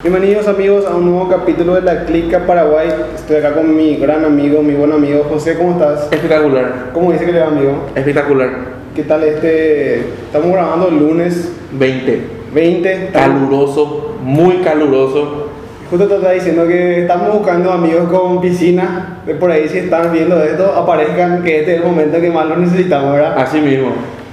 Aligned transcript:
Bienvenidos 0.00 0.46
amigos 0.46 0.86
a 0.86 0.94
un 0.94 1.06
nuevo 1.10 1.28
capítulo 1.28 1.74
de 1.74 1.80
la 1.82 2.04
Clica 2.04 2.46
Paraguay. 2.46 2.86
Estoy 3.16 3.38
acá 3.38 3.52
con 3.54 3.76
mi 3.76 3.96
gran 3.96 4.24
amigo, 4.24 4.62
mi 4.62 4.74
buen 4.74 4.92
amigo 4.92 5.24
José. 5.28 5.56
¿Cómo 5.58 5.72
estás? 5.72 6.04
Espectacular, 6.12 6.90
¿Cómo 6.94 7.10
dice 7.10 7.26
que 7.26 7.32
le 7.32 7.40
va 7.40 7.48
amigo? 7.48 7.86
espectacular. 7.96 8.48
¿Qué 8.94 9.02
tal 9.02 9.24
este? 9.24 9.96
Estamos 10.26 10.52
grabando 10.52 10.86
el 10.86 10.98
lunes 11.00 11.52
20. 11.72 12.22
20. 12.54 13.10
Caluroso, 13.12 14.14
muy 14.22 14.58
caluroso. 14.58 15.48
Justo 15.90 16.06
te 16.06 16.14
estaba 16.14 16.32
diciendo 16.32 16.68
que 16.68 17.00
estamos 17.00 17.34
buscando 17.36 17.72
amigos 17.72 18.08
con 18.08 18.40
piscina. 18.40 19.18
De 19.26 19.34
por 19.34 19.50
ahí 19.50 19.68
si 19.68 19.78
están 19.78 20.12
viendo 20.12 20.40
esto, 20.44 20.76
aparezcan 20.76 21.42
que 21.42 21.58
este 21.58 21.74
es 21.74 21.80
el 21.80 21.84
momento 21.88 22.20
que 22.20 22.30
más 22.30 22.46
lo 22.46 22.56
necesitamos, 22.56 23.14
¿verdad? 23.14 23.34
Así 23.36 23.60
mismo. 23.60 23.88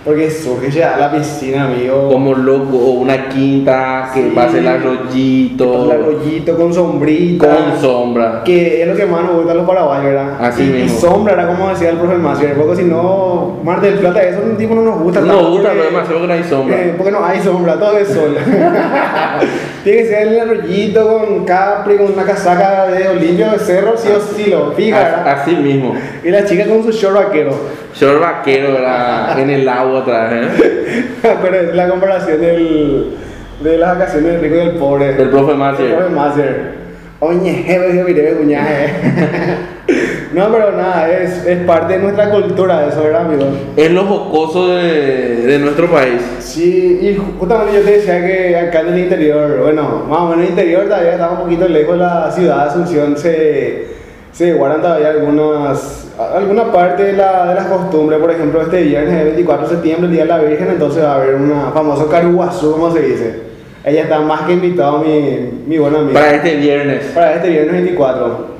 Porque 0.05 0.29
surge 0.29 0.69
ya 0.69 0.97
la 0.99 1.11
piscina, 1.11 1.63
amigo. 1.65 2.09
Como 2.11 2.35
loco, 2.35 2.77
o 2.77 2.91
una 2.91 3.27
quinta 3.27 4.11
que 4.13 4.21
Sí. 4.21 4.31
pase 4.35 4.59
el 4.59 4.67
arroyito. 4.67 5.67
Con 5.87 5.91
arroyito, 5.91 6.55
con 6.55 6.71
sombrita. 6.71 7.47
Con 7.47 7.81
sombra. 7.81 8.43
Que 8.45 8.83
es 8.83 8.87
lo 8.87 8.95
que 8.95 9.07
más 9.07 9.23
nos 9.23 9.37
gusta 9.37 9.55
los 9.55 9.67
paraguayos, 9.67 10.05
¿verdad? 10.05 10.37
Así 10.39 10.61
y, 10.61 10.65
y 10.67 10.83
mismo. 10.83 10.99
sombra, 10.99 11.33
era 11.33 11.47
como 11.47 11.69
decía 11.69 11.89
el 11.89 11.97
profe 11.97 12.17
Macio, 12.17 12.49
porque 12.55 12.75
si 12.75 12.83
no, 12.83 13.57
Mar 13.63 13.81
del 13.81 13.95
Plata, 13.95 14.21
eso 14.21 14.41
un 14.45 14.55
tipo 14.57 14.75
no 14.75 14.83
nos 14.83 14.99
gusta. 15.01 15.21
No 15.21 15.41
nos 15.41 15.49
gusta 15.49 15.69
pero 15.71 15.83
demasiado 15.85 16.21
que 16.21 16.27
no 16.27 16.33
hay 16.33 16.43
sombra. 16.43 16.75
eh, 16.79 16.93
porque 16.95 17.11
no 17.11 17.25
hay 17.25 17.39
sombra, 17.39 17.73
todo 17.79 17.97
es 17.97 18.07
sol. 18.07 18.37
Tiene 19.83 19.97
que 20.03 20.07
ser 20.07 20.27
el 20.27 20.39
arroyito 20.39 21.07
con 21.07 21.45
capri, 21.45 21.97
con 21.97 22.13
una 22.13 22.23
casaca 22.23 22.87
de 22.87 23.07
Olimpia 23.09 23.51
de 23.53 23.59
cerro, 23.59 23.97
sí 23.97 24.09
o 24.15 24.19
sí 24.19 24.49
lo 24.51 24.71
fija. 24.73 25.23
Así 25.31 25.55
mismo. 25.55 25.93
Y 26.23 26.29
la 26.29 26.45
chica 26.45 26.65
con 26.67 26.83
su 26.83 26.91
short 26.91 27.15
vaquero. 27.15 27.51
Short 27.95 28.19
vaquero 28.21 28.73
¿verdad? 28.73 29.39
en 29.39 29.49
el 29.49 29.69
agua 29.69 29.99
otra 29.99 30.29
vez. 30.29 30.47
¿eh? 30.61 31.05
Pero 31.41 31.55
es 31.55 31.75
la 31.75 31.89
comparación 31.89 32.41
del, 32.41 33.15
de 33.61 33.77
las 33.77 33.97
vacaciones 33.97 34.33
del 34.33 34.41
rico 34.41 34.55
y 34.55 34.57
del 34.59 34.71
pobre. 34.71 35.13
Del 35.13 35.29
profe 35.29 35.51
El 35.53 35.57
Macier. 35.57 35.95
profe 35.95 36.09
Macer. 36.13 36.85
Oye, 37.19 38.03
miré 38.05 38.33
cuñaje. 38.33 38.89
No, 40.33 40.51
pero 40.51 40.73
nada, 40.73 41.09
es, 41.09 41.45
es 41.45 41.59
parte 41.59 41.93
de 41.93 41.99
nuestra 41.99 42.29
cultura 42.29 42.87
eso, 42.87 43.03
¿verdad, 43.03 43.21
amigo? 43.21 43.45
Es 43.77 43.89
lo 43.89 44.03
jocoso 44.03 44.75
de, 44.75 45.37
de 45.45 45.59
nuestro 45.59 45.87
país. 45.89 46.21
Sí, 46.39 46.99
y 47.01 47.17
justamente 47.39 47.77
yo 47.77 47.81
te 47.85 47.91
decía 47.91 48.25
que 48.25 48.57
acá 48.57 48.81
en 48.81 48.87
el 48.89 48.99
interior, 48.99 49.61
bueno, 49.61 50.03
más 50.09 50.19
o 50.19 50.23
menos 50.23 50.39
en 50.39 50.41
el 50.41 50.49
interior 50.49 50.83
todavía 50.85 51.13
estamos 51.13 51.37
un 51.37 51.43
poquito 51.45 51.69
lejos 51.69 51.93
de 51.93 52.03
la 52.03 52.29
ciudad 52.31 52.63
de 52.65 52.69
Asunción, 52.69 53.17
se, 53.17 53.94
se 54.35 54.53
guardan 54.53 54.81
todavía 54.81 55.11
algunas, 55.11 56.09
alguna 56.19 56.69
parte 56.69 57.03
de, 57.03 57.13
la, 57.13 57.47
de 57.47 57.55
las 57.55 57.67
costumbres, 57.67 58.19
por 58.19 58.29
ejemplo, 58.29 58.61
este 58.61 58.83
viernes, 58.83 59.13
el 59.13 59.25
24 59.27 59.65
de 59.65 59.73
septiembre, 59.75 60.07
el 60.07 60.11
Día 60.11 60.23
de 60.23 60.29
la 60.29 60.37
Virgen, 60.39 60.67
entonces 60.71 61.03
va 61.03 61.13
a 61.13 61.15
haber 61.15 61.35
una 61.35 61.71
famoso 61.71 62.09
caruguazú, 62.09 62.73
como 62.73 62.91
se 62.91 62.99
dice. 62.99 63.39
Ella 63.85 64.01
está 64.01 64.19
más 64.19 64.41
que 64.41 64.53
invitado, 64.53 64.97
mi, 64.97 65.51
mi 65.65 65.77
buen 65.77 65.95
amigo 65.95 66.13
Para 66.13 66.35
este 66.35 66.57
viernes. 66.57 67.05
para 67.13 67.35
este 67.35 67.49
viernes 67.49 67.71
24. 67.71 68.55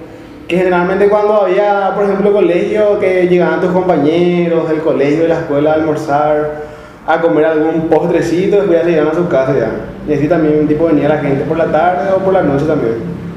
Que 0.47 0.57
generalmente 0.57 1.09
cuando 1.09 1.41
había, 1.41 1.91
por 1.93 2.05
ejemplo, 2.05 2.31
colegio, 2.31 2.97
que 2.99 3.27
llegaban 3.27 3.59
tus 3.59 3.71
compañeros 3.71 4.69
del 4.69 4.79
colegio, 4.79 5.23
de 5.23 5.27
la 5.27 5.39
escuela 5.39 5.71
a 5.71 5.73
almorzar, 5.73 6.61
a 7.05 7.19
comer 7.19 7.45
algún 7.45 7.89
postrecito, 7.89 8.57
después 8.57 8.79
ya 8.79 8.85
se 8.85 8.91
iban 8.93 9.07
a 9.09 9.13
su 9.13 9.27
casa 9.27 9.53
ya. 9.53 9.71
Y 10.07 10.13
así 10.13 10.29
también 10.29 10.67
tipo 10.69 10.85
venía 10.85 11.09
la 11.09 11.17
gente 11.17 11.43
por 11.43 11.57
la 11.57 11.65
tarde 11.65 12.13
o 12.15 12.19
por 12.19 12.31
la 12.31 12.43
noche 12.43 12.65
también, 12.65 12.93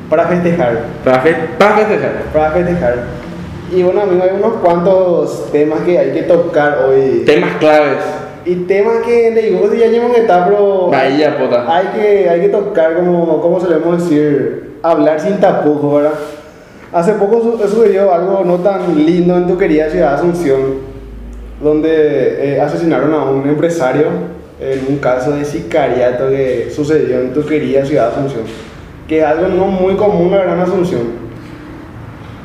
para 0.09 0.27
festejar, 0.27 0.79
Para, 1.05 1.21
fe- 1.21 1.37
para 1.59 1.77
festejar. 1.77 2.13
para 2.33 2.51
festejar. 2.53 2.95
Y 3.75 3.83
bueno, 3.83 4.01
amigo, 4.03 4.23
hay 4.23 4.31
unos 4.39 4.55
cuantos 4.63 5.51
temas 5.53 5.81
que 5.81 5.99
hay 5.99 6.13
que 6.13 6.23
tocar 6.23 6.79
hoy. 6.89 7.23
Temas 7.27 7.51
claves. 7.59 7.99
Y 8.47 8.55
temas 8.65 8.99
que 9.05 9.31
le 9.31 9.43
digo 9.43 9.69
que 9.71 9.79
ya 9.79 9.89
llevan 9.89 10.13
etapa, 10.15 10.47
pero 10.47 10.89
Bahía, 10.89 11.37
pota. 11.37 11.67
hay 11.77 11.87
que, 11.89 12.31
hay 12.31 12.41
que 12.41 12.49
tocar, 12.49 12.95
como, 12.97 13.43
como 13.43 13.61
solemos 13.61 14.03
decir, 14.03 14.71
hablar 14.83 15.21
sin 15.21 15.39
tapujos, 15.39 15.97
¿verdad? 16.03 16.19
Hace 16.91 17.13
poco 17.13 17.43
su- 17.43 17.69
sucedió 17.69 18.11
algo 18.15 18.43
no 18.47 18.57
tan 18.57 19.05
lindo 19.05 19.37
en 19.37 19.47
tu 19.47 19.59
querida 19.59 19.91
ciudad 19.91 20.13
de 20.13 20.17
Asunción, 20.17 20.61
donde 21.63 22.55
eh, 22.57 22.61
asesinaron 22.61 23.13
a 23.13 23.25
un 23.25 23.47
empresario 23.47 24.05
en 24.61 24.87
un 24.89 24.97
caso 24.99 25.33
de 25.33 25.45
sicariato 25.45 26.29
que 26.31 26.71
sucedió 26.75 27.21
en 27.21 27.35
tu 27.35 27.45
querida 27.45 27.85
ciudad 27.85 28.07
de 28.07 28.13
Asunción, 28.17 28.45
que 29.09 29.19
es 29.21 29.25
algo 29.25 29.49
no 29.49 29.67
muy 29.67 29.95
común, 29.95 30.31
la 30.31 30.45
en 30.45 30.61
Asunción. 30.61 31.03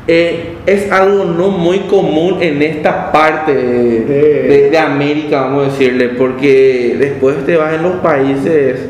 Eh, 0.07 0.55
es 0.65 0.91
algo 0.91 1.23
no 1.25 1.49
muy 1.49 1.79
común 1.81 2.37
en 2.41 2.61
esta 2.61 3.11
parte 3.11 3.53
de, 3.53 3.99
De- 4.01 4.43
de- 4.47 4.69
de 4.69 4.77
América, 4.77 5.41
vamos 5.41 5.67
a 5.67 5.71
decirle, 5.71 6.09
porque 6.09 6.95
después 6.99 7.45
te 7.45 7.55
vas 7.55 7.73
en 7.73 7.83
los 7.83 7.93
países 7.97 8.89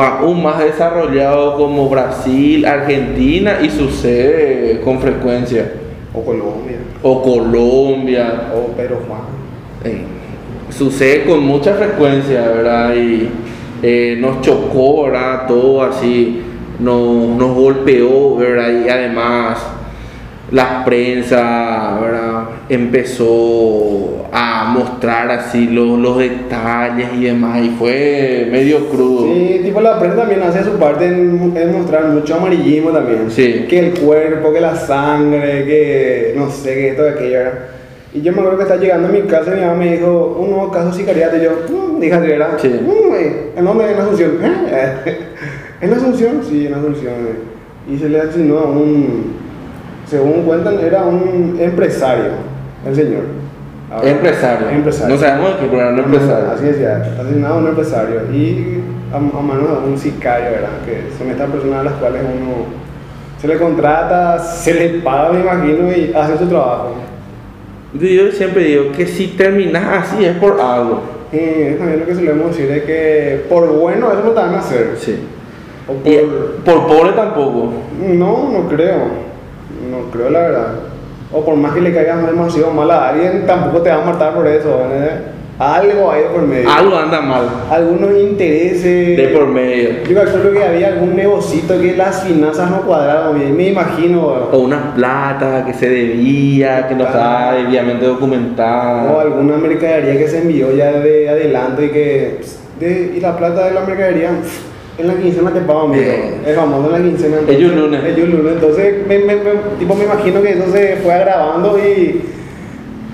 aún 0.00 0.42
más 0.42 0.60
desarrollados 0.64 1.56
como 1.56 1.88
Brasil, 1.88 2.64
Argentina 2.64 3.58
y 3.62 3.68
sucede 3.70 4.80
con 4.80 4.98
frecuencia, 5.00 5.72
O 6.14 6.24
Colombia, 6.24 6.76
o 7.02 7.22
Colombia, 7.22 8.52
o 8.54 8.72
Juan. 9.06 9.20
eh, 9.84 10.04
sucede 10.70 11.24
con 11.24 11.40
mucha 11.44 11.74
frecuencia, 11.74 12.40
¿verdad? 12.48 12.94
Y 12.94 13.28
eh, 13.82 14.16
nos 14.20 14.40
chocó, 14.40 15.04
¿verdad? 15.04 15.46
Todo 15.48 15.82
así, 15.82 16.40
nos, 16.78 17.28
nos 17.36 17.54
golpeó, 17.54 18.36
¿verdad? 18.36 18.68
Y 18.84 18.88
además 18.88 19.58
la 20.50 20.84
prensa, 20.84 21.98
¿verdad? 22.00 22.44
Empezó 22.68 24.26
a 24.32 24.64
mostrar 24.76 25.30
así 25.30 25.66
los, 25.68 25.98
los 25.98 26.18
detalles 26.18 27.08
y 27.16 27.24
demás, 27.24 27.60
y 27.64 27.70
fue 27.70 28.48
medio 28.50 28.88
crudo. 28.88 29.32
Sí, 29.32 29.60
tipo 29.64 29.80
la 29.80 29.98
prensa 29.98 30.18
también 30.18 30.42
hace 30.42 30.64
su 30.64 30.72
parte 30.72 31.06
en, 31.06 31.52
en 31.56 31.72
mostrar 31.72 32.06
mucho 32.08 32.34
amarillismo 32.36 32.90
también. 32.90 33.30
Sí. 33.30 33.66
Que 33.68 33.78
el 33.78 33.94
cuerpo, 34.00 34.52
que 34.52 34.60
la 34.60 34.74
sangre, 34.76 35.64
que 35.64 36.34
no 36.36 36.50
sé, 36.50 36.74
que 36.74 36.88
esto, 36.90 37.04
que 37.04 37.10
aquello. 37.10 37.38
¿verdad? 37.38 37.52
Y 38.12 38.22
yo 38.22 38.32
me 38.32 38.38
acuerdo 38.38 38.58
que 38.58 38.62
estaba 38.64 38.80
llegando 38.80 39.08
a 39.08 39.10
mi 39.10 39.22
casa 39.22 39.50
y 39.52 39.54
mi 39.56 39.60
mamá 39.62 39.74
me 39.74 39.96
dijo, 39.96 40.36
un 40.40 40.50
nuevo 40.50 40.70
caso 40.70 40.90
de 40.90 40.94
sicariato. 40.94 41.36
Y 41.36 41.42
yo, 41.42 41.50
mmm, 41.68 42.00
dije 42.00 42.14
así, 42.14 42.26
¿verdad? 42.28 42.48
Sí. 42.60 42.68
"Mm, 42.68 43.58
¿En 43.58 43.64
dónde? 43.64 43.90
En 43.92 43.98
Asunción. 43.98 44.30
"¿Eh? 44.40 45.18
¿En 45.84 45.92
Asunción? 45.92 46.40
Sí, 46.48 46.66
en 46.66 46.74
Asunción. 46.74 47.12
eh". 47.12 47.92
Y 47.92 47.98
se 47.98 48.08
le 48.08 48.18
asesinó 48.18 48.58
a 48.58 48.64
un, 48.64 49.34
según 50.06 50.44
cuentan, 50.44 50.80
era 50.80 51.02
un 51.02 51.58
empresario, 51.60 52.30
el 52.86 52.96
señor. 52.96 53.24
Ahora, 53.92 54.08
Empresario. 54.10 54.68
Empresario. 54.70 55.14
No 55.14 55.20
sabemos 55.20 55.60
de 55.60 55.66
pero 55.66 55.80
era 55.82 55.90
un 55.90 55.98
empresario. 55.98 56.50
Así 56.50 56.64
decía, 56.64 57.14
asesinado 57.20 57.54
a 57.54 57.58
un 57.58 57.66
empresario 57.68 58.20
y 58.32 58.80
a, 59.12 59.16
a 59.16 59.20
manos 59.20 59.84
de 59.84 59.90
un 59.90 59.98
sicario, 59.98 60.50
¿verdad? 60.52 60.70
Que 60.86 61.02
son 61.18 61.30
estas 61.30 61.50
personas 61.50 61.80
a 61.80 61.84
las 61.84 61.92
cuales 61.94 62.22
uno 62.22 62.64
se 63.38 63.46
le 63.46 63.58
contrata, 63.58 64.38
se 64.38 64.72
le 64.72 64.88
paga, 65.00 65.32
me 65.32 65.40
imagino, 65.40 65.92
y 65.92 66.14
hace 66.14 66.38
su 66.38 66.46
trabajo. 66.46 66.94
Yo 67.92 68.32
siempre 68.32 68.64
digo 68.64 68.84
que 68.96 69.06
si 69.06 69.26
terminas 69.28 69.84
así 69.84 70.24
es 70.24 70.34
por 70.36 70.58
algo. 70.58 71.02
Es 71.30 71.78
también 71.78 72.00
lo 72.00 72.06
que 72.06 72.14
solemos 72.14 72.56
decir 72.56 72.70
es 72.70 72.84
que 72.84 73.44
por 73.50 73.66
bueno 73.68 74.10
eso 74.10 74.22
no 74.24 74.30
te 74.30 74.40
van 74.40 74.54
a 74.54 74.58
hacer. 74.58 74.94
Sí. 74.98 75.18
O 75.88 76.08
Y 76.08 76.16
por... 76.64 76.86
pobre 76.86 77.12
tampoco. 77.12 77.72
No, 78.00 78.50
no 78.52 78.68
creo. 78.68 78.96
No 79.90 80.10
creo 80.12 80.30
la 80.30 80.38
verdad. 80.40 80.66
O 81.32 81.44
por 81.44 81.56
más 81.56 81.74
que 81.74 81.80
le 81.80 81.92
caigas 81.92 82.26
demasiado 82.26 82.70
mal 82.70 82.90
a 82.90 83.08
alguien, 83.08 83.44
tampoco 83.46 83.82
te 83.82 83.90
va 83.90 84.02
a 84.02 84.04
matar 84.04 84.34
por 84.34 84.46
eso. 84.46 84.78
¿verdad? 84.78 85.20
Algo 85.58 86.10
hay 86.10 86.22
por 86.32 86.42
medio. 86.42 86.68
Algo 86.70 86.96
anda 86.96 87.20
mal. 87.20 87.42
Algunos 87.70 88.10
intereses. 88.16 89.16
De 89.16 89.28
por 89.28 89.46
medio. 89.46 89.90
Yo 90.08 90.14
calculo 90.16 90.52
que 90.52 90.64
había 90.64 90.88
algún 90.88 91.14
negocito 91.14 91.80
que 91.80 91.96
las 91.96 92.22
finanzas 92.24 92.70
no 92.70 92.80
cuadraban 92.82 93.38
bien, 93.38 93.56
me 93.56 93.68
imagino. 93.68 94.20
O 94.52 94.58
una 94.58 94.94
plata 94.94 95.64
que 95.64 95.74
se 95.74 95.88
debía, 95.88 96.88
que 96.88 96.94
no 96.96 97.04
estaba 97.04 97.52
debidamente 97.54 98.04
documentada. 98.06 99.12
O 99.12 99.20
alguna 99.20 99.56
mercadería 99.56 100.18
que 100.18 100.26
se 100.28 100.38
envió 100.42 100.72
ya 100.74 100.90
de 100.92 101.28
adelanto 101.28 101.82
y 101.84 101.90
que. 101.90 102.40
de- 102.80 103.12
y 103.16 103.20
la 103.20 103.36
plata 103.36 103.66
de 103.66 103.74
la 103.74 103.82
mercadería, 103.82 104.30
en 104.98 105.06
la 105.08 105.14
quincena 105.14 105.50
te 105.52 105.60
pagan, 105.60 105.86
amigo. 105.86 106.02
Eh. 106.04 106.40
Es 106.46 106.56
famoso 106.56 106.86
en 106.86 106.92
la 107.02 107.08
quincena. 107.08 107.36
Ellos 107.48 107.74
lunes. 107.74 108.00
Ellos 108.04 108.28
lunes. 108.28 108.52
Entonces, 108.54 109.06
me, 109.08 109.18
me- 109.18 109.36
me- 109.36 109.50
tipo, 109.78 109.94
me 109.94 110.04
imagino 110.04 110.40
que 110.42 110.50
eso 110.52 110.70
se 110.72 110.96
fue 111.02 111.12
agravando 111.14 111.78
y 111.78 112.22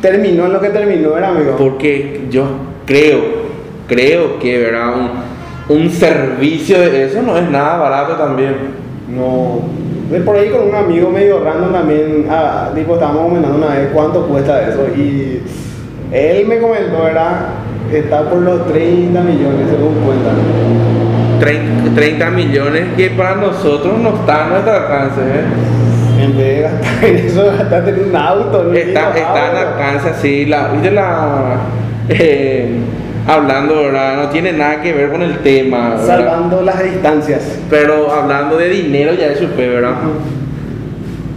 terminó 0.02 0.46
en 0.46 0.52
lo 0.52 0.60
que 0.60 0.68
terminó, 0.70 1.16
era 1.16 1.28
amigo. 1.28 1.56
Porque 1.58 2.26
yo 2.30 2.44
creo, 2.86 3.20
creo 3.86 4.38
que 4.38 4.58
¿verdad? 4.58 4.94
Un, 5.68 5.76
un 5.76 5.90
servicio 5.90 6.78
de 6.80 7.04
eso 7.06 7.22
no 7.22 7.36
es 7.38 7.48
nada 7.50 7.76
barato 7.78 8.14
también. 8.14 8.54
No. 9.08 9.60
De 10.10 10.20
por 10.20 10.36
ahí 10.36 10.48
con 10.50 10.68
un 10.68 10.74
amigo 10.74 11.08
medio 11.10 11.42
random 11.44 11.72
también, 11.72 12.26
ah, 12.28 12.70
tipo, 12.74 12.94
estábamos 12.94 13.22
comentando 13.28 13.58
una 13.58 13.74
vez 13.76 13.88
cuánto 13.94 14.26
cuesta 14.26 14.68
eso. 14.68 14.86
Y 14.96 15.40
él 16.12 16.46
me 16.46 16.58
comentó, 16.58 17.04
¿verdad? 17.04 17.46
Está 17.92 18.28
por 18.28 18.40
los 18.40 18.66
30 18.72 19.20
millones, 19.20 19.68
según 19.70 19.94
cuentan. 20.04 21.09
30, 21.40 21.94
30 21.94 22.30
millones 22.30 22.84
que 22.96 23.10
para 23.10 23.36
nosotros 23.36 23.98
no 23.98 24.10
está 24.16 24.44
a 24.44 24.48
nuestro 24.48 24.72
alcance. 24.72 25.20
¿eh? 25.20 26.22
En 26.22 26.36
vez 26.36 26.56
de 26.56 26.60
gastar 26.62 27.04
en 27.08 27.16
eso, 27.16 27.46
gastaste 27.46 27.90
en 27.90 28.08
un 28.10 28.16
auto. 28.16 28.72
Está, 28.72 29.16
está 29.16 29.46
auto. 29.46 29.58
alcance 29.58 30.08
así. 30.10 30.46
La, 30.46 30.68
¿Viste 30.68 30.90
la, 30.90 31.56
eh, 32.10 32.68
hablando, 33.26 33.84
¿verdad? 33.84 34.16
No 34.16 34.28
tiene 34.28 34.52
nada 34.52 34.82
que 34.82 34.92
ver 34.92 35.10
con 35.10 35.22
el 35.22 35.38
tema, 35.38 35.90
¿verdad? 35.90 36.06
Salvando 36.06 36.62
las 36.62 36.82
distancias. 36.84 37.58
Pero 37.70 38.12
hablando 38.12 38.56
de 38.56 38.68
dinero 38.68 39.14
ya 39.14 39.28
eso 39.28 39.48
fue, 39.54 39.68
¿verdad? 39.68 39.94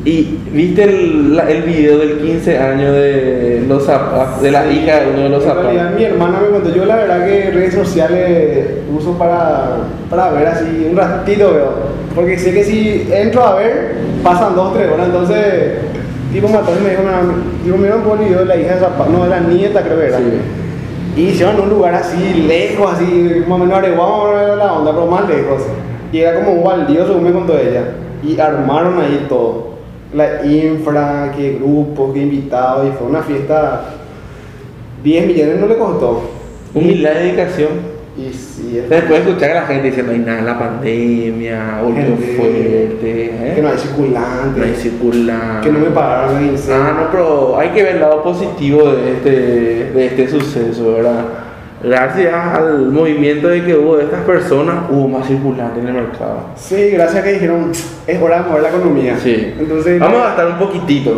Y 0.05 0.38
viste 0.51 0.83
el, 0.83 1.35
la- 1.35 1.50
el 1.50 1.63
video 1.63 1.97
del 1.97 2.17
15 2.19 2.57
años 2.59 2.91
de 2.94 3.63
los 3.69 3.88
zapa- 3.88 4.38
de 4.41 4.51
la 4.51 4.69
hija 4.69 5.00
de 5.00 5.07
uno 5.11 5.19
de 5.23 5.29
los 5.29 5.45
En 5.45 5.53
realidad, 5.55 5.73
zapatos. 5.83 5.97
mi 6.00 6.03
hermana 6.05 6.39
me 6.41 6.50
contó. 6.50 6.75
Yo, 6.75 6.85
la 6.85 6.95
verdad, 6.97 7.25
que 7.25 7.51
redes 7.51 7.73
sociales 7.73 8.67
uso 8.94 9.13
para, 9.17 9.77
para 10.09 10.29
ver 10.31 10.47
así 10.47 10.88
un 10.91 10.97
ratito, 10.97 11.53
veo. 11.53 11.71
Porque 12.13 12.38
sé 12.38 12.53
que 12.53 12.63
si 12.65 13.07
entro 13.13 13.44
a 13.45 13.55
ver, 13.55 13.95
pasan 14.23 14.55
dos, 14.55 14.73
tres 14.73 14.91
horas. 14.91 15.05
Entonces, 15.07 15.77
tipo, 16.33 16.49
mató 16.49 16.73
y 16.77 16.83
me 16.83 16.89
dijo, 16.89 17.01
"Mira, 17.03 17.21
tipo, 17.63 17.77
mira 17.77 17.95
un 17.95 18.19
video 18.25 18.39
de 18.39 18.45
la 18.45 18.57
hija 18.57 18.73
de 18.75 18.79
Zapata, 18.81 19.09
no, 19.09 19.23
de 19.23 19.29
la 19.29 19.39
nieta, 19.39 19.81
creo 19.83 19.99
que 19.99 20.07
era. 20.07 20.19
Y 21.15 21.21
hicieron 21.29 21.61
un 21.61 21.69
lugar 21.69 21.94
así, 21.95 22.44
lejos, 22.45 22.91
así, 22.91 23.44
más 23.47 23.57
o 23.57 23.63
menos 23.63 23.77
areguado, 23.77 24.38
era 24.38 24.56
la 24.57 24.73
onda, 24.73 24.91
pero 24.91 25.07
más 25.07 25.29
lejos. 25.29 25.61
Y 26.11 26.19
era 26.19 26.35
como 26.44 26.53
un 26.56 26.63
baldío, 26.65 27.06
según 27.07 27.23
me 27.23 27.31
contó 27.31 27.57
ella. 27.57 27.83
Y 28.21 28.38
armaron 28.39 28.99
ahí 28.99 29.25
todo. 29.29 29.72
La 30.13 30.45
infra, 30.45 31.31
qué 31.36 31.54
grupo, 31.54 32.13
qué 32.13 32.21
invitados, 32.21 32.88
y 32.88 32.92
fue 32.98 33.07
una 33.07 33.21
fiesta. 33.24 33.86
10 35.04 35.27
millones 35.27 35.60
no 35.60 35.68
le 35.68 35.77
costó. 35.77 36.30
Humildad 36.74 37.12
y 37.12 37.24
dedicación. 37.25 37.94
Y 38.15 38.31
sí, 38.31 38.77
es 38.77 38.89
Después 38.89 39.21
escuchar 39.21 39.51
a 39.51 39.54
la 39.56 39.62
gente 39.63 39.88
diciendo, 39.88 40.12
hay 40.12 40.19
nada, 40.19 40.42
la 40.44 40.60
pandemia, 40.60 41.81
volvió 41.83 42.15
fuerte, 42.15 43.25
¿eh? 43.25 43.54
que 43.56 43.62
no 43.62 43.69
hay 43.69 43.77
circulante, 43.77 44.60
No 44.60 44.65
hay 44.65 44.75
circular. 44.75 45.62
que 45.62 45.71
no 45.71 45.80
me 45.80 45.86
pagaron 45.88 46.54
la. 46.54 46.75
Ah, 46.75 46.94
no, 47.00 47.12
pero 47.12 47.57
hay 47.57 47.69
que 47.69 47.81
ver 47.81 47.95
el 47.95 48.01
lado 48.01 48.21
positivo 48.21 48.92
de 48.92 49.13
este, 49.13 49.30
de 49.94 50.06
este 50.06 50.27
suceso, 50.27 50.94
¿verdad? 50.94 51.25
Gracias 51.83 52.33
al 52.33 52.91
movimiento 52.91 53.50
de 53.50 53.63
que 53.65 53.75
hubo 53.75 53.97
de 53.97 54.06
estas 54.06 54.21
personas, 54.21 54.85
hubo 54.89 55.07
más 55.09 55.27
circulante 55.27 55.81
en 55.81 55.88
el 55.88 55.94
mercado. 55.94 56.38
Sí, 56.56 56.91
gracias 56.91 57.21
a 57.21 57.24
que 57.25 57.33
dijeron, 57.33 57.71
es 58.07 58.21
hora 58.21 58.41
de 58.41 58.47
mover 58.50 58.63
la 58.63 58.69
economía. 58.69 59.18
Sí. 59.21 59.53
Entonces, 59.59 60.00
Vamos 60.00 60.21
a 60.21 60.25
gastar 60.27 60.47
un 60.47 60.57
poquitito. 60.59 61.12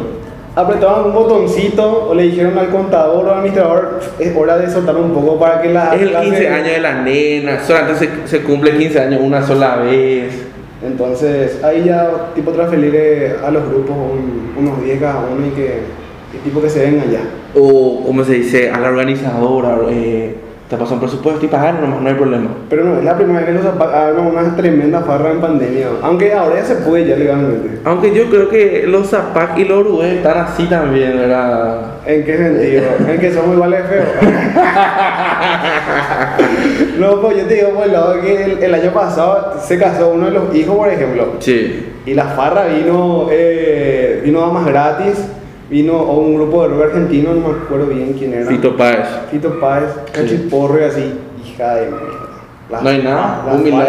apretaban 0.56 1.06
un 1.06 1.13
botoncito 1.13 2.07
o 2.09 2.15
le 2.15 2.23
dijeron 2.23 2.57
al 2.57 2.69
contador 2.69 3.25
o 3.25 3.31
al 3.31 3.38
administrador, 3.39 4.00
es 4.17 4.35
hora 4.35 4.57
de 4.57 4.69
soltar 4.69 4.95
un 4.95 5.12
poco 5.13 5.38
para 5.38 5.62
que 5.62 5.69
la... 5.71 5.94
Es 5.95 6.01
el 6.01 6.09
clase- 6.12 6.23
15 6.29 6.47
años 6.50 6.67
de 6.71 6.79
la 6.81 7.01
nena, 7.03 7.59
solamente 7.63 8.00
se, 8.00 8.09
se 8.27 8.41
cumple 8.44 8.75
15 8.77 9.00
años 9.01 9.21
una 9.23 9.45
sola 9.45 9.75
vez. 9.77 10.45
Entonces, 10.83 11.63
ahí 11.63 11.83
ya, 11.85 12.09
tipo, 12.33 12.51
transferirle 12.51 13.35
a 13.45 13.51
los 13.51 13.67
grupos 13.69 13.95
un- 13.95 14.53
unos 14.65 14.83
10 14.83 15.00
cada 15.00 15.19
uno 15.31 15.45
y 15.45 15.50
que, 15.51 15.79
tipo 16.44 16.62
que 16.62 16.69
se 16.69 16.79
vengan 16.89 17.12
ya. 17.12 17.21
O, 17.53 18.03
como 18.06 18.23
se 18.23 18.33
dice, 18.33 18.71
a 18.71 18.79
la 18.79 18.89
organizadora, 18.89 19.77
eh, 19.89 20.35
te 20.69 20.77
pasó 20.77 20.95
un 20.95 21.00
presupuesto 21.00 21.45
y 21.45 21.47
pagar 21.47 21.75
nomás, 21.79 22.01
no 22.01 22.09
hay 22.09 22.15
problema. 22.15 22.50
Pero 22.69 22.83
no, 22.83 22.97
es 22.97 23.03
la 23.03 23.15
primera 23.15 23.39
vez 23.41 23.47
que 23.50 23.53
los 23.53 23.65
apa- 23.65 24.07
arman 24.07 24.25
una 24.27 24.56
tremenda 24.56 25.01
farra 25.01 25.29
en 25.31 25.39
pandemia. 25.39 25.88
Aunque 26.01 26.33
ahora 26.33 26.56
ya 26.56 26.65
se 26.65 26.75
puede 26.77 27.06
ya 27.07 27.15
legalmente. 27.17 27.79
Aunque 27.85 28.13
yo 28.15 28.25
creo 28.31 28.50
que 28.50 28.85
los 28.88 29.07
Zapac 29.09 29.57
y 29.59 29.65
los 29.65 29.81
Uruguay 29.81 30.15
están 30.17 30.39
así 30.39 30.65
también, 30.65 31.15
¿verdad? 31.17 31.81
¿En 32.07 32.23
qué 32.25 32.38
sentido? 32.38 32.83
¿En 33.07 33.19
que 33.19 33.31
somos 33.33 33.53
iguales 33.56 33.83
de 33.83 33.89
feos? 33.89 34.06
no, 37.00 37.21
pues 37.21 37.38
yo 37.38 37.45
te 37.45 37.53
digo 37.56 37.69
por 37.69 37.85
el 37.85 37.91
lado 37.94 38.21
que 38.21 38.44
el, 38.44 38.63
el 38.63 38.73
año 38.73 38.91
pasado 38.91 39.53
se 39.62 39.77
casó 39.77 40.09
uno 40.09 40.25
de 40.25 40.31
los 40.31 40.56
hijos, 40.56 40.75
por 40.75 40.89
ejemplo. 40.89 41.33
Sí. 41.39 41.89
Y 42.06 42.13
la 42.13 42.25
farra 42.25 42.65
vino, 42.65 43.27
eh, 43.31 44.21
vino 44.23 44.44
a 44.44 44.51
más 44.51 44.65
gratis. 44.65 45.15
Vino 45.75 45.92
o 45.94 46.19
un 46.19 46.36
grupo 46.36 46.63
de 46.63 46.69
rock 46.69 46.83
argentino, 46.86 47.33
no 47.33 47.50
me 47.50 47.54
acuerdo 47.54 47.88
bien 47.88 48.16
quién 48.18 48.33
era. 48.33 48.45
Fito 48.45 48.77
Páez. 48.77 49.10
Fito 49.30 49.60
Páez, 49.60 49.89
Sí. 50.06 50.12
Cachiporro 50.13 50.80
y 50.80 50.83
así. 50.86 51.13
Hija 51.45 51.75
de 51.75 51.88
mierda. 51.88 52.81
No 52.81 52.89
hay 52.89 53.04
nada, 53.04 53.44
la 53.45 53.54
humildad 53.56 53.88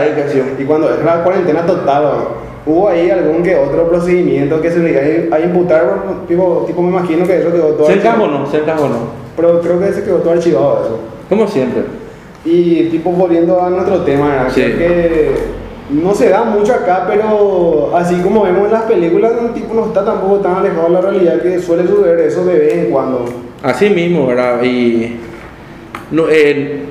y 0.58 0.64
cuando 0.64 0.92
es 0.92 1.04
la 1.04 1.22
cuarentena 1.22 1.64
total, 1.64 2.02
¿no? 2.02 2.72
hubo 2.72 2.88
ahí 2.88 3.08
algún 3.08 3.40
que 3.44 3.54
otro 3.54 3.88
procedimiento 3.88 4.60
que 4.60 4.68
se 4.68 4.80
le 4.80 4.90
iba 4.90 5.36
a 5.36 5.38
imputar, 5.38 5.84
tipo, 6.26 6.64
tipo 6.66 6.82
me 6.82 6.88
imagino 6.88 7.24
que 7.24 7.38
eso 7.38 7.52
quedó 7.52 7.68
todo 7.68 7.86
¿Cerca 7.86 8.08
o 8.08 8.12
archivado. 8.14 8.38
no? 8.40 8.46
¿Cerca 8.46 8.74
o 8.80 8.88
no? 8.88 8.98
Pero 9.36 9.60
creo 9.60 9.78
que 9.78 9.92
se 9.92 10.02
quedó 10.02 10.16
todo 10.16 10.32
archivado 10.32 10.82
eso. 10.84 10.98
Como 11.28 11.46
siempre. 11.46 11.84
Y 12.44 12.88
tipo 12.88 13.12
volviendo 13.12 13.62
a 13.62 13.70
nuestro 13.70 13.98
tema. 14.02 14.46
Sí. 14.50 14.60
creo 14.62 14.76
que 14.76 15.34
no 15.90 16.14
se 16.14 16.28
da 16.28 16.44
mucho 16.44 16.74
acá, 16.74 17.04
pero 17.08 17.92
así 17.96 18.16
como 18.20 18.42
vemos 18.42 18.66
en 18.66 18.72
las 18.72 18.82
películas, 18.82 19.32
un 19.40 19.54
tipo 19.54 19.74
no 19.74 19.86
está 19.86 20.04
tampoco 20.04 20.36
tan 20.36 20.56
alejado 20.56 20.88
de 20.88 20.92
la 20.92 21.00
realidad 21.00 21.40
que 21.40 21.60
suele 21.60 21.86
suceder 21.86 22.20
eso 22.20 22.44
de 22.44 22.58
vez 22.58 22.74
en 22.74 22.90
cuando. 22.90 23.24
Así 23.62 23.88
mismo, 23.90 24.26
¿verdad? 24.26 24.62
Y 24.62 25.16
no, 26.10 26.24
eh, 26.28 26.86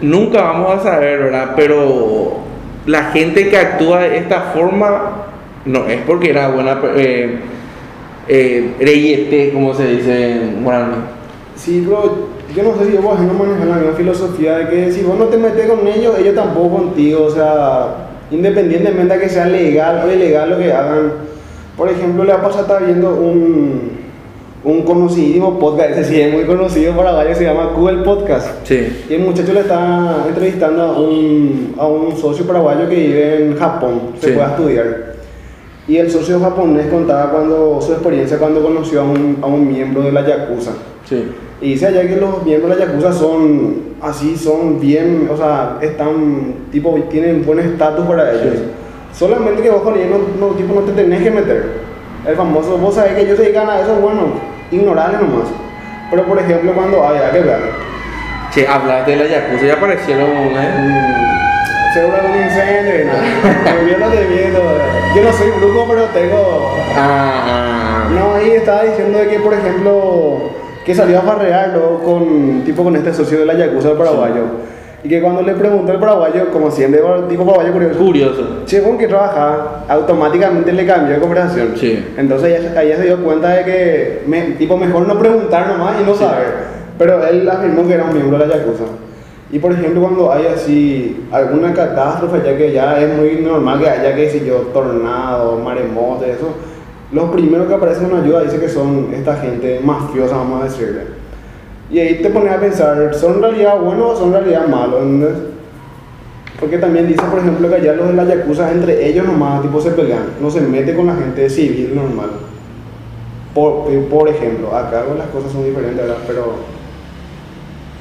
nunca 0.00 0.42
vamos 0.42 0.80
a 0.80 0.82
saber, 0.82 1.24
¿verdad? 1.24 1.52
Pero 1.56 2.38
la 2.86 3.04
gente 3.06 3.48
que 3.48 3.56
actúa 3.56 4.00
de 4.00 4.18
esta 4.18 4.40
forma 4.54 5.26
no 5.64 5.86
es 5.86 6.00
porque 6.02 6.30
era 6.30 6.48
buena, 6.50 6.80
eh, 6.96 7.38
eh, 8.28 8.74
reyete, 8.78 9.52
como 9.52 9.74
se 9.74 9.86
dice 9.86 10.32
en 10.32 10.64
guaraní. 10.64 10.96
Sí, 11.56 11.80
bro, 11.80 12.28
yo 12.54 12.62
no 12.62 12.76
sé 12.76 12.90
si 12.90 12.96
vos 12.96 13.18
no 13.20 13.32
manejas 13.32 13.66
la 13.66 13.76
misma 13.76 13.92
filosofía 13.92 14.58
de 14.58 14.68
que 14.68 14.92
si 14.92 15.02
vos 15.02 15.18
no 15.18 15.26
te 15.26 15.36
metes 15.36 15.66
con 15.66 15.86
ellos, 15.86 16.18
ellos 16.18 16.34
tampoco 16.34 16.76
contigo, 16.76 17.24
o 17.24 17.30
sea, 17.30 18.03
independientemente 18.34 19.14
de 19.14 19.20
que 19.20 19.28
sea 19.28 19.46
legal 19.46 20.02
o 20.06 20.12
ilegal 20.12 20.50
lo 20.50 20.58
que 20.58 20.72
hagan. 20.72 21.12
Por 21.76 21.88
ejemplo, 21.88 22.24
la 22.24 22.40
pasada 22.42 22.62
está 22.62 22.78
viendo 22.78 23.14
un, 23.14 23.90
un 24.64 24.82
conocidísimo 24.82 25.58
podcast, 25.58 25.90
ese 25.90 26.04
sí 26.04 26.20
es 26.20 26.32
muy 26.32 26.44
conocido 26.44 26.94
paraguayo, 26.96 27.34
se 27.34 27.44
llama 27.44 27.70
Google 27.76 28.02
Podcast. 28.04 28.48
Sí. 28.64 29.04
Y 29.10 29.14
el 29.14 29.20
muchacho 29.22 29.52
le 29.52 29.60
está 29.60 30.24
entrevistando 30.28 30.82
a 30.82 31.00
un, 31.00 31.74
a 31.78 31.86
un 31.86 32.16
socio 32.16 32.46
paraguayo 32.46 32.88
que 32.88 32.94
vive 32.96 33.46
en 33.46 33.56
Japón, 33.56 34.00
se 34.20 34.28
Sí. 34.28 34.32
fue 34.34 34.42
a 34.42 34.48
estudiar. 34.48 35.14
Y 35.86 35.96
el 35.98 36.10
socio 36.10 36.40
japonés 36.40 36.86
contaba 36.86 37.30
cuando, 37.30 37.78
su 37.82 37.92
experiencia 37.92 38.38
cuando 38.38 38.62
conoció 38.62 39.02
a 39.02 39.04
un, 39.04 39.38
a 39.42 39.46
un 39.46 39.68
miembro 39.68 40.00
de 40.02 40.12
la 40.12 40.26
Yakuza. 40.26 40.70
Sí. 41.04 41.24
Y 41.64 41.70
dice 41.70 41.86
allá 41.86 42.06
que 42.06 42.16
los 42.16 42.44
miembros 42.44 42.76
de 42.76 42.84
la 42.84 42.92
Yakuza 42.92 43.10
son 43.10 43.94
así, 44.02 44.36
son 44.36 44.78
bien, 44.78 45.30
o 45.32 45.34
sea, 45.34 45.78
están, 45.80 46.56
tipo, 46.70 46.94
tienen 47.10 47.42
buen 47.42 47.58
estatus 47.58 48.04
para 48.04 48.32
ellos. 48.32 48.56
Solamente 49.14 49.62
que 49.62 49.70
vos 49.70 49.80
con 49.80 49.96
ellos 49.96 50.10
no, 50.10 50.48
no, 50.48 50.54
tipo, 50.56 50.74
no 50.74 50.82
te 50.82 50.92
tenés 50.92 51.22
que 51.22 51.30
meter. 51.30 51.64
El 52.28 52.36
famoso, 52.36 52.76
vos 52.76 52.94
sabés 52.94 53.14
que 53.14 53.22
ellos 53.22 53.38
se 53.38 53.44
dedican 53.44 53.70
a 53.70 53.80
eso, 53.80 53.94
bueno, 53.94 54.34
ignorarle 54.70 55.16
nomás. 55.16 55.48
Pero 56.10 56.26
por 56.26 56.38
ejemplo, 56.38 56.70
cuando 56.74 57.02
hay, 57.02 57.16
hay 57.16 57.32
que 57.32 57.40
ver. 57.40 57.60
Che, 58.50 58.68
hablaste 58.68 59.12
de 59.12 59.16
la 59.16 59.26
Yakuza 59.26 59.64
y 59.64 59.70
aparecieron, 59.70 60.28
¿eh? 60.28 61.14
Seguro 61.94 62.14
algún 62.14 62.42
incendio, 62.42 63.06
¿no? 63.06 63.90
yo 63.90 63.98
no 64.00 64.08
te 64.10 64.24
miento, 64.26 64.60
yo 65.16 65.22
no 65.22 65.32
soy 65.32 65.50
brujo, 65.58 65.86
pero 65.88 66.04
tengo... 66.08 66.76
Ah, 66.94 67.46
ah. 67.46 68.10
No, 68.10 68.34
ahí 68.34 68.50
estaba 68.50 68.82
diciendo 68.82 69.18
de 69.18 69.28
que, 69.28 69.38
por 69.38 69.54
ejemplo, 69.54 70.50
que 70.84 70.94
salió 70.94 71.18
a 71.18 71.22
farrearlo 71.22 72.00
con, 72.04 72.62
tipo, 72.64 72.84
con 72.84 72.94
este 72.96 73.12
socio 73.14 73.38
de 73.40 73.46
la 73.46 73.54
Yakuza 73.54 73.88
del 73.88 73.96
paraguayo. 73.98 74.42
Y 75.02 75.08
que 75.08 75.20
cuando 75.20 75.42
le 75.42 75.52
preguntó 75.54 75.92
al 75.92 75.98
paraguayo, 76.00 76.50
como 76.50 76.70
siempre, 76.70 77.00
tipo 77.28 77.44
paraguayo 77.44 77.72
curioso, 77.72 77.98
Curioso. 77.98 78.62
che, 78.64 78.82
¿con 78.82 78.96
qué 78.96 79.06
trabaja? 79.06 79.84
Automáticamente 79.88 80.72
le 80.72 80.86
cambió 80.86 81.14
de 81.14 81.20
conversación. 81.20 81.72
Sí. 81.76 82.02
Entonces 82.16 82.58
ella, 82.60 82.82
ella 82.82 82.96
se 82.96 83.02
dio 83.04 83.22
cuenta 83.22 83.50
de 83.50 83.64
que, 83.64 84.22
me- 84.26 84.52
tipo, 84.58 84.76
mejor 84.78 85.06
no 85.06 85.18
preguntar 85.18 85.68
nomás 85.68 85.96
y 86.00 86.04
no 86.04 86.14
Sí. 86.14 86.20
saber. 86.24 86.74
Pero 86.98 87.22
él 87.26 87.48
afirmó 87.50 87.86
que 87.86 87.94
era 87.94 88.04
un 88.04 88.14
miembro 88.14 88.38
de 88.38 88.46
la 88.46 88.56
Yakuza. 88.56 88.84
Y 89.52 89.58
por 89.58 89.72
ejemplo, 89.72 90.00
cuando 90.00 90.32
hay 90.32 90.46
así 90.46 91.26
alguna 91.30 91.72
catástrofe, 91.74 92.38
ya 92.44 92.56
que 92.56 92.72
ya 92.72 92.98
es 93.00 93.14
muy 93.16 93.36
normal 93.42 93.78
que 93.80 93.88
haya, 93.90 94.14
que 94.14 94.30
si 94.30 94.44
yo, 94.44 94.56
tornado, 94.72 95.58
maremoto, 95.58 96.24
eso, 96.24 96.48
los 97.12 97.30
primeros 97.30 97.68
que 97.68 97.74
aparecen 97.74 98.10
en 98.10 98.16
ayuda 98.24 98.42
dice 98.42 98.58
que 98.58 98.68
son 98.68 99.12
esta 99.12 99.36
gente 99.36 99.80
mafiosa, 99.82 100.36
vamos 100.36 100.62
a 100.62 100.64
decirle. 100.64 101.02
Y 101.90 101.98
ahí 101.98 102.22
te 102.22 102.30
pones 102.30 102.52
a 102.52 102.58
pensar, 102.58 103.14
¿son 103.14 103.34
en 103.34 103.42
realidad 103.42 103.78
buenos 103.78 104.12
o 104.12 104.16
son 104.16 104.28
en 104.28 104.34
realidad 104.34 104.66
malos? 104.66 105.02
¿entendés? 105.02 105.54
Porque 106.58 106.78
también 106.78 107.06
dice, 107.06 107.22
por 107.30 107.40
ejemplo, 107.40 107.68
que 107.68 107.74
allá 107.74 107.94
los 107.94 108.08
de 108.08 108.14
la 108.14 108.24
Yakuza, 108.24 108.70
entre 108.70 109.06
ellos 109.06 109.26
nomás, 109.26 109.62
tipo, 109.62 109.80
se 109.80 109.90
pelean. 109.90 110.24
No 110.40 110.50
se 110.50 110.60
mete 110.60 110.94
con 110.94 111.06
la 111.06 111.14
gente 111.14 111.50
civil 111.50 111.94
normal. 111.94 112.30
Por, 113.52 113.84
por 114.08 114.28
ejemplo, 114.28 114.74
acá 114.74 115.04
las 115.16 115.26
cosas 115.28 115.52
son 115.52 115.64
diferentes, 115.64 115.98
¿verdad? 115.98 116.16
Pero 116.26 116.54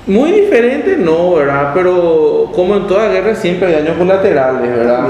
Muy 0.07 0.31
diferente, 0.31 0.97
no, 0.97 1.35
¿verdad? 1.35 1.71
Pero 1.73 2.51
como 2.55 2.75
en 2.75 2.87
toda 2.87 3.09
guerra 3.09 3.35
siempre 3.35 3.67
hay 3.67 3.83
daños 3.83 3.97
colaterales, 3.97 4.69
¿verdad? 4.69 5.07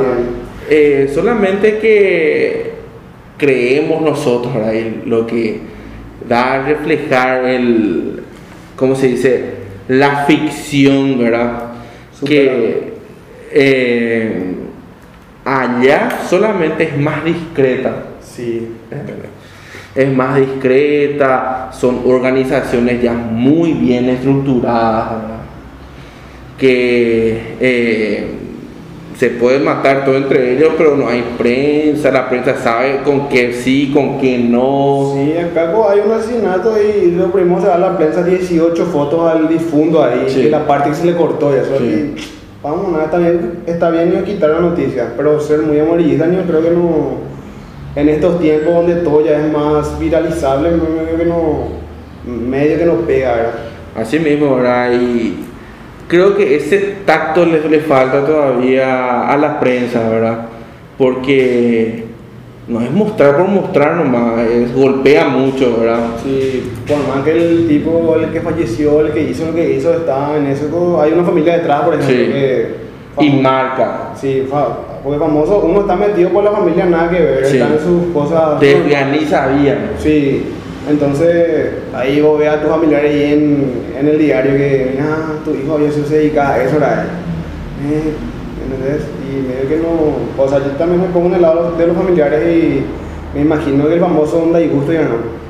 Eh, 0.69 1.11
solamente 1.13 1.79
que 1.79 2.72
creemos 3.43 4.01
nosotros, 4.01 4.53
lo 5.05 5.27
que 5.27 5.59
da 6.29 6.53
a 6.53 6.61
reflejar 6.61 7.43
el, 7.43 8.21
¿cómo 8.77 8.95
se 8.95 9.09
dice? 9.09 9.45
La 9.89 10.23
ficción, 10.25 11.19
¿verdad? 11.19 11.73
Que 12.25 12.93
eh, 13.51 14.55
allá 15.43 16.19
solamente 16.29 16.83
es 16.85 16.97
más 16.97 17.25
discreta. 17.25 18.05
sí, 18.21 18.69
Es 19.93 20.15
más 20.15 20.39
discreta, 20.39 21.69
son 21.73 21.99
organizaciones 22.05 23.01
ya 23.01 23.11
muy 23.11 23.73
bien 23.73 24.07
estructuradas. 24.07 25.21
¿verdad? 25.21 25.43
que 26.57 27.55
eh, 27.59 28.27
se 29.17 29.29
puede 29.29 29.59
matar 29.59 30.05
todo 30.05 30.15
entre 30.15 30.53
ellos, 30.53 30.73
pero 30.77 30.95
no 30.97 31.07
hay 31.07 31.23
prensa, 31.37 32.11
la 32.11 32.29
prensa 32.29 32.55
sabe 32.55 33.01
con 33.03 33.29
qué 33.29 33.53
sí, 33.53 33.91
con 33.93 34.19
qué 34.19 34.37
no. 34.39 35.13
Sí, 35.15 35.37
acá 35.37 35.71
hay 35.89 35.99
un 36.05 36.11
asesinato 36.11 36.73
y 36.81 37.11
lo 37.11 37.31
primero 37.31 37.61
se 37.61 37.67
da 37.67 37.75
a 37.75 37.79
la 37.79 37.97
prensa 37.97 38.23
18 38.23 38.85
fotos 38.85 39.31
al 39.31 39.47
difunto 39.47 40.03
ahí, 40.03 40.25
Sí. 40.27 40.41
y 40.41 40.49
la 40.49 40.65
parte 40.65 40.89
que 40.89 40.95
se 40.95 41.05
le 41.05 41.15
cortó 41.15 41.53
y 41.55 41.59
eso. 41.59 41.77
Sí. 41.77 41.83
y, 41.85 42.15
vamos, 42.63 42.91
nada, 42.91 43.05
está 43.05 43.17
bien, 43.17 43.59
está 43.67 43.89
bien 43.91 44.13
no 44.13 44.23
quitar 44.23 44.49
la 44.49 44.59
noticia, 44.61 45.13
pero 45.15 45.39
ser 45.39 45.61
muy 45.61 45.79
amarillista 45.79 46.27
yo 46.31 46.41
creo 46.43 46.61
que 46.61 46.71
no, 46.71 47.33
en 47.95 48.09
estos 48.09 48.39
tiempos 48.39 48.73
donde 48.73 48.95
todo 48.95 49.23
ya 49.23 49.45
es 49.45 49.51
más 49.51 49.99
viralizable, 49.99 50.71
medio 50.71 51.17
que 51.17 51.25
no, 51.25 51.67
medio 52.25 52.77
que 52.79 52.85
no 52.85 52.93
pega, 53.05 53.35
¿verdad? 53.35 53.51
Así 53.95 54.17
mismo, 54.17 54.55
¿verdad? 54.55 54.91
Y 54.93 55.35
creo 56.13 56.37
que 56.37 56.55
ese 56.57 56.77
tacto 57.07 57.43
le, 57.43 57.67
le 57.67 57.79
falta 57.79 58.23
todavía 58.23 59.27
a 59.27 59.35
la 59.35 59.59
prensa, 59.59 60.07
¿verdad? 60.07 60.41
Porque 60.95 62.03
no 62.67 62.81
es 62.81 62.91
mostrar 62.91 63.35
por 63.37 63.47
mostrar 63.47 63.95
nomás, 63.95 64.47
es 64.47 64.75
golpea 64.75 65.27
mucho, 65.27 65.75
¿verdad? 65.79 66.01
Sí, 66.23 66.69
por 66.87 66.97
más 67.07 67.25
que 67.25 67.31
el 67.31 67.67
tipo, 67.67 68.15
el 68.15 68.29
que 68.31 68.41
falleció, 68.41 69.01
el 69.01 69.11
que 69.11 69.23
hizo 69.23 69.47
lo 69.47 69.55
que 69.55 69.73
hizo, 69.73 69.91
está 69.91 70.37
en 70.37 70.45
eso, 70.45 71.01
hay 71.01 71.13
una 71.13 71.23
familia 71.23 71.57
detrás, 71.57 71.81
por 71.81 71.95
ejemplo, 71.95 72.15
Sí. 72.15 72.31
que... 72.31 72.83
Y 73.19 73.29
marca. 73.41 74.11
Sí, 74.15 74.47
porque 75.03 75.17
famoso, 75.19 75.63
uno 75.65 75.81
está 75.81 75.95
metido 75.95 76.29
por 76.29 76.43
la 76.43 76.51
familia, 76.51 76.85
nada 76.85 77.09
que 77.09 77.19
ver, 77.23 77.45
Sí. 77.45 77.57
están 77.57 77.73
en 77.73 77.79
sus 77.79 78.13
cosas. 78.13 78.59
De 78.59 78.85
ya 78.87 79.07
ni 79.09 79.25
sabían. 79.25 79.91
Sí, 79.97 80.45
entonces 80.89 81.69
ahí 81.93 82.19
vos 82.21 82.37
ves 82.37 82.49
a 82.49 82.61
tus 82.61 82.69
familiares 82.69 83.11
ahí 83.11 83.33
en, 83.33 83.73
en 83.99 84.07
el 84.07 84.17
diario 84.17 84.51
que, 84.51 84.99
ah, 85.01 85.33
tu 85.45 85.51
hijo 85.51 85.75
había 85.75 85.91
sido 85.91 86.05
se 86.05 86.17
dedica 86.17 86.49
a 86.49 86.63
eso, 86.63 86.73
¿verdad? 86.73 87.05
Eh, 87.85 88.13
¿entendés? 88.63 89.07
Y 89.29 89.47
medio 89.47 89.69
que 89.69 89.77
no, 89.77 90.43
o 90.43 90.49
sea, 90.49 90.59
yo 90.59 90.71
también 90.71 91.01
me 91.01 91.07
pongo 91.07 91.27
en 91.27 91.35
el 91.35 91.41
lado 91.41 91.71
de 91.77 91.87
los 91.87 91.95
familiares 91.95 92.41
y 92.45 92.83
me 93.33 93.41
imagino 93.41 93.87
que 93.87 93.93
el 93.93 93.99
famoso 93.99 94.43
onda 94.43 94.61
y 94.61 94.67
gusto 94.67 94.91
ya 94.91 95.03
no. 95.03 95.43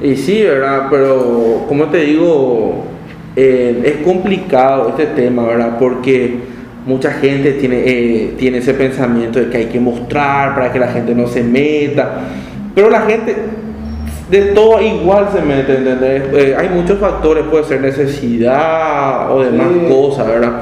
Y 0.00 0.16
sí, 0.16 0.42
¿verdad? 0.42 0.88
Pero, 0.90 1.64
como 1.68 1.86
te 1.88 1.98
digo, 1.98 2.84
eh, 3.36 3.82
es 3.84 4.04
complicado 4.04 4.90
este 4.90 5.06
tema, 5.06 5.44
¿verdad? 5.44 5.76
Porque 5.78 6.38
mucha 6.86 7.12
gente 7.12 7.52
tiene, 7.52 7.82
eh, 7.84 8.34
tiene 8.38 8.58
ese 8.58 8.74
pensamiento 8.74 9.38
de 9.38 9.50
que 9.50 9.56
hay 9.56 9.66
que 9.66 9.80
mostrar 9.80 10.54
para 10.54 10.72
que 10.72 10.78
la 10.78 10.88
gente 10.88 11.14
no 11.14 11.26
se 11.26 11.42
meta. 11.42 12.20
Pero 12.74 12.90
la 12.90 13.02
gente 13.02 13.36
de 14.30 14.42
todo 14.52 14.80
igual 14.80 15.28
se 15.32 15.40
mete, 15.42 15.76
¿entendés? 15.76 16.22
Eh, 16.32 16.56
hay 16.58 16.68
muchos 16.70 16.98
factores, 16.98 17.44
puede 17.50 17.64
ser 17.64 17.80
necesidad 17.82 19.30
o 19.30 19.42
demás 19.42 19.66
Sí. 19.72 19.86
cosas, 19.92 20.26
¿verdad? 20.26 20.52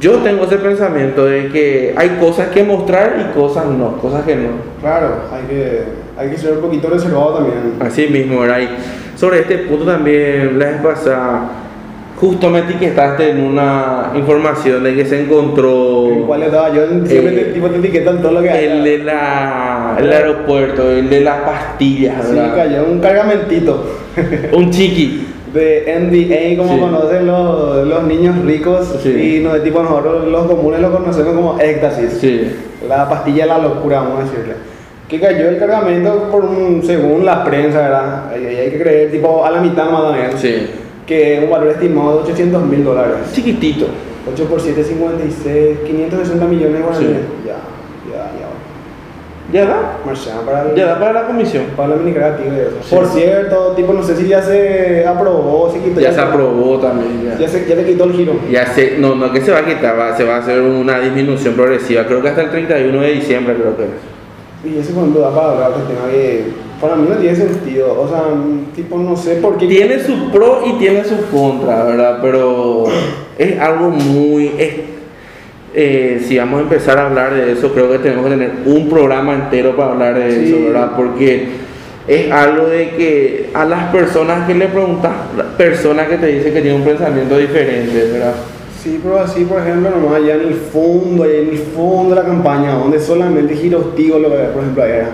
Yo 0.00 0.12
tengo 0.18 0.44
ese 0.44 0.56
pensamiento 0.56 1.26
de 1.26 1.48
que 1.48 1.94
hay 1.96 2.08
cosas 2.20 2.48
que 2.48 2.64
mostrar 2.64 3.16
y 3.30 3.38
cosas 3.38 3.66
no, 3.66 3.98
cosas 3.98 4.24
que 4.24 4.34
no. 4.36 4.48
Claro, 4.80 5.08
hay 5.32 5.42
que, 5.46 5.82
hay 6.16 6.30
que 6.30 6.38
ser 6.38 6.52
un 6.54 6.60
poquito 6.62 6.88
reservado 6.88 7.34
también. 7.34 7.74
Así 7.78 8.06
mismo, 8.08 8.40
¿verdad? 8.40 8.60
Y 8.60 9.18
sobre 9.18 9.40
este 9.40 9.58
punto 9.58 9.84
también, 9.84 10.58
la 10.58 10.64
vez 10.66 10.76
pasada, 10.82 11.42
justo 12.18 12.48
me 12.48 12.60
etiquetaste 12.60 13.30
en 13.30 13.44
una 13.44 14.12
información 14.14 14.82
de 14.82 14.94
que 14.94 15.04
se 15.04 15.22
encontró 15.24 16.01
El 16.34 16.38
cual 16.40 16.42
estaba 16.44 16.68
yo 16.74 16.86
siempre 17.06 17.32
Eh, 17.40 17.44
te, 17.44 17.52
tipo, 17.52 17.68
te 17.68 17.78
etiquetan 17.78 18.22
todo 18.22 18.32
lo 18.32 18.42
que 18.42 18.50
hay. 18.50 18.64
el 18.66 18.84
de 18.84 18.98
la, 18.98 19.96
el 19.98 20.12
aeropuerto, 20.12 20.90
el 20.90 21.10
de 21.10 21.20
las 21.20 21.40
pastillas, 21.40 22.24
Sí, 22.26 22.34
¿verdad? 22.34 22.54
cayó 22.56 22.84
un 22.90 23.00
cargamentito. 23.00 23.84
Un 24.52 24.70
chiqui. 24.70 25.28
de 25.52 25.84
NDA, 26.00 26.56
como 26.56 26.74
Sí. 26.74 26.80
conocen 26.80 27.26
los, 27.26 27.86
los 27.86 28.04
niños 28.04 28.42
ricos, 28.46 28.98
Sí. 29.02 29.36
y 29.36 29.40
no, 29.44 29.52
de 29.52 29.60
tipo 29.60 29.82
nosotros 29.82 30.26
los 30.26 30.46
comunes 30.46 30.80
lo 30.80 30.90
conocemos 30.90 31.34
como 31.34 31.60
éxtasis, 31.60 32.10
Sí. 32.18 32.52
la 32.88 33.06
pastilla 33.06 33.42
de 33.44 33.48
la 33.50 33.58
locura, 33.58 33.98
vamos 34.00 34.20
a 34.20 34.22
decirle. 34.22 34.54
Que 35.08 35.20
cayó 35.20 35.50
el 35.50 35.58
cargamento 35.58 36.30
por 36.32 36.46
un, 36.46 36.82
según 36.82 37.26
la 37.26 37.44
prensa, 37.44 37.82
¿verdad? 37.82 38.30
Hay, 38.32 38.46
hay 38.46 38.70
que 38.70 38.78
creer, 38.78 39.10
tipo 39.10 39.44
a 39.44 39.50
la 39.50 39.60
mitad 39.60 39.90
más 39.90 40.04
también, 40.04 40.30
Sí. 40.38 40.68
que 41.06 41.36
es 41.36 41.44
un 41.44 41.50
valor 41.50 41.68
estimado 41.68 42.16
de 42.16 42.22
800 42.22 42.62
mil 42.64 42.82
dólares. 42.82 43.16
Chiquitito. 43.34 43.88
8 44.30 44.44
por 44.44 44.60
7, 44.60 44.84
56, 44.84 45.78
560 45.86 46.44
millones 46.46 46.74
de 46.74 46.80
guaraníes. 46.80 47.10
Sí. 47.10 47.46
Ya, 47.46 47.56
ya, 48.10 48.24
ya. 48.38 48.48
¿Ya 49.52 49.66
da? 49.66 49.98
Marchán 50.06 50.46
para 50.46 50.62
el, 50.70 50.74
Ya 50.76 50.86
da 50.86 50.98
para 51.00 51.12
la 51.12 51.26
comisión. 51.26 51.64
para 51.76 51.90
la 51.90 51.96
minicreativa 51.96 52.54
y 52.56 52.60
eso. 52.60 52.70
Sí. 52.82 52.94
Por 52.94 53.06
cierto, 53.08 53.72
tipo, 53.76 53.92
no 53.92 54.02
sé 54.02 54.16
si 54.16 54.26
ya 54.28 54.40
se 54.40 55.04
aprobó, 55.06 55.70
se 55.70 55.80
quitó. 55.80 56.00
Ya 56.00 56.12
se 56.12 56.20
aprobó 56.20 56.78
también. 56.78 57.24
Ya. 57.32 57.38
Ya, 57.38 57.48
se, 57.48 57.66
ya 57.68 57.74
le 57.74 57.84
quitó 57.84 58.04
el 58.04 58.12
giro. 58.12 58.32
Ya 58.50 58.64
se, 58.66 58.96
no, 58.98 59.14
no 59.14 59.30
que 59.32 59.40
se 59.42 59.50
va 59.52 59.58
a 59.58 59.64
quitar, 59.66 59.98
va- 59.98 60.16
se 60.16 60.24
va 60.24 60.36
a 60.36 60.38
hacer 60.38 60.60
una 60.62 61.00
disminución 61.00 61.54
progresiva. 61.54 62.04
Creo 62.06 62.22
que 62.22 62.28
hasta 62.28 62.42
el 62.42 62.50
31 62.50 63.00
de 63.00 63.10
diciembre, 63.12 63.54
creo 63.56 63.76
que 63.76 63.82
es. 63.84 64.72
Y 64.72 64.78
eso 64.78 64.94
con 64.94 65.12
duda 65.12 65.34
para 65.34 65.50
hablar 65.52 65.72
que 65.72 65.92
tema 65.92 66.08
que 66.10 66.44
para 66.82 66.96
mí 66.96 67.06
no 67.08 67.16
tiene 67.16 67.34
sentido. 67.36 67.98
O 67.98 68.06
sea, 68.08 68.24
tipo, 68.76 68.98
no 68.98 69.16
sé 69.16 69.36
por 69.36 69.56
qué. 69.56 69.66
Tiene 69.66 69.98
su 70.00 70.30
pro 70.30 70.62
y 70.66 70.72
tiene 70.74 71.02
su 71.04 71.16
contra, 71.30 71.84
¿verdad? 71.84 72.18
Pero 72.20 72.84
es 73.38 73.58
algo 73.58 73.88
muy... 73.90 74.52
es- 74.58 74.92
eh, 75.74 76.22
si 76.28 76.36
vamos 76.36 76.58
a 76.60 76.62
empezar 76.64 76.98
a 76.98 77.06
hablar 77.06 77.32
de 77.32 77.52
eso, 77.52 77.72
creo 77.72 77.90
que 77.90 77.98
tenemos 77.98 78.24
que 78.26 78.32
tener 78.32 78.50
un 78.66 78.90
programa 78.90 79.32
entero 79.32 79.74
para 79.74 79.92
hablar 79.92 80.18
de 80.18 80.30
Sí. 80.30 80.52
eso, 80.52 80.64
¿verdad? 80.66 80.92
Porque 80.94 81.46
es 82.06 82.30
algo 82.30 82.66
de 82.66 82.90
que 82.90 83.50
a 83.54 83.64
las 83.64 83.84
personas 83.90 84.46
que 84.46 84.54
le 84.54 84.66
preguntas, 84.66 85.12
personas 85.56 86.08
que 86.08 86.18
te 86.18 86.26
dicen 86.26 86.52
que 86.52 86.60
tienen 86.60 86.80
un 86.82 86.86
pensamiento 86.86 87.38
diferente, 87.38 88.06
¿verdad? 88.12 88.34
Sí, 88.82 89.00
pero 89.02 89.20
así, 89.20 89.44
por 89.46 89.60
ejemplo, 89.62 89.88
nomás 89.90 90.16
allá 90.16 90.34
en 90.34 90.48
el 90.48 90.54
fondo, 90.54 91.22
allá 91.22 91.38
en 91.38 91.48
el 91.50 91.58
fondo 91.58 92.14
de 92.16 92.20
la 92.20 92.26
campaña, 92.26 92.74
donde 92.74 93.00
solamente 93.00 93.54
giros 93.56 93.94
tío 93.94 94.18
lo 94.18 94.28
que 94.28 94.36
por 94.52 94.62
ejemplo, 94.62 94.84
era. 94.84 95.08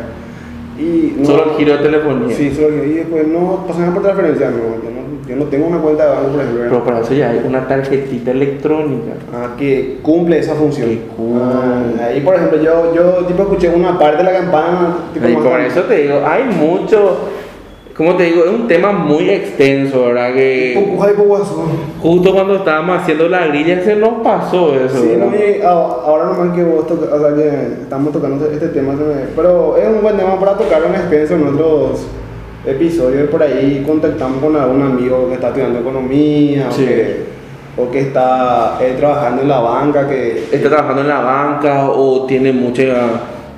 Y 0.79 1.15
no- 1.19 1.27
Solo 1.27 1.45
el 1.53 1.57
giro 1.59 1.77
de 1.77 1.83
telefonía. 1.83 2.37
Sí, 2.37 2.53
solo. 2.55 2.85
Y 2.85 2.91
después 2.91 3.27
no 3.27 3.65
pasan 3.67 3.93
por 3.93 4.03
transferencia, 4.03 4.51
no. 4.51 4.57
Yo, 4.57 4.91
no. 4.91 5.29
yo 5.29 5.37
no 5.37 5.45
tengo 5.47 5.67
una 5.67 5.79
cuenta 5.79 6.05
de 6.05 6.11
banco, 6.11 6.29
por 6.31 6.41
ejemplo. 6.41 6.63
Pero 6.69 6.85
para 6.85 7.01
eso 7.01 7.15
ya 7.15 7.31
hay 7.31 7.43
una 7.45 7.67
tarjetita 7.67 8.31
electrónica. 8.31 9.13
Ah, 9.35 9.55
que 9.59 9.99
cumple 10.03 10.39
esa 10.39 10.55
función. 10.55 10.89
Que 10.89 10.99
cumple. 11.17 11.43
Ah, 11.45 12.07
ahí, 12.09 12.21
por 12.21 12.35
ejemplo, 12.37 12.63
yo, 12.63 12.95
yo 12.95 13.27
tipo, 13.27 13.43
escuché 13.43 13.69
una 13.71 13.99
parte 13.99 14.19
de 14.19 14.25
la 14.33 14.39
campana. 14.39 14.97
Tipo, 15.13 15.29
Y 15.29 15.35
por 15.35 15.61
eso 15.61 15.81
te 15.83 15.97
digo, 16.03 16.21
hay 16.25 16.45
mucho, 16.45 17.19
como 17.99 18.15
te 18.17 18.23
digo, 18.25 18.45
es 18.45 18.51
un 18.51 18.67
tema 18.69 18.93
muy 18.93 19.29
extenso, 19.29 20.07
¿verdad? 20.07 20.33
Que 20.33 20.97
justo 22.01 22.33
cuando 22.33 22.57
estábamos 22.57 22.99
haciendo 23.03 23.29
la 23.29 23.47
grilla 23.49 23.83
se 23.83 23.97
nos 23.97 24.23
pasó 24.23 24.75
eso, 24.75 25.03
Sí, 25.03 25.09
¿verdad? 25.09 25.27
no, 25.27 25.35
y 25.37 25.61
a- 25.63 25.69
ahora 25.71 26.25
nomás 26.27 26.55
que 26.57 26.63
vos 26.65 26.87
toca, 26.87 27.15
o 27.15 27.19
sea, 27.21 27.35
que 27.35 27.49
estamos 27.83 28.13
tocando 28.13 28.47
este 28.47 28.69
tema, 28.69 28.93
se 28.97 29.03
me- 29.03 29.27
pero 29.35 29.77
es 29.77 29.87
un 29.89 30.01
buen 30.01 30.17
tema 30.17 30.39
para 30.39 30.57
tocarlo 30.57 30.87
en 30.89 30.95
extenso 30.95 31.35
en 31.35 31.49
otros 31.49 32.07
episodios. 32.67 33.29
Por 33.31 33.43
ahí 33.43 33.83
contactamos 33.87 34.39
con 34.43 34.55
algún 34.57 34.83
amigo 34.83 35.27
que 35.29 35.35
está 35.35 35.49
estudiando 35.49 35.81
economía 35.81 36.69
Sí. 36.71 36.83
o, 36.85 36.87
que, 36.87 37.23
o 37.79 37.91
que 37.91 38.01
está 38.01 38.79
eh, 38.81 38.95
trabajando 38.99 39.43
en 39.43 39.49
la 39.49 39.59
banca, 39.61 40.07
que 40.09 40.45
Está 40.53 40.69
trabajando 40.69 41.03
en 41.03 41.09
la 41.09 41.21
banca 41.21 41.91
o 41.91 42.27
tiene 42.27 42.53
mucha, 42.53 42.83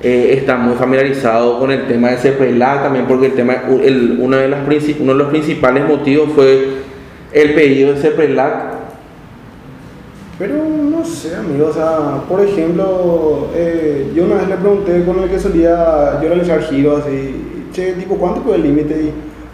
eh, 0.03 0.33
está 0.37 0.57
muy 0.57 0.75
familiarizado 0.75 1.59
con 1.59 1.71
el 1.71 1.87
tema 1.87 2.09
de 2.09 2.17
CEPRELAC 2.17 2.83
también, 2.83 3.05
porque 3.05 3.27
el 3.27 3.33
tema, 3.33 3.63
el, 3.83 4.17
una 4.19 4.37
de 4.37 4.47
las, 4.47 4.61
uno 4.99 5.13
de 5.13 5.19
los 5.19 5.27
principales 5.29 5.85
motivos 5.87 6.29
fue 6.33 6.69
el 7.31 7.53
pedido 7.53 7.93
de 7.93 7.99
CEPRELAC. 7.99 8.53
Pero 10.39 10.55
no 10.55 11.05
sé, 11.05 11.35
amigo, 11.35 11.67
o 11.67 11.73
sea, 11.73 12.21
por 12.27 12.41
ejemplo, 12.41 13.49
eh, 13.55 14.11
yo 14.15 14.25
una 14.25 14.37
vez 14.37 14.47
le 14.47 14.55
pregunté 14.55 15.03
con 15.05 15.19
el 15.21 15.29
que 15.29 15.39
solía 15.39 16.19
yo 16.19 16.27
realizar 16.29 16.63
giros 16.63 17.03
y, 17.07 17.71
che, 17.71 17.93
tipo, 17.93 18.15
¿cuánto 18.15 18.41
fue 18.41 18.55
el 18.55 18.63
límite? 18.63 19.11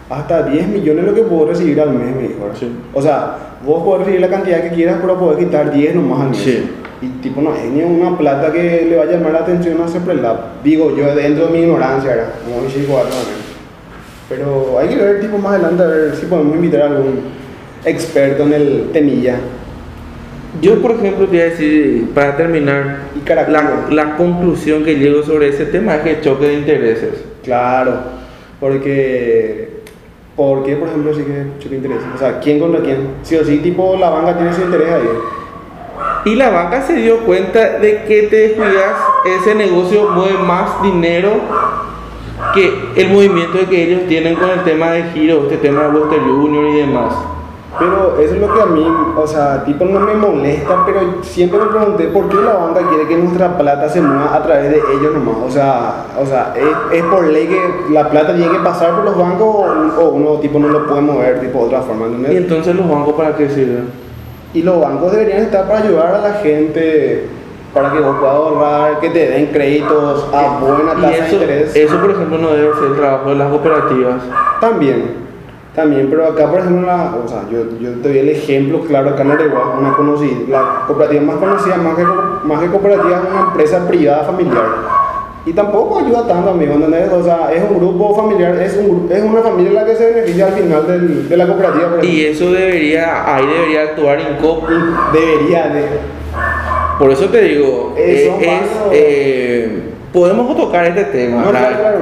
Hasta 0.08 0.44
10 0.44 0.68
millones 0.68 1.04
lo 1.04 1.14
que 1.14 1.22
puedo 1.22 1.48
recibir 1.48 1.78
al 1.82 1.92
mes, 1.92 2.16
me 2.16 2.22
dijo. 2.22 2.48
Sí. 2.58 2.72
O 2.94 3.02
sea, 3.02 3.36
vos 3.66 3.82
podés 3.84 4.06
recibir 4.06 4.22
la 4.22 4.30
cantidad 4.30 4.62
que 4.62 4.70
quieras, 4.70 4.96
pero 5.02 5.18
podés 5.18 5.44
quitar 5.44 5.70
10 5.70 5.94
nomás 5.94 6.20
al 6.22 6.30
mes. 6.30 6.38
Sí. 6.38 6.64
Y 7.00 7.06
tipo, 7.22 7.40
no 7.40 7.54
es 7.54 7.64
ni 7.64 7.82
una 7.82 8.18
plata 8.18 8.52
que 8.52 8.86
le 8.88 8.96
vaya 8.96 9.12
a 9.12 9.14
llamar 9.14 9.32
la 9.32 9.38
atención 9.40 9.80
a 9.80 9.88
Ceprelab. 9.88 10.62
Digo, 10.64 10.96
yo 10.96 11.14
dentro 11.14 11.46
de 11.46 11.52
mi 11.52 11.58
ignorancia, 11.60 12.10
¿verdad? 12.10 12.34
Como 12.44 12.66
dice 12.66 12.80
igual. 12.80 13.06
Pero 14.28 14.78
hay 14.78 14.88
que 14.88 14.96
ver, 14.96 15.20
tipo, 15.20 15.38
más 15.38 15.54
adelante, 15.54 15.82
a 15.82 15.86
ver 15.86 16.16
si 16.16 16.26
podemos 16.26 16.56
invitar 16.56 16.82
a 16.82 16.86
algún 16.86 17.20
experto 17.84 18.42
en 18.44 18.52
el 18.52 18.90
temilla. 18.92 19.36
Yo, 20.60 20.82
por 20.82 20.92
ejemplo, 20.92 21.26
te 21.28 21.36
iba 21.36 21.44
a 21.44 21.48
decir, 21.48 22.10
para 22.14 22.36
terminar, 22.36 23.02
Y 23.14 23.28
la, 23.28 23.86
la 23.90 24.16
conclusión 24.16 24.84
que 24.84 24.96
llego 24.96 25.22
sobre 25.22 25.48
ese 25.48 25.66
tema 25.66 25.96
es 25.96 26.02
que 26.02 26.10
el 26.10 26.20
choque 26.20 26.46
de 26.46 26.54
intereses. 26.54 27.24
Claro, 27.44 27.92
porque, 28.58 29.82
porque 30.34 30.74
por 30.76 30.88
ejemplo, 30.88 31.14
sí 31.14 31.22
que 31.22 31.44
mucho 31.44 31.74
interés. 31.74 31.98
O 32.14 32.18
sea, 32.18 32.40
¿quién 32.40 32.58
contra 32.58 32.80
quién? 32.80 32.98
Sí 33.22 33.36
o 33.36 33.44
sí, 33.44 33.58
tipo, 33.58 33.96
la 33.96 34.10
banca 34.10 34.36
tiene 34.36 34.52
su 34.52 34.62
interés 34.62 34.90
ahí. 34.90 35.37
Y 36.28 36.34
la 36.34 36.50
banca 36.50 36.82
se 36.82 36.92
dio 36.96 37.20
cuenta 37.20 37.78
de 37.78 38.04
que 38.04 38.24
te 38.24 38.36
descuidas, 38.48 38.96
ese 39.40 39.54
negocio 39.54 40.10
mueve 40.10 40.36
más 40.36 40.82
dinero 40.82 41.30
que 42.52 42.90
el 42.96 43.08
movimiento 43.08 43.58
que 43.66 43.84
ellos 43.84 44.02
tienen 44.08 44.34
con 44.34 44.50
el 44.50 44.62
tema 44.62 44.90
de 44.90 45.04
giro, 45.04 45.44
este 45.44 45.56
tema 45.56 45.84
de 45.84 45.88
Western 45.88 46.28
Junior 46.28 46.66
y 46.66 46.80
demás. 46.80 47.14
Pero 47.78 48.18
eso 48.20 48.34
es 48.34 48.40
lo 48.42 48.52
que 48.52 48.60
a 48.60 48.66
mí, 48.66 48.86
o 49.16 49.26
sea, 49.26 49.64
tipo 49.64 49.86
no 49.86 50.00
me 50.00 50.12
molesta, 50.12 50.84
pero 50.84 51.00
siempre 51.22 51.60
me 51.60 51.66
pregunté 51.66 52.08
por 52.08 52.28
qué 52.28 52.36
la 52.36 52.52
banca 52.52 52.86
quiere 52.90 53.06
que 53.06 53.16
nuestra 53.16 53.56
plata 53.56 53.88
se 53.88 54.02
mueva 54.02 54.34
a 54.34 54.42
través 54.42 54.70
de 54.70 54.76
ellos 54.76 55.14
nomás. 55.14 55.36
O 55.46 55.50
sea, 55.50 56.08
o 56.20 56.26
sea 56.26 56.52
es, 56.54 56.98
es 56.98 57.04
por 57.04 57.26
ley 57.26 57.46
que 57.46 57.92
la 57.94 58.10
plata 58.10 58.36
tiene 58.36 58.52
que 58.52 58.58
pasar 58.58 58.96
por 58.96 59.04
los 59.04 59.16
bancos 59.16 59.46
o, 59.46 60.02
o 60.02 60.08
uno 60.10 60.32
tipo 60.40 60.58
no 60.58 60.68
lo 60.68 60.86
puede 60.86 61.00
mover 61.00 61.40
tipo 61.40 61.60
de 61.60 61.64
otra 61.64 61.80
forma, 61.80 62.04
¿entendés? 62.04 62.32
¿Y 62.34 62.36
entonces 62.36 62.76
los 62.76 62.86
bancos 62.86 63.14
para 63.14 63.34
qué 63.34 63.48
sirven? 63.48 64.07
Y 64.58 64.62
los 64.64 64.80
bancos 64.80 65.12
deberían 65.12 65.38
estar 65.42 65.68
para 65.68 65.84
ayudar 65.84 66.14
a 66.16 66.18
la 66.18 66.32
gente, 66.34 67.28
para 67.72 67.92
que 67.92 68.00
vos 68.00 68.16
puedas 68.18 68.34
ahorrar, 68.34 68.98
que 68.98 69.10
te 69.10 69.28
den 69.30 69.46
créditos 69.52 70.26
a 70.34 70.58
buena 70.58 70.94
Y 70.98 71.00
tasa 71.02 71.24
de 71.26 71.32
interés. 71.32 71.76
eso, 71.76 71.96
por 72.00 72.10
ejemplo, 72.10 72.38
no 72.38 72.48
debe 72.50 72.74
ser 72.74 72.84
el 72.86 72.96
trabajo 72.96 73.30
de 73.30 73.36
las 73.36 73.48
cooperativas. 73.50 74.16
También, 74.60 75.12
también, 75.76 76.08
pero 76.10 76.26
acá 76.26 76.50
por 76.50 76.58
ejemplo, 76.58 76.88
la- 76.88 77.14
o 77.24 77.28
sea, 77.28 77.42
yo, 77.52 77.66
yo 77.78 77.90
te 78.02 78.08
doy 78.08 78.18
el 78.18 78.28
ejemplo 78.30 78.80
claro, 78.80 79.10
acá 79.10 79.22
en 79.22 79.30
Areguá, 79.30 79.76
una 79.78 79.92
conocida, 79.92 80.38
la 80.48 80.86
cooperativa 80.88 81.22
más 81.22 81.36
conocida, 81.36 81.76
más 81.76 81.94
que, 81.94 82.04
más 82.44 82.60
que 82.60 82.66
cooperativa, 82.66 83.16
es 83.16 83.30
una 83.30 83.40
empresa 83.50 83.86
privada 83.86 84.24
familiar. 84.24 84.64
Y 85.46 85.52
tampoco 85.52 86.00
ayuda 86.00 86.26
tanto, 86.26 86.50
amigo, 86.50 86.74
¿entendés? 86.74 87.10
O 87.10 87.22
sea, 87.22 87.50
es 87.54 87.62
un 87.62 87.78
grupo 87.78 88.14
familiar, 88.14 88.54
es, 88.60 88.76
un, 88.76 89.08
es 89.10 89.22
una 89.22 89.40
familia 89.40 89.72
la 89.80 89.86
que 89.86 89.96
se 89.96 90.06
beneficia 90.12 90.46
al 90.48 90.52
final 90.52 90.86
del- 90.86 91.28
de 91.28 91.36
la 91.36 91.46
cooperativa, 91.46 91.88
por 91.96 92.04
Y 92.04 92.26
eso 92.26 92.52
debería, 92.52 93.34
ahí 93.34 93.46
debería 93.46 93.82
actuar 93.82 94.20
INCOP. 94.20 94.68
Debería 95.12 95.68
de... 95.68 95.84
Por 96.98 97.10
eso 97.12 97.26
te 97.26 97.40
digo, 97.42 97.94
Eh, 97.96 98.28
eh, 98.40 98.60
es, 98.62 98.68
eh, 98.92 99.82
podemos 100.12 100.54
tocar 100.56 100.84
este 100.86 101.04
tema. 101.04 101.42
No, 101.42 101.50
claro, 101.50 101.76
claro. 101.78 101.98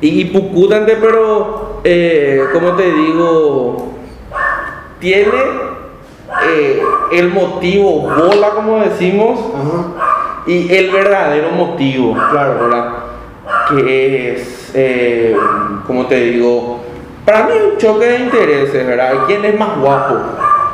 Y, 0.00 0.20
y 0.20 0.24
pucutante, 0.26 0.96
pero, 1.00 1.80
eh, 1.84 2.40
como 2.52 2.72
te 2.76 2.90
digo, 2.92 3.88
tiene 5.00 5.28
eh, 6.48 6.80
el 7.12 7.28
motivo 7.30 8.02
bola, 8.02 8.50
como 8.54 8.78
decimos, 8.78 9.40
Ajá. 9.54 10.07
Y 10.48 10.74
el 10.74 10.90
verdadero 10.90 11.50
motivo, 11.50 12.16
Claro. 12.30 12.54
¿verdad? 12.60 12.94
Que 13.68 14.32
es, 14.32 14.72
eh, 14.74 15.36
como 15.86 16.06
te 16.06 16.16
digo, 16.20 16.80
para 17.24 17.44
mí 17.44 17.52
es 17.56 17.72
un 17.72 17.78
choque 17.78 18.06
de 18.06 18.18
intereses, 18.20 18.86
¿verdad? 18.86 19.12
¿Quién 19.26 19.44
es 19.44 19.58
más 19.58 19.78
guapo? 19.78 20.16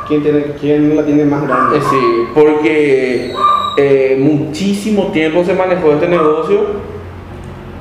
¿Quién, 0.07 0.23
tiene, 0.23 0.45
¿Quién 0.59 0.95
la 0.95 1.03
tiene 1.03 1.25
más 1.25 1.45
grande? 1.47 1.77
Eh, 1.77 1.81
sí, 1.89 2.27
porque 2.33 3.33
eh, 3.77 4.17
muchísimo 4.19 5.07
tiempo 5.11 5.43
se 5.43 5.53
manejó 5.53 5.91
este 5.93 6.07
negocio. 6.07 6.95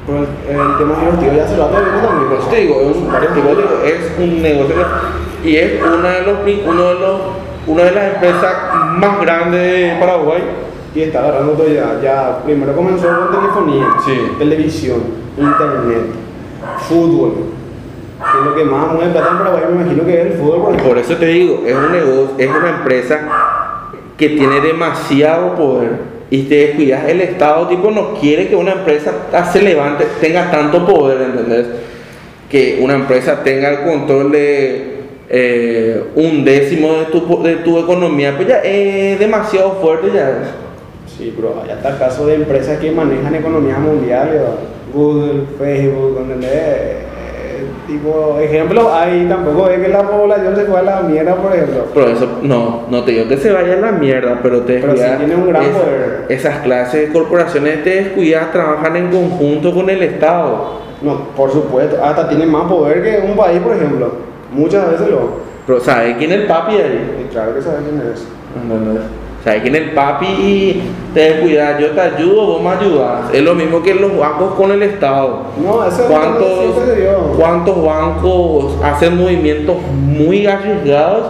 Pero 0.06 0.18
el, 0.18 0.24
el 0.60 0.76
tema 0.78 0.96
divertido 1.00 1.32
ya 1.34 1.48
se 1.48 1.56
lo 1.56 1.64
ha 1.64 1.70
también. 1.70 2.28
Pues 2.28 2.50
te 2.50 2.56
digo, 2.56 2.80
es 2.80 2.96
un, 2.96 3.14
es 3.84 4.18
un 4.18 4.42
negocio 4.42 4.74
y 5.44 5.56
es 5.56 5.82
una 5.82 6.10
de 6.10 6.22
los, 6.22 6.38
uno 6.66 6.82
de 6.88 6.94
los, 6.94 7.20
una 7.66 7.84
de 7.84 7.90
las 7.92 8.14
empresas 8.14 8.54
más 8.96 9.20
grandes 9.20 9.60
de 9.60 9.96
Paraguay. 10.00 10.42
Y 10.94 11.02
está 11.02 11.20
agarrando 11.20 11.52
todo 11.52 11.68
ya. 11.68 12.00
ya. 12.02 12.42
Primero 12.44 12.74
comenzó 12.74 13.06
con 13.08 13.30
telefonía, 13.40 13.86
Sí. 14.04 14.12
televisión, 14.38 15.02
internet, 15.36 16.06
fútbol. 16.88 17.32
Que 18.18 18.38
es 18.38 18.44
lo 18.44 18.54
que 18.54 18.64
más 18.64 18.92
mueve 18.92 19.10
plata 19.10 19.28
en 19.32 19.38
Paraguay, 19.38 19.62
me 19.70 19.82
imagino 19.82 20.06
que 20.06 20.20
es 20.20 20.26
el 20.26 20.32
fútbol. 20.34 20.76
Por 20.76 20.98
eso 20.98 21.16
te 21.16 21.26
digo, 21.26 21.62
es 21.66 21.74
un 21.74 21.92
negocio, 21.92 22.30
es 22.38 22.48
una 22.48 22.70
empresa 22.70 23.20
que 24.16 24.28
tiene 24.30 24.60
demasiado 24.60 25.54
poder. 25.56 26.14
Y 26.30 26.44
te 26.44 26.54
descuidas, 26.66 27.08
el 27.08 27.20
Estado 27.20 27.68
tipo 27.68 27.90
no 27.90 28.14
quiere 28.14 28.48
que 28.48 28.56
una 28.56 28.72
empresa 28.72 29.12
se 29.52 29.62
levante, 29.62 30.06
tenga 30.20 30.50
tanto 30.50 30.86
poder, 30.86 31.20
¿entendés? 31.22 31.66
Que 32.48 32.78
una 32.80 32.94
empresa 32.94 33.42
tenga 33.44 33.68
el 33.70 33.80
control 33.84 34.32
de 34.32 34.94
eh, 35.28 36.04
un 36.14 36.44
décimo 36.44 36.92
de 36.94 37.04
tu, 37.06 37.42
de 37.42 37.56
tu 37.56 37.78
economía, 37.78 38.34
pues 38.36 38.48
ya 38.48 38.58
es 38.60 39.18
demasiado 39.18 39.72
fuerte 39.82 40.08
ya. 40.14 40.54
Sí, 41.16 41.32
pero 41.36 41.54
hay 41.62 41.70
hasta 41.70 41.96
casos 41.98 42.26
de 42.26 42.34
empresas 42.34 42.78
que 42.78 42.90
manejan 42.90 43.34
economías 43.34 43.78
mundiales. 43.78 44.40
Google, 44.92 45.42
Facebook, 45.58 46.18
¿entendés? 46.22 46.50
Eh, 46.52 47.66
tipo, 47.86 48.38
ejemplo, 48.40 48.92
ahí 48.92 49.26
tampoco 49.28 49.68
es 49.68 49.80
que 49.80 49.88
la 49.88 50.02
población 50.02 50.54
se 50.56 50.64
fue 50.64 50.78
a 50.78 50.82
la 50.82 51.00
mierda, 51.02 51.34
por 51.36 51.52
ejemplo. 51.54 51.86
Pero 51.94 52.08
eso, 52.08 52.28
no, 52.42 52.82
no 52.90 53.04
te 53.04 53.12
digo 53.12 53.28
que 53.28 53.36
se 53.36 53.52
vaya 53.52 53.74
a 53.74 53.76
la 53.76 53.92
mierda, 53.92 54.40
pero 54.42 54.60
te 54.62 54.74
Pero 54.80 54.92
sí 54.92 54.98
descuidas, 55.02 55.18
tiene 55.18 55.34
un 55.36 55.48
gran 55.48 55.62
esa- 55.64 55.72
poder. 55.72 56.24
Esas 56.28 56.58
clases 56.58 57.06
de 57.08 57.12
corporaciones 57.12 57.82
te 57.84 57.90
descuidas, 58.02 58.50
trabajan 58.52 58.96
en 58.96 59.10
conjunto 59.10 59.72
con 59.74 59.90
el 59.90 60.02
Estado. 60.02 60.84
No, 61.02 61.18
por 61.36 61.50
supuesto, 61.52 62.02
hasta 62.02 62.28
tiene 62.28 62.46
más 62.46 62.66
poder 62.70 63.02
que 63.02 63.24
un 63.28 63.36
país, 63.36 63.60
por 63.60 63.76
ejemplo. 63.76 64.12
Muchas 64.52 64.90
veces 64.90 65.08
lo. 65.10 65.42
Pero 65.66 65.80
¿sabes 65.80 66.16
quién 66.18 66.30
es 66.32 66.40
el 66.40 66.46
papi 66.46 66.74
ahí? 66.74 67.24
Y 67.26 67.32
claro 67.32 67.54
que 67.54 67.62
sabes 67.62 67.80
quién 67.88 68.00
es. 68.12 68.26
¿Entendés? 68.62 69.02
¿Sabes 69.44 69.60
quién 69.60 69.74
es 69.74 69.82
el 69.82 69.90
papi? 69.90 70.82
Te 71.12 71.20
descuidas, 71.20 71.78
yo 71.78 71.90
te 71.90 72.00
ayudo, 72.00 72.46
vos 72.46 72.62
me 72.62 72.70
ayudas. 72.70 73.30
Es 73.30 73.42
lo 73.42 73.54
mismo 73.54 73.82
que 73.82 73.94
los 73.94 74.16
bancos 74.16 74.54
con 74.54 74.72
el 74.72 74.82
Estado. 74.82 75.42
No, 75.62 75.86
eso 75.86 76.04
¿Cuántos, 76.08 76.96
dio. 76.96 77.36
¿Cuántos 77.36 77.84
bancos 77.84 78.76
hacen 78.82 79.18
movimientos 79.18 79.76
muy 79.92 80.46
arriesgados 80.46 81.26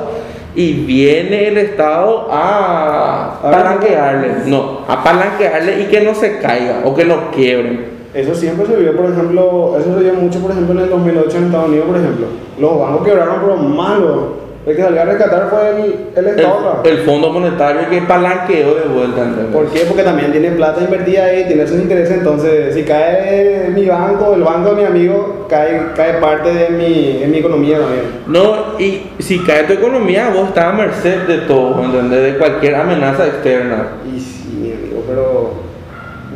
y 0.54 0.84
viene 0.84 1.48
el 1.48 1.58
Estado 1.58 2.28
a 2.30 3.40
palanquearle? 3.42 4.28
No, 4.46 4.82
a 4.86 5.02
palanquearle 5.02 5.80
y 5.80 5.86
que 5.86 6.02
no 6.02 6.14
se 6.14 6.38
caiga 6.38 6.82
o 6.84 6.94
que 6.94 7.04
no 7.04 7.32
quiebren. 7.32 7.94
Eso 8.14 8.32
siempre 8.32 8.64
se 8.64 8.76
vio, 8.76 8.96
por 8.96 9.10
ejemplo, 9.10 9.76
eso 9.76 9.92
se 9.92 10.04
vio 10.04 10.14
mucho, 10.14 10.38
por 10.38 10.52
ejemplo, 10.52 10.72
en 10.72 10.84
el 10.84 10.88
2008 10.88 11.36
en 11.36 11.44
Estados 11.46 11.68
Unidos, 11.68 11.86
por 11.88 11.96
ejemplo. 11.96 12.26
Los 12.60 12.78
bancos 12.78 13.04
quebraron, 13.04 13.40
pero 13.40 13.56
malo. 13.56 14.43
El 14.66 14.76
que 14.76 14.82
salió 14.82 15.02
a 15.02 15.04
rescatar 15.04 15.48
fue 15.50 15.68
el, 15.84 15.94
el 16.16 16.26
Estado. 16.38 16.80
El, 16.84 16.90
el 16.90 16.98
Fondo 17.04 17.28
Monetario 17.30 17.82
que 17.90 18.00
palanqueó 18.00 18.74
de 18.76 18.88
vuelta. 18.88 19.22
¿entendés? 19.24 19.52
¿Por 19.52 19.66
qué? 19.66 19.80
Porque 19.80 20.02
también 20.02 20.32
tiene 20.32 20.52
plata 20.52 20.80
invertida 20.82 21.24
ahí, 21.26 21.44
tiene 21.46 21.66
sus 21.66 21.76
intereses, 21.78 22.16
entonces 22.18 22.72
si 22.74 22.82
cae 22.84 23.70
mi 23.74 23.84
banco, 23.86 24.34
el 24.34 24.42
banco 24.42 24.70
de 24.70 24.76
mi 24.76 24.84
amigo, 24.84 25.46
cae, 25.50 25.88
cae 25.94 26.14
parte 26.14 26.52
de 26.54 26.70
mi, 26.70 27.18
de 27.18 27.26
mi 27.26 27.38
economía 27.38 27.78
también. 27.78 28.04
No, 28.26 28.78
y 28.78 29.02
si 29.18 29.38
cae 29.44 29.64
tu 29.64 29.74
economía, 29.74 30.30
vos 30.34 30.48
estás 30.48 30.64
a 30.64 30.72
merced 30.72 31.18
de 31.26 31.38
todo, 31.46 31.84
¿entendés? 31.84 32.32
De 32.32 32.38
cualquier 32.38 32.76
amenaza 32.76 33.26
externa. 33.26 33.88
Y 34.06 34.18
sí, 34.18 34.48
mi 34.62 34.72
amigo, 34.72 35.02
pero 35.06 35.50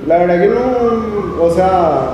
la 0.07 0.19
verdad 0.19 0.41
que 0.43 0.49
no, 0.49 1.43
o 1.45 1.51
sea, 1.51 2.11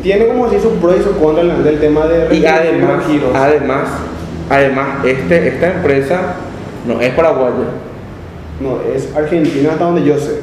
tiene 0.00 0.28
como 0.28 0.48
si 0.48 0.60
sus 0.60 0.74
pros 0.74 0.94
y 1.00 1.02
sus 1.02 1.16
contras 1.16 1.64
del- 1.64 1.80
tema 1.80 2.06
de 2.06 2.36
Y 2.36 2.46
además, 2.46 3.04
giros. 3.08 3.30
además, 3.34 3.88
además, 4.50 5.04
este, 5.06 5.48
esta 5.48 5.72
empresa 5.72 6.34
no 6.86 7.00
es 7.00 7.10
paraguaya, 7.14 7.54
No, 8.60 8.78
es 8.94 9.16
Argentina 9.16 9.70
hasta 9.72 9.84
donde 9.84 10.04
yo 10.04 10.18
sé, 10.18 10.40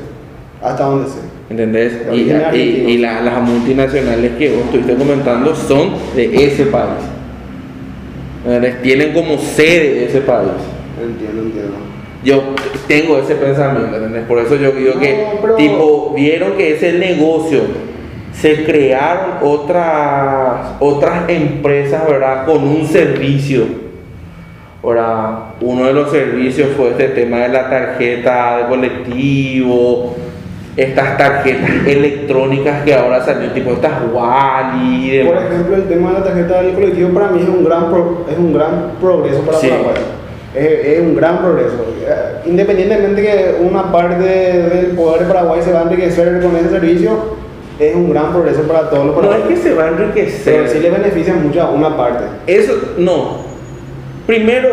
hasta 0.63 0.83
donde 0.85 1.07
sé. 1.07 1.19
¿entendés? 1.51 1.93
Y, 2.07 2.09
origen 2.09 2.27
y- 2.39 2.43
argentino. 2.43 2.89
y 2.89 2.97
la- 2.97 3.21
las 3.21 3.41
multinacionales 3.43 4.31
que 4.39 4.49
vos 4.55 4.63
estuviste 4.65 4.95
comentando 4.95 5.55
son 5.55 5.91
de 6.15 6.45
ese 6.45 6.65
país. 6.65 7.03
¿entendés? 8.45 8.81
Tienen 8.81 9.13
como 9.13 9.37
sede 9.37 10.05
ese 10.05 10.21
país. 10.21 10.49
Entiendo, 11.01 11.43
entiendo. 11.43 11.73
Yo 12.23 12.41
tengo 12.87 13.19
ese 13.19 13.35
pensamiento, 13.35 13.95
¿entendés? 13.97 14.23
Por 14.25 14.39
eso 14.39 14.55
yo 14.55 14.71
digo 14.71 14.99
que, 14.99 15.25
pero- 15.41 15.55
tipo, 15.55 16.13
vieron 16.15 16.53
que 16.53 16.73
ese 16.73 16.93
negocio 16.93 17.61
se 18.33 18.63
crearon 18.65 19.37
otras, 19.43 20.71
otras 20.79 21.29
empresas, 21.29 22.07
¿verdad? 22.07 22.45
Con 22.45 22.63
un 22.67 22.85
servicio. 22.87 23.85
Ahora, 24.91 25.39
uno 25.59 25.83
de 25.85 25.91
los 25.91 26.09
servicios 26.11 26.69
fue 26.77 26.91
este 26.91 27.09
tema 27.09 27.39
de 27.39 27.49
la 27.49 27.69
tarjeta 27.69 28.59
de 28.59 28.63
colectivo, 28.67 30.15
estas 30.77 31.17
tarjetas 31.17 31.69
electrónicas 31.85 32.83
que 32.85 32.93
ahora 32.93 33.21
salieron, 33.21 33.53
tipo 33.53 33.71
estas 33.71 33.91
Wally 34.13 35.11
y 35.19 35.23
Por 35.25 35.35
ejemplo, 35.39 35.75
el 35.75 35.83
tema 35.89 36.13
de 36.13 36.19
la 36.19 36.23
tarjeta 36.23 36.61
del 36.61 36.73
colectivo 36.75 37.09
para 37.09 37.27
mí 37.31 37.41
es 37.41 37.49
un 37.49 37.65
gran, 37.65 37.89
pro- 37.89 38.25
es 38.31 38.37
un 38.37 38.53
gran 38.53 38.91
progreso 39.01 39.41
para 39.41 39.57
Sí. 39.57 39.67
Paraguay. 39.67 39.95
Es, 40.55 40.85
es 40.85 40.99
un 41.01 41.15
gran 41.17 41.39
progreso. 41.39 41.75
Eh, 42.07 42.15
Independientemente 42.45 43.21
que 43.21 43.55
una 43.61 43.91
parte 43.91 44.23
del 44.23 44.85
poder 44.91 45.23
de 45.23 45.33
Paraguay 45.33 45.61
se 45.61 45.73
va 45.73 45.79
a 45.81 45.83
enriquecer 45.83 46.41
con 46.41 46.55
ese 46.55 46.69
servicio, 46.69 47.35
es 47.77 47.93
un 47.93 48.09
gran 48.11 48.31
progreso 48.31 48.61
para 48.61 48.89
todos 48.89 49.07
los 49.07 49.15
No 49.17 49.21
es 49.21 49.27
paraguayos. 49.27 49.49
que 49.49 49.57
se 49.69 49.73
va 49.75 49.83
a 49.83 49.87
enriquecer. 49.89 50.55
Pero 50.55 50.67
sí 50.69 50.79
le 50.79 50.89
beneficia 50.91 51.33
mucho 51.33 51.61
a 51.61 51.71
una 51.71 51.97
parte. 51.97 52.23
Eso, 52.47 52.71
no. 52.97 53.45
Primero, 54.27 54.69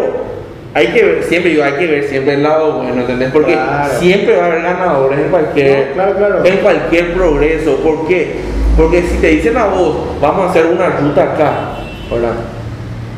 hay 0.74 0.88
que 0.88 1.04
ver, 1.04 1.22
siempre 1.22 1.62
hay 1.62 1.72
que 1.74 1.86
ver 1.86 2.04
siempre 2.04 2.34
el 2.34 2.42
lado 2.42 2.72
bueno, 2.82 3.00
¿entendés? 3.02 3.30
Porque 3.32 3.52
Claro. 3.52 3.94
siempre 4.00 4.36
va 4.36 4.42
a 4.42 4.46
haber 4.48 4.62
ganadores 4.62 5.18
en 5.20 5.28
cualquier, 5.28 5.86
No, 5.88 5.94
claro, 5.94 6.16
claro. 6.16 6.44
en 6.44 6.56
cualquier 6.58 7.12
progreso. 7.14 7.76
¿Por 7.76 8.08
qué? 8.08 8.34
Porque 8.76 9.02
si 9.02 9.18
te 9.18 9.28
dicen 9.28 9.56
a 9.56 9.66
vos, 9.66 9.96
vamos 10.20 10.46
a 10.46 10.50
hacer 10.50 10.66
una 10.66 10.88
ruta 10.88 11.22
acá, 11.22 11.52
¿verdad? 12.10 12.32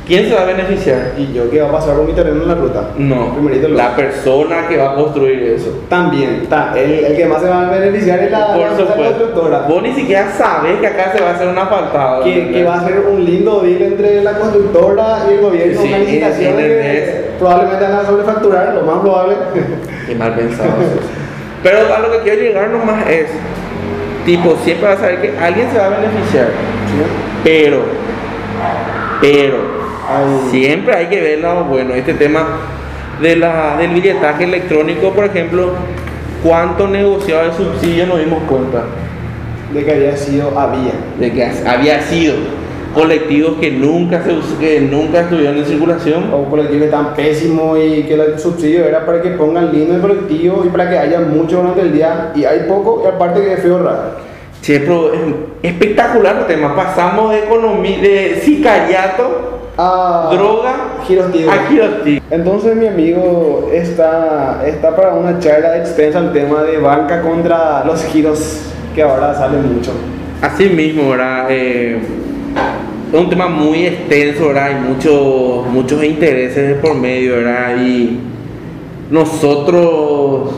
¿Quién 0.07 0.29
se 0.29 0.35
va 0.37 0.43
a 0.43 0.45
beneficiar? 0.45 1.15
Y 1.19 1.33
yo 1.33 1.51
que 1.51 1.61
va 1.61 1.69
a 1.69 1.73
pasar 1.73 1.97
por 1.97 2.07
mi 2.07 2.13
terreno 2.13 2.43
en 2.43 2.49
la 2.49 2.55
ruta. 2.55 2.91
No, 2.97 3.35
Primerito 3.35 3.69
la 3.69 3.97
persona 3.97 4.69
que 4.69 4.77
va 4.77 4.93
a 4.93 4.95
construir 4.95 5.43
eso. 5.43 5.83
También, 5.89 6.43
está. 6.43 6.73
El, 6.77 7.05
el 7.07 7.17
que 7.17 7.27
más 7.27 7.43
se 7.43 7.49
va 7.49 7.67
a 7.67 7.71
beneficiar 7.71 8.21
es 8.21 8.31
la, 8.31 8.47
Por 8.55 8.59
la 8.59 8.69
empresa 8.69 8.93
supuesto. 8.93 9.19
constructora. 9.19 9.67
Vos 9.69 9.83
ni 9.83 9.93
siquiera 9.95 10.31
sabés 10.31 10.79
que 10.79 10.87
acá 10.87 11.13
se 11.13 11.21
va 11.21 11.31
a 11.31 11.35
hacer 11.35 11.49
un 11.49 11.59
asfaltado. 11.59 12.23
Que, 12.23 12.53
que 12.53 12.63
va 12.63 12.75
a 12.77 12.87
ser 12.87 13.01
un 13.01 13.25
lindo 13.25 13.61
deal 13.63 13.83
entre 13.83 14.23
la 14.23 14.39
constructora 14.39 15.27
y 15.29 15.35
el 15.35 15.41
gobierno, 15.41 15.83
Sí, 15.83 15.89
una 15.89 15.99
licitación 15.99 16.55
probablemente 17.39 17.85
van 17.85 17.95
a 17.95 18.07
sobrefacturar, 18.07 18.75
lo 18.75 18.83
más 18.83 19.01
probable. 19.01 19.35
Qué 20.07 20.15
mal 20.15 20.35
pensado. 20.35 20.71
Pero 21.63 21.79
a 21.95 21.99
lo 21.99 22.13
que 22.13 22.19
quiero 22.21 22.43
llegar 22.43 22.69
nomás 22.71 23.09
es, 23.09 23.27
tipo, 24.25 24.57
siempre 24.63 24.89
vas 24.89 24.99
a 24.99 25.01
saber 25.01 25.21
que 25.21 25.39
alguien 25.39 25.69
se 25.73 25.79
va 25.79 25.87
a 25.87 25.89
beneficiar. 25.91 26.47
Pero, 27.43 27.79
pero, 29.21 29.76
Ay. 30.09 30.49
siempre 30.51 30.95
hay 30.95 31.07
que 31.07 31.21
ver, 31.21 31.41
bueno, 31.69 31.95
este 31.95 32.15
tema 32.15 32.47
de 33.21 33.37
la, 33.37 33.77
del 33.79 33.91
billetaje 33.91 34.45
electrónico, 34.45 35.13
por 35.13 35.25
ejemplo, 35.25 35.73
cuánto 36.43 36.87
negociado 36.89 37.51
de 37.51 37.57
subsidio 37.57 38.07
nos 38.07 38.19
dimos 38.19 38.43
cuenta 38.45 38.85
De 39.73 39.85
que 39.85 39.93
había 39.93 40.17
sido, 40.17 40.59
había. 40.59 40.93
de 41.19 41.33
que 41.33 41.45
había 41.67 42.01
sido 42.03 42.35
colectivos 42.97 43.59
que 43.61 43.71
nunca, 43.73 44.25
se, 44.25 44.35
que 44.59 44.81
nunca 44.81 45.21
estuvieron 45.21 45.59
en 45.59 45.67
circulación. 45.67 46.33
O 46.33 46.45
colectivos 46.45 46.87
están 46.87 47.15
pésimos 47.15 47.79
y 47.79 48.05
que 48.05 48.15
el 48.15 48.39
subsidio 48.39 48.87
era 48.87 49.05
para 49.05 49.21
que 49.21 49.31
pongan 49.31 49.71
lindo 49.73 49.95
el 49.95 50.01
colectivo 50.01 50.63
y 50.65 50.69
para 50.71 50.89
que 50.89 50.99
haya 50.99 51.21
mucho 51.21 51.59
durante 51.59 51.83
el 51.83 51.93
día. 51.93 52.33
Y 52.35 52.45
hay 52.45 52.61
poco 52.67 53.03
y 53.05 53.09
aparte 53.09 53.43
que 53.43 53.53
es 53.53 53.61
feo 53.61 53.83
raro. 53.83 54.25
Che, 54.63 54.81
pero 54.81 55.13
es 55.13 55.21
espectacular 55.63 56.39
el 56.39 56.47
tema. 56.47 56.75
Pasamos 56.75 57.33
de 57.33 57.41
economía, 57.41 57.99
de 57.99 58.41
sicariato, 58.43 59.56
Ah, 59.79 60.31
droga, 60.33 60.75
giros 61.07 61.31
tigres. 61.33 61.51
a 61.51 61.69
girostigo. 61.69 62.25
Entonces 62.31 62.77
mi 62.77 62.87
amigo 62.87 63.71
está, 63.73 64.63
está 64.67 64.97
para 64.97 65.13
una 65.13 65.39
charla 65.39 65.77
extensa 65.77 66.19
el 66.19 66.33
tema 66.33 66.63
de 66.63 66.79
banca 66.79 67.21
contra 67.21 67.85
los 67.85 68.03
giros 68.05 68.63
que 68.95 69.03
ahora 69.03 69.35
salen 69.35 69.75
mucho. 69.75 69.93
Así 70.41 70.71
mismo, 70.71 71.11
¿verdad? 71.11 71.47
Eh, 71.51 71.99
es 73.13 73.21
un 73.21 73.29
tema 73.29 73.49
muy 73.49 73.87
extenso, 73.87 74.49
¿verdad? 74.49 74.69
Hay 74.69 74.75
muchos, 74.77 75.67
muchos 75.67 76.03
intereses 76.03 76.79
por 76.79 76.95
medio, 76.95 77.37
¿verdad? 77.37 77.77
Y 77.79 78.19
nosotros, 79.11 80.53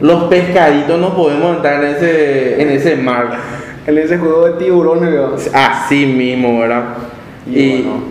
los 0.00 0.24
pescaditos, 0.24 0.98
no 1.00 1.16
podemos 1.16 1.56
entrar 1.56 1.82
en 1.82 1.96
ese, 1.96 2.62
en 2.62 2.68
ese 2.70 2.96
mar. 2.96 3.36
En 3.86 3.98
ese 3.98 4.16
juego 4.18 4.46
de 4.46 4.64
tiburones, 4.64 5.10
¿verdad? 5.10 5.38
Así 5.52 6.06
mismo, 6.06 6.60
¿verdad? 6.60 6.84
Y 7.46 7.82
bueno, 7.82 8.09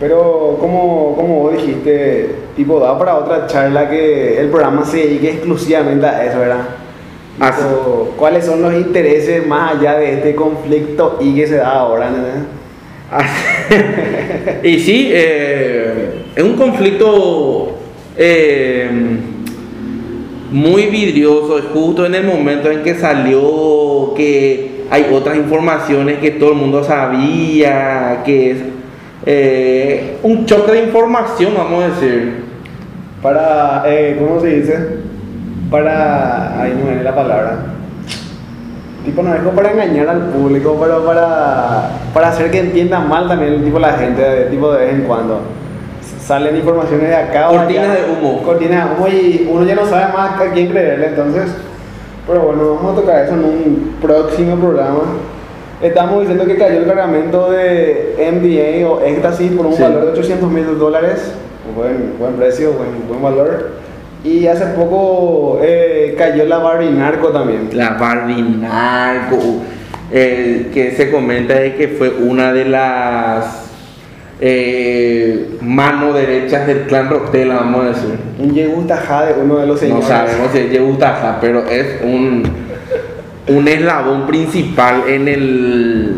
pero 0.00 0.56
como, 0.60 1.14
como 1.16 1.40
vos 1.40 1.52
dijiste, 1.52 2.34
tipo, 2.56 2.80
da 2.80 2.98
para 2.98 3.16
otra 3.16 3.46
charla 3.46 3.88
que 3.88 4.40
el 4.40 4.48
programa 4.48 4.84
se 4.84 4.98
dedique 4.98 5.30
exclusivamente 5.30 6.06
a 6.06 6.24
eso, 6.24 6.40
¿verdad? 6.40 6.68
Así. 7.38 7.62
Tipo, 7.62 8.14
¿Cuáles 8.16 8.44
son 8.44 8.62
los 8.62 8.74
intereses 8.74 9.46
más 9.46 9.76
allá 9.76 9.98
de 9.98 10.14
este 10.14 10.34
conflicto 10.34 11.18
y 11.20 11.34
que 11.34 11.46
se 11.46 11.56
da 11.56 11.70
ahora? 11.70 12.08
¿entendés? 12.08 12.42
y 14.64 14.78
sí, 14.80 15.10
eh, 15.12 16.24
es 16.34 16.42
un 16.42 16.56
conflicto 16.56 17.76
eh, 18.16 18.88
muy 20.50 20.86
vidrioso, 20.86 21.58
es 21.58 21.64
justo 21.72 22.06
en 22.06 22.16
el 22.16 22.24
momento 22.24 22.70
en 22.70 22.82
que 22.82 22.94
salió 22.94 24.12
que 24.16 24.84
hay 24.90 25.06
otras 25.12 25.36
informaciones 25.36 26.18
que 26.18 26.32
todo 26.32 26.50
el 26.50 26.56
mundo 26.56 26.82
sabía, 26.82 28.22
que 28.24 28.73
eh, 29.26 30.18
un 30.22 30.44
choque 30.44 30.72
de 30.72 30.84
información, 30.84 31.52
vamos 31.56 31.84
a 31.84 31.88
decir. 31.88 32.44
Para, 33.22 33.82
eh, 33.86 34.16
¿cómo 34.18 34.40
se 34.40 34.48
dice? 34.48 34.98
Para, 35.70 36.60
ahí 36.60 36.76
no 36.78 36.86
viene 36.86 37.02
la 37.02 37.14
palabra. 37.14 37.56
Tipo, 39.04 39.22
no 39.22 39.34
es 39.34 39.40
como 39.40 39.52
para 39.52 39.72
engañar 39.72 40.08
al 40.08 40.28
público, 40.28 40.76
pero 40.80 41.04
para, 41.04 41.90
para 42.12 42.28
hacer 42.28 42.50
que 42.50 42.60
entiendan 42.60 43.08
mal 43.08 43.28
también 43.28 43.62
tipo 43.62 43.78
la 43.78 43.92
gente, 43.94 44.20
de, 44.20 44.44
tipo 44.46 44.72
de 44.72 44.86
vez 44.86 44.94
en 44.94 45.02
cuando. 45.02 45.40
Salen 46.20 46.56
informaciones 46.56 47.08
de 47.08 47.16
acá 47.16 47.50
o 47.50 47.56
Cortinas 47.56 47.92
de 47.92 48.10
humo. 48.10 48.42
Cortinas 48.42 48.88
de 48.88 48.94
humo 48.94 49.08
y 49.08 49.48
uno 49.50 49.64
ya 49.64 49.74
no 49.74 49.86
sabe 49.86 50.12
más 50.12 50.40
a 50.40 50.52
quién 50.52 50.68
creerle, 50.68 51.08
entonces. 51.08 51.54
Pero 52.26 52.40
bueno, 52.40 52.76
vamos 52.76 52.92
a 52.92 53.00
tocar 53.00 53.24
eso 53.24 53.34
en 53.34 53.44
un 53.44 53.96
próximo 54.00 54.56
programa. 54.56 55.00
Estamos 55.82 56.20
diciendo 56.20 56.46
que 56.46 56.56
cayó 56.56 56.78
el 56.78 56.86
cargamento 56.86 57.50
de 57.50 58.14
MDA 58.32 58.88
o 58.88 59.00
Éxtasis 59.02 59.52
por 59.52 59.66
un 59.66 59.74
Sí. 59.74 59.82
valor 59.82 60.06
de 60.06 60.10
800 60.12 60.50
mil 60.50 60.78
dólares. 60.78 61.32
Buen, 61.76 62.14
buen 62.18 62.34
precio, 62.34 62.72
buen, 62.72 62.88
buen 63.08 63.22
valor. 63.22 63.70
Y 64.22 64.46
hace 64.46 64.66
poco 64.66 65.58
eh, 65.62 66.14
cayó 66.16 66.46
la 66.46 66.58
Barbie 66.58 66.90
Narco 66.90 67.28
también. 67.28 67.68
La 67.72 67.90
Barbie 67.90 68.40
Narco, 68.42 69.36
eh, 70.10 70.70
que 70.72 70.92
se 70.92 71.10
comenta 71.10 71.54
de 71.54 71.74
que 71.74 71.88
fue 71.88 72.08
una 72.10 72.52
de 72.52 72.64
las 72.64 73.64
eh, 74.40 75.56
manos 75.60 76.14
derechas 76.14 76.66
del 76.66 76.82
clan 76.82 77.10
Rotela, 77.10 77.56
vamos 77.56 77.84
a 77.84 77.88
decir. 77.88 78.14
Un 78.38 78.54
Yehu 78.54 78.82
Tajade, 78.86 79.34
uno 79.42 79.56
de 79.58 79.66
los 79.66 79.76
No 79.76 79.88
señores. 79.88 80.06
sabemos 80.06 80.50
si 80.52 80.58
es 80.58 80.70
Yehu 80.70 80.94
Taja, 80.96 81.38
pero 81.40 81.64
es 81.66 82.00
un, 82.02 82.42
un 83.48 83.68
eslabón 83.68 84.26
principal 84.26 85.04
en 85.08 85.28
el. 85.28 86.16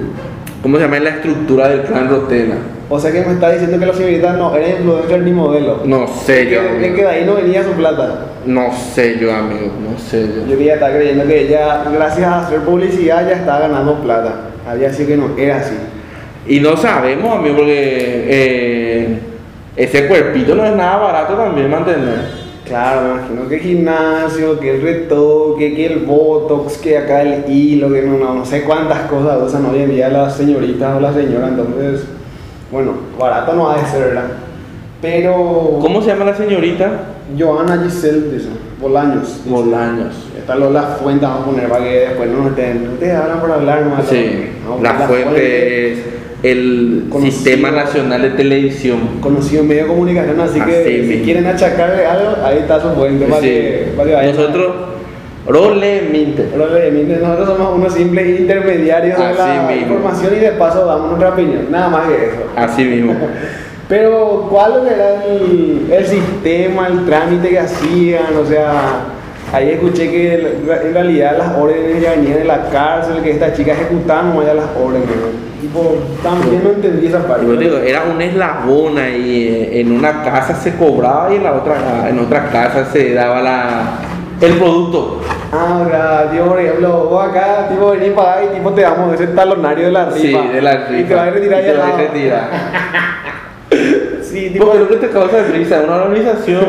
¿Cómo 0.63 0.77
se 0.77 0.85
llama? 0.85 0.97
En 0.97 1.05
la 1.05 1.11
estructura 1.11 1.69
del 1.69 1.83
clan 1.83 2.09
Rotela. 2.09 2.57
O 2.89 3.01
sea 3.01 3.11
que 3.11 3.21
me 3.21 3.33
está 3.33 3.51
diciendo 3.51 3.79
que 3.79 3.87
los 3.87 3.97
señoritas 3.97 4.37
no 4.37 4.55
eran 4.55 4.71
influencers 4.71 5.25
ni 5.25 5.33
modelos. 5.33 5.85
No 5.85 6.07
sé 6.07 6.49
yo. 6.49 6.61
que, 6.81 6.95
que 6.95 7.03
de 7.03 7.09
ahí 7.09 7.25
no 7.25 7.35
venía 7.35 7.65
su 7.65 7.73
plata. 7.73 8.27
No 8.45 8.73
sé 8.73 9.19
yo, 9.19 9.35
amigo. 9.35 9.73
No 9.83 9.99
sé 9.99 10.23
yo. 10.23 10.47
Yo 10.49 10.57
que 10.57 10.65
ya 10.65 10.75
estaba 10.75 10.93
creyendo 10.93 11.27
que 11.27 11.47
ella, 11.47 11.83
gracias 11.93 12.27
a 12.27 12.47
hacer 12.47 12.61
publicidad, 12.61 13.29
ya 13.29 13.35
estaba 13.35 13.61
ganando 13.61 14.01
plata. 14.01 14.35
Había 14.69 14.93
sido 14.93 15.09
que 15.09 15.17
no 15.17 15.31
era 15.37 15.57
así. 15.57 15.75
Y 16.47 16.61
no 16.61 16.77
sabemos, 16.77 17.39
amigo, 17.39 17.57
porque 17.57 18.25
eh, 18.29 19.19
ese 19.75 20.07
cuerpito 20.07 20.55
no 20.55 20.65
es 20.65 20.77
nada 20.77 20.97
barato 20.99 21.35
también 21.35 21.69
mantener. 21.69 22.46
Claro, 22.67 23.03
me 23.03 23.15
imagino 23.15 23.49
que 23.49 23.55
el 23.55 23.61
gimnasio, 23.61 24.59
que 24.59 24.75
el 24.75 24.83
retoque, 24.83 25.75
que 25.75 25.87
el 25.87 25.99
botox, 26.01 26.79
que 26.79 26.99
acá 26.99 27.23
el 27.23 27.49
hilo, 27.49 27.93
que 27.93 28.03
no, 28.03 28.19
no, 28.19 28.35
no 28.35 28.45
sé 28.45 28.65
cuántas 28.65 29.03
cosas 29.03 29.41
usan 29.41 29.67
hoy 29.67 29.83
en 29.83 29.91
día 29.91 30.09
las 30.09 30.37
señoritas 30.37 30.97
o 30.97 31.01
las 31.01 31.15
señoras. 31.15 31.51
Entonces, 31.51 32.05
bueno, 32.73 32.93
barato 33.19 33.53
no 33.55 33.71
ha 33.71 33.79
de 33.79 33.87
ser, 33.87 34.01
¿verdad? 34.09 34.25
Pero. 35.01 35.79
¿Cómo 35.81 36.03
se 36.03 36.09
llama 36.09 36.25
la 36.25 36.37
señorita? 36.37 37.03
Joana 37.39 37.83
Giselle, 37.85 38.33
dice. 38.33 38.49
Bolaños. 38.81 39.45
dice. 39.45 39.49
Bolaños. 39.49 40.15
Está 40.37 40.57
Lola 40.57 40.83
Fuente, 41.01 41.25
vamos 41.25 41.43
a 41.43 41.45
poner 41.47 41.69
para 41.69 41.85
que 41.85 41.91
después 41.91 42.31
no 42.31 42.39
nos 42.39 42.51
estén. 42.51 42.89
Ustedes 42.95 43.15
hablan 43.15 43.41
por 43.41 43.53
hablar, 43.53 43.83
no 43.83 44.03
Sí, 44.03 44.51
No, 44.65 44.83
la 44.83 44.95
fuente 44.95 45.93
es 45.93 46.16
el 46.43 47.07
Conocido. 47.09 47.33
Sistema 47.33 47.71
Nacional 47.71 48.23
de 48.23 48.31
Televisión. 48.31 48.99
Conocido 49.21 49.65
medio 49.65 49.83
de 49.83 49.89
comunicación, 49.89 50.41
así 50.41 50.61
que 50.61 51.07
si 51.09 51.23
quieren 51.25 51.47
achacarle 51.47 52.05
algo, 52.07 52.37
ahí 52.45 52.59
está 52.59 52.81
su 52.81 52.91
fuente. 52.91 53.27
Sí. 53.41 53.93
vayan. 53.97 54.27
Nosotros, 54.37 54.75
probablemente, 55.47 56.43
Probablemente 56.55 57.17
nosotros 57.17 57.49
somos 57.57 57.75
unos 57.79 57.95
simples 57.95 58.41
intermediarios 58.41 59.19
de 59.19 59.25
Así 59.25 59.39
la 59.39 59.69
mismo. 59.71 59.95
información 59.95 60.33
y 60.37 60.41
de 60.41 60.51
paso 60.53 60.85
damos 60.87 61.09
nuestra 61.09 61.31
opinión, 61.31 61.67
nada 61.71 61.89
más 61.89 62.07
que 62.09 62.15
eso. 62.15 62.43
así 62.57 62.85
mismo. 62.85 63.15
Pero, 63.89 64.49
¿cuál 64.51 64.85
era 64.93 65.25
el, 65.27 65.87
el 65.93 66.07
sistema, 66.07 66.89
el 66.89 67.07
trámite 67.07 67.49
que 67.51 67.59
hacían? 67.61 68.37
O 68.43 68.45
sea, 68.45 69.05
ahí 69.53 69.71
escuché 69.71 70.11
que 70.11 70.35
en 70.35 70.95
realidad 70.95 71.37
las 71.39 71.57
órdenes 71.57 72.03
ya 72.03 72.11
venían 72.11 72.39
de 72.39 72.45
la 72.45 72.69
cárcel, 72.71 73.23
que 73.23 73.33
esta 73.33 73.53
chica 73.53 73.73
ejecutaba 73.73 74.23
nomás 74.23 74.47
ya 74.47 74.55
las 74.55 74.67
órdenes. 74.77 75.09
Tipo, 75.61 75.97
también 76.23 76.63
no 76.63 76.71
entendí 76.71 77.07
esa 77.07 77.27
parte. 77.27 77.47
Yo 77.47 77.57
digo, 77.57 77.79
era 77.79 78.03
un 78.05 78.21
eslabón 78.21 78.99
ahí, 78.99 79.49
eh, 79.49 79.81
en 79.81 79.93
una 79.93 80.23
casa 80.23 80.55
se 80.55 80.77
cobraba 80.77 81.33
y 81.33 81.37
en 81.37 81.45
la 81.45 81.55
otra, 81.55 82.09
en 82.09 82.19
otra 82.19 82.51
casa 82.51 82.85
se 82.85 83.15
daba 83.15 83.41
la, 83.41 83.99
el 84.41 84.53
producto. 84.55 85.21
Ah, 85.53 85.83
o 85.85 85.89
sea, 85.89 86.31
tipo, 86.31 86.45
por 86.47 86.61
ejemplo, 86.61 87.07
vos 87.11 87.25
acá, 87.25 87.69
tipo, 87.69 87.91
venís 87.91 88.11
para 88.11 88.33
acá 88.33 88.45
y 88.45 88.57
tipo 88.57 88.71
te 88.73 88.83
damos 88.83 89.15
ese 89.15 89.29
talonario 89.29 89.87
de 89.87 89.93
la 89.93 90.07
rifa. 90.07 90.43
Sí, 90.43 90.49
de 90.53 90.63
la 90.63 90.73
rifa. 90.87 91.01
Y 91.01 91.05
te 91.05 91.15
vas 91.15 91.29
a 91.29 91.31
retirar 91.31 91.63
Y 91.63 91.67
ya 91.67 91.73
te 91.73 91.79
vas 91.79 91.93
a 91.93 91.97
retirar. 91.97 92.51
Sí, 94.31 94.51
tipo, 94.51 94.67
Porque 94.67 94.79
lo 94.81 94.89
que 94.89 94.97
te 94.97 95.09
causa 95.11 95.43
risa, 95.53 95.83
una 95.85 95.97
organización 96.05 96.65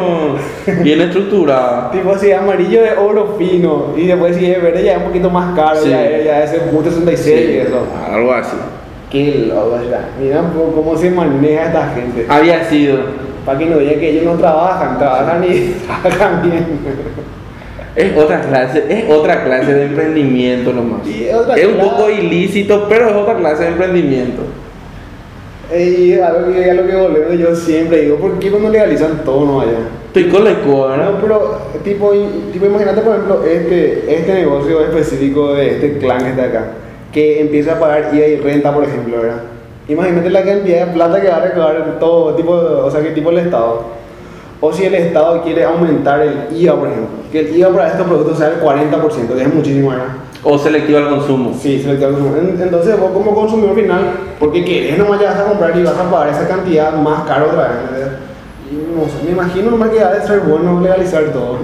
bien 0.84 1.02
estructurada. 1.02 1.92
Tipo 1.92 2.12
así, 2.12 2.32
amarillo 2.32 2.82
de 2.84 2.92
oro 2.92 3.36
fino. 3.38 3.94
Y 3.98 4.06
después 4.08 4.36
si 4.36 4.46
es 4.52 4.62
verde 4.62 4.84
ya 4.84 4.94
es 4.94 4.98
un 5.00 5.04
poquito 5.06 5.30
más 5.30 5.56
caro. 5.56 5.80
Sí. 5.82 5.90
Ya, 5.90 6.06
es- 6.06 6.26
ya 6.26 6.44
es 6.44 6.54
el 6.54 6.70
Boot 6.72 6.86
66 6.86 7.50
y 7.50 7.58
eso. 7.58 7.80
algo 8.12 8.32
así. 8.34 8.56
Qué 9.12 9.46
loco, 9.50 9.72
¿verdad? 9.72 10.02
Mira 10.22 10.42
un 10.42 10.72
cómo 10.74 10.98
se 10.98 11.10
maneja 11.10 11.66
esta 11.68 11.90
gente. 11.96 12.26
Había 12.30 12.64
sido. 12.66 12.98
Para 13.46 13.58
que 13.60 13.66
no 13.68 13.78
digan 13.78 14.00
que 14.00 14.10
ellos 14.10 14.26
no 14.26 14.34
trabajan, 14.34 14.98
trabajan 15.00 15.44
y 15.46 15.76
trabajan 16.04 16.42
bien. 16.50 16.66
Es 17.96 18.16
otra 18.16 18.42
clase, 18.42 18.84
es 18.90 19.10
otra 19.10 19.44
clase 19.44 19.74
de 19.74 19.86
emprendimiento 19.86 20.72
nomás. 20.72 21.08
Es 21.08 21.34
Es 21.58 21.66
un 21.66 21.78
poco 21.80 22.10
ilícito, 22.10 22.86
pero 22.88 23.08
es 23.10 23.16
otra 23.16 23.36
clase 23.38 23.64
de 23.64 23.70
emprendimiento. 23.70 24.42
Y 25.76 26.14
algo 26.14 26.54
que, 26.54 26.72
a 26.72 26.74
lo 26.74 26.88
que 26.88 26.96
volvemos 26.96 27.38
yo 27.38 27.56
siempre 27.56 28.04
digo, 28.04 28.18
¿por 28.18 28.40
qué 28.40 28.50
cuando 28.50 28.70
legalizan 28.70 29.24
todo 29.26 29.46
no 29.46 29.62
allá? 29.62 29.80
Con 30.32 30.44
la 30.44 30.52
escuadra. 30.52 31.06
No, 31.06 31.22
pero 31.22 31.58
tipo, 31.84 32.12
tipo 32.52 32.66
imagínate 32.66 33.02
por 33.02 33.14
ejemplo 33.14 33.44
este, 33.46 34.16
este 34.16 34.34
negocio 34.34 34.82
específico 34.82 35.54
de 35.54 35.72
este 35.72 35.98
clan 36.00 36.20
que 36.20 36.30
está 36.30 36.44
acá, 36.46 36.66
que 37.12 37.42
empieza 37.42 37.74
a 37.74 37.80
pagar 37.80 38.16
IVA 38.16 38.28
y 38.28 38.38
renta, 38.38 38.74
por 38.74 38.84
ejemplo, 38.84 39.22
¿verdad? 39.22 39.42
Imagínate 39.88 40.30
la 40.30 40.44
cantidad 40.44 40.88
de 40.88 40.94
plata 40.94 41.22
que 41.22 41.28
va 41.30 41.38
a 41.38 41.42
recaudar 41.42 42.00
todo 42.00 42.36
tipo, 42.36 42.52
o 42.52 42.90
sea, 42.90 43.02
que 43.02 43.12
tipo 43.12 43.30
el 43.30 43.38
Estado. 43.40 43.84
o 44.60 44.74
si 44.74 44.86
el 44.86 44.96
Estado 44.96 45.44
quiere 45.44 45.66
aumentar 45.66 46.22
el 46.22 46.58
IVA, 46.58 46.80
por 46.80 46.88
ejemplo, 46.88 47.10
que 47.32 47.40
el 47.40 47.56
IVA 47.56 47.70
para 47.70 47.88
estos 47.90 48.08
productos 48.08 48.38
sea 48.38 48.48
el 48.48 48.62
40%, 48.62 49.36
que 49.36 49.42
es 49.42 49.54
muchísimo, 49.54 49.92
¿verdad? 49.92 50.08
O 50.44 50.58
selectivo 50.58 50.98
al 51.00 51.10
consumo. 51.10 51.54
Sí, 51.60 51.80
selectivo 51.82 52.08
al 52.10 52.14
consumo. 52.16 52.36
En- 52.38 52.62
Entonces 52.62 53.00
vos 53.00 53.12
como 53.12 53.34
consumidor 53.34 53.76
final, 53.76 54.02
porque 54.40 54.64
querés 54.64 54.98
nomás 54.98 55.20
ya 55.20 55.32
vas 55.32 55.40
a 55.40 55.46
comprar 55.46 55.78
y 55.78 55.84
vas 55.84 55.98
a 55.98 56.10
pagar 56.12 56.30
esa 56.34 56.48
cantidad 56.48 56.94
más 56.94 57.24
caro 57.24 57.48
otra 57.48 57.64
vez, 57.64 58.08
no 58.96 59.06
sé, 59.06 59.24
me 59.26 59.32
imagino 59.32 59.72
nomás 59.72 59.90
que 59.90 60.00
ha 60.02 60.12
de 60.14 60.28
ser 60.28 60.40
bueno 60.42 60.82
legalizar 60.82 61.24
todo. 61.32 61.58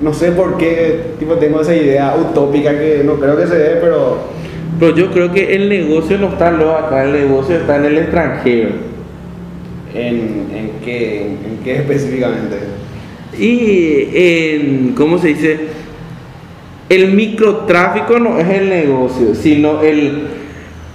No 0.00 0.12
sé 0.12 0.32
por 0.32 0.56
qué 0.58 1.12
tipo, 1.18 1.34
tengo 1.34 1.60
esa 1.60 1.74
idea 1.74 2.14
utópica 2.20 2.70
que 2.70 3.02
no 3.04 3.14
creo 3.14 3.36
que 3.36 3.46
se 3.46 3.56
dé, 3.58 3.76
pero 3.80 4.18
Pero 4.78 4.94
yo 4.94 5.10
creo 5.10 5.32
que 5.32 5.54
el 5.54 5.68
negocio 5.70 6.18
no 6.18 6.28
está 6.28 6.50
lo 6.50 6.72
acá, 6.76 7.04
el 7.04 7.12
negocio 7.12 7.56
está 7.56 7.76
en 7.76 7.84
el 7.86 7.98
extranjero. 7.98 8.70
¿en, 9.94 10.46
en, 10.54 10.70
qué, 10.84 11.22
en 11.26 11.58
qué 11.64 11.76
específicamente? 11.76 12.56
Y 13.38 14.08
en, 14.14 14.94
¿cómo 14.96 15.18
se 15.18 15.28
dice? 15.28 15.60
El 16.88 17.12
microtráfico 17.12 18.18
no 18.18 18.38
es 18.38 18.48
el 18.48 18.68
negocio, 18.68 19.34
sino 19.34 19.80
el, 19.82 20.28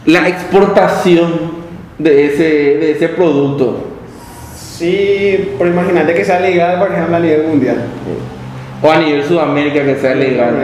la 0.06 0.28
exportación 0.30 1.62
de 2.00 2.28
ese, 2.28 2.44
de 2.44 2.92
ese 2.92 3.10
producto. 3.10 3.88
Sí, 4.56 5.50
pero 5.58 5.70
imagínate 5.70 6.14
que 6.14 6.24
sea 6.26 6.40
legal, 6.40 6.80
por 6.80 6.92
ejemplo, 6.92 7.16
a 7.16 7.20
nivel 7.20 7.48
mundial. 7.48 7.78
O 8.82 8.90
a 8.90 8.98
nivel 8.98 9.24
Sudamérica 9.24 9.84
que 9.84 9.96
sea 9.98 10.16
legal. 10.16 10.56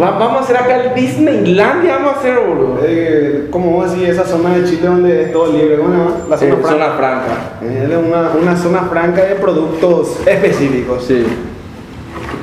Va- 0.00 0.10
vamos 0.18 0.40
a 0.40 0.44
hacer 0.44 0.56
acá 0.58 0.76
el 0.84 0.94
Disneylandia, 0.94 1.94
vamos 1.96 2.16
a 2.16 2.18
hacer, 2.18 2.38
boludo. 2.46 2.80
Eh, 2.86 3.46
como 3.50 3.70
vos 3.70 3.90
decís, 3.92 4.10
esa 4.10 4.24
zona 4.26 4.54
de 4.58 4.64
Chile 4.68 4.82
donde 4.82 5.22
es 5.22 5.32
todo 5.32 5.50
libre, 5.56 5.78
¿cómo 5.78 5.88
se 5.90 5.96
llama? 5.98 6.16
La 6.28 6.36
zona 6.36 6.52
Eh, 6.52 6.56
franca. 6.56 6.68
zona 6.68 6.90
franca. 6.96 7.26
Es 7.62 8.06
una, 8.06 8.30
una 8.42 8.56
zona 8.56 8.80
franca 8.82 9.22
de 9.24 9.34
productos 9.36 10.18
específicos. 10.26 11.04
Sí. 11.06 11.24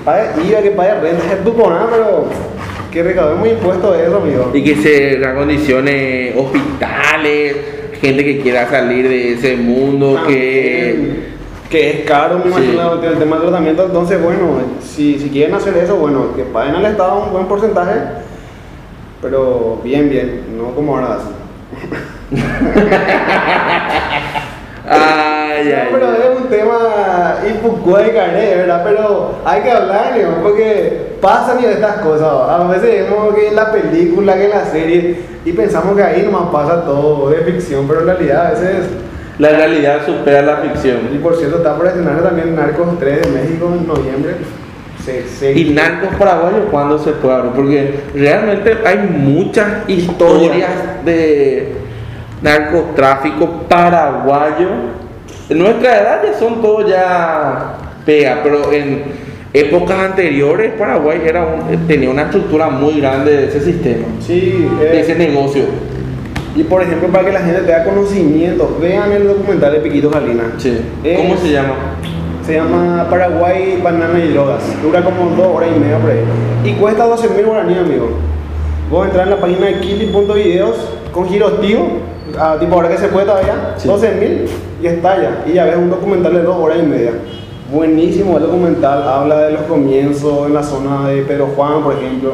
Paga 0.04 0.36
IVA, 0.44 0.62
que 0.62 0.72
pague 0.72 0.94
renta, 0.96 1.34
es 1.34 1.44
tu 1.44 1.58
nada, 1.58 1.88
pero 1.90 2.26
que 2.92 3.04
recaudemos 3.04 3.48
impuestos 3.48 3.98
de 3.98 4.06
eso, 4.06 4.18
amigo. 4.18 4.52
Y 4.54 4.64
que 4.64 4.76
se 4.76 5.26
acondicione 5.26 6.34
hospitales, 6.38 7.56
gente 8.02 8.24
que 8.24 8.42
quiera 8.42 8.70
salir 8.70 9.10
de 9.10 9.34
ese 9.34 9.56
mundo, 9.56 10.22
que... 10.28 10.94
También, 10.96 11.36
que 11.70 11.90
es 11.90 12.06
caro, 12.06 12.40
me 12.40 12.52
imagino, 12.52 12.94
el, 12.94 13.04
el 13.04 13.18
tema 13.18 13.38
del 13.38 13.48
tratamiento. 13.48 13.86
Entonces, 13.86 14.22
bueno, 14.22 14.62
si, 14.82 15.18
si 15.20 15.30
quieren 15.30 15.56
hacer 15.56 15.76
eso, 15.78 15.96
bueno, 15.96 16.36
que 16.36 16.44
paguen 16.44 16.76
al 16.76 16.86
Estado 16.86 17.24
un 17.26 17.32
buen 17.32 17.48
porcentaje, 17.48 17.94
pero 19.22 19.82
bien, 19.84 20.10
bien, 20.10 20.58
no 20.58 20.76
como 20.76 20.98
ahora. 20.98 21.20
Ay, 24.88 25.72
ay, 25.72 25.88
No, 25.92 25.98
pero 25.98 26.08
ay. 26.12 26.18
es 26.34 26.42
un 26.42 26.48
tema 26.50 26.78
Ipucua 27.50 28.02
de 28.02 28.14
carnet, 28.14 28.58
¿verdad? 28.58 28.82
Pero 28.84 29.32
hay 29.46 29.62
que 29.62 29.72
hablar, 29.72 30.14
¿no? 30.22 30.44
porque 30.44 31.16
pasan 31.22 31.60
y 31.62 31.66
estas 31.66 31.98
cosas. 31.98 32.28
A 32.50 32.68
veces 32.68 33.10
vemos 33.10 33.34
que 33.36 33.48
en 33.48 33.56
la 33.56 33.72
película, 33.72 34.36
que 34.36 34.46
en 34.46 34.50
la 34.52 34.66
serie, 34.66 35.20
y 35.44 35.52
pensamos 35.54 35.96
que 35.96 36.04
ahí 36.04 36.22
nomás 36.24 36.50
pasa 36.52 36.84
todo 36.86 37.30
de 37.30 37.38
ficción, 37.38 37.88
pero 37.88 38.02
en 38.02 38.08
realidad 38.08 38.48
a 38.48 38.50
veces. 38.52 38.86
La 39.38 39.50
realidad 39.50 40.06
supera 40.06 40.42
la 40.44 40.58
ficción. 40.58 41.10
Y 41.14 41.18
por 41.18 41.36
cierto, 41.36 41.58
está 41.58 41.76
por 41.76 41.88
estrenar 41.88 42.24
también 42.24 42.56
Narcos 42.56 42.98
3 42.98 43.22
de 43.22 43.30
México 43.42 43.70
en 43.78 43.86
noviembre. 43.86 44.36
Se, 45.04 45.28
se- 45.28 45.52
Y 45.52 45.72
narcos 45.74 46.16
paraguayos, 46.18 46.62
¿cuándo 46.72 46.98
se 46.98 47.12
puede 47.12 47.36
abrir? 47.36 47.52
Porque 47.54 48.00
realmente 48.16 48.78
hay 48.86 48.98
muchas 49.00 49.68
historias 49.90 50.70
de 51.04 51.74
narcotráfico 52.42 53.48
paraguayo. 53.70 54.68
En 55.50 55.60
nuestra 55.60 56.02
edad 56.02 56.22
ya 56.26 56.38
son 56.40 56.62
todos 56.62 56.90
ya 56.90 57.76
pega, 58.06 58.40
pero 58.44 58.72
en 58.72 59.04
épocas 59.54 59.98
anteriores 60.00 60.74
Paraguay 60.74 61.22
era 61.26 61.46
un- 61.46 61.88
tenía 61.88 62.10
una 62.10 62.24
estructura 62.24 62.70
muy 62.70 63.00
grande 63.00 63.32
de 63.38 63.48
ese 63.48 63.62
sistema, 63.62 64.06
Sí, 64.20 64.68
de 64.80 64.98
eh, 64.98 65.00
ese 65.02 65.16
negocio. 65.16 65.64
y 66.56 66.64
por 66.64 66.82
ejemplo, 66.82 67.08
para 67.10 67.26
que 67.26 67.32
la 67.34 67.40
gente 67.42 67.62
tenga 67.62 67.84
conocimiento, 67.84 68.78
vean 68.82 69.12
el 69.12 69.28
documental 69.28 69.72
de 69.74 69.80
Piquito 69.80 70.12
Salinas. 70.12 70.46
Sí. 70.58 70.78
Es- 71.04 71.18
¿Cómo 71.20 71.38
se 71.38 71.52
llama? 71.52 71.74
Se 72.46 72.54
llama 72.56 73.08
Paraguay, 73.10 73.80
Banana 73.84 74.20
y 74.20 74.28
Drogas. 74.32 74.62
Dura 74.84 75.04
como 75.04 75.32
dos 75.36 75.48
horas 75.56 75.70
y 75.76 75.80
media 75.80 75.98
por 75.98 76.12
ahí. 76.12 76.20
Y 76.64 76.74
cuesta 76.74 77.06
12 77.06 77.28
mil 77.30 77.46
guaraníes, 77.46 77.80
amigo. 77.80 78.10
Vos 78.92 79.08
entrar 79.08 79.26
en 79.26 79.32
la 79.32 79.40
página 79.42 79.66
de 79.66 79.80
kili.videos 79.80 80.76
con 81.12 81.28
giro 81.28 81.50
activo, 82.38 82.44
a 82.44 82.60
tipo 82.60 82.76
ahora 82.76 82.90
que 82.90 82.98
se 82.98 83.08
puede 83.08 83.26
todavía, 83.26 83.74
Sí. 83.78 83.88
12 83.88 84.12
mil 84.16 84.46
y 84.82 84.88
está 84.88 85.22
ya. 85.22 85.44
Y 85.48 85.54
ya 85.54 85.66
ves 85.66 85.78
un 85.78 85.90
documental 85.90 86.34
de 86.34 86.44
dos 86.44 86.56
horas 86.58 86.80
y 86.80 86.86
media. 86.86 87.12
Buenísimo 87.72 88.38
el 88.38 88.44
documental, 88.44 89.04
habla 89.04 89.48
de 89.48 89.54
los 89.54 89.62
comienzos 89.64 90.48
en 90.48 90.54
la 90.54 90.64
zona 90.64 91.10
de 91.10 91.24
Pedro 91.24 91.48
Juan, 91.56 91.84
por 91.84 91.96
ejemplo. 91.96 92.34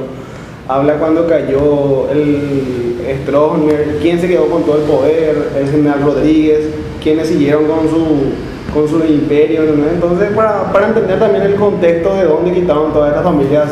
Habla 0.68 0.96
cuando 0.96 1.28
cayó 1.28 2.10
el 2.12 2.98
Stroessner, 3.24 3.98
quién 4.02 4.20
se 4.20 4.28
quedó 4.28 4.48
con 4.48 4.64
todo 4.64 4.78
el 4.78 4.84
poder, 4.84 5.50
el 5.58 5.70
general 5.70 6.02
Rodríguez, 6.04 6.70
quiénes 7.02 7.28
siguieron 7.28 7.66
con 7.66 7.90
su, 7.90 8.74
con 8.74 8.88
su 8.88 9.06
imperio. 9.06 9.64
Entonces, 9.64 10.32
para, 10.32 10.72
para 10.72 10.88
entender 10.88 11.20
también 11.20 11.44
el 11.44 11.56
contexto 11.56 12.14
de 12.16 12.26
dónde 12.26 12.52
quitaron 12.52 12.94
todas 12.94 13.10
estas 13.10 13.24
familias 13.24 13.70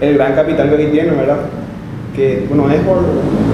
el 0.00 0.14
gran 0.14 0.34
capital 0.34 0.68
que 0.68 0.74
aquí 0.74 0.86
tienen, 0.92 1.16
¿verdad? 1.16 1.38
Que, 2.14 2.46
bueno, 2.48 2.70
es 2.70 2.80
por, 2.80 2.98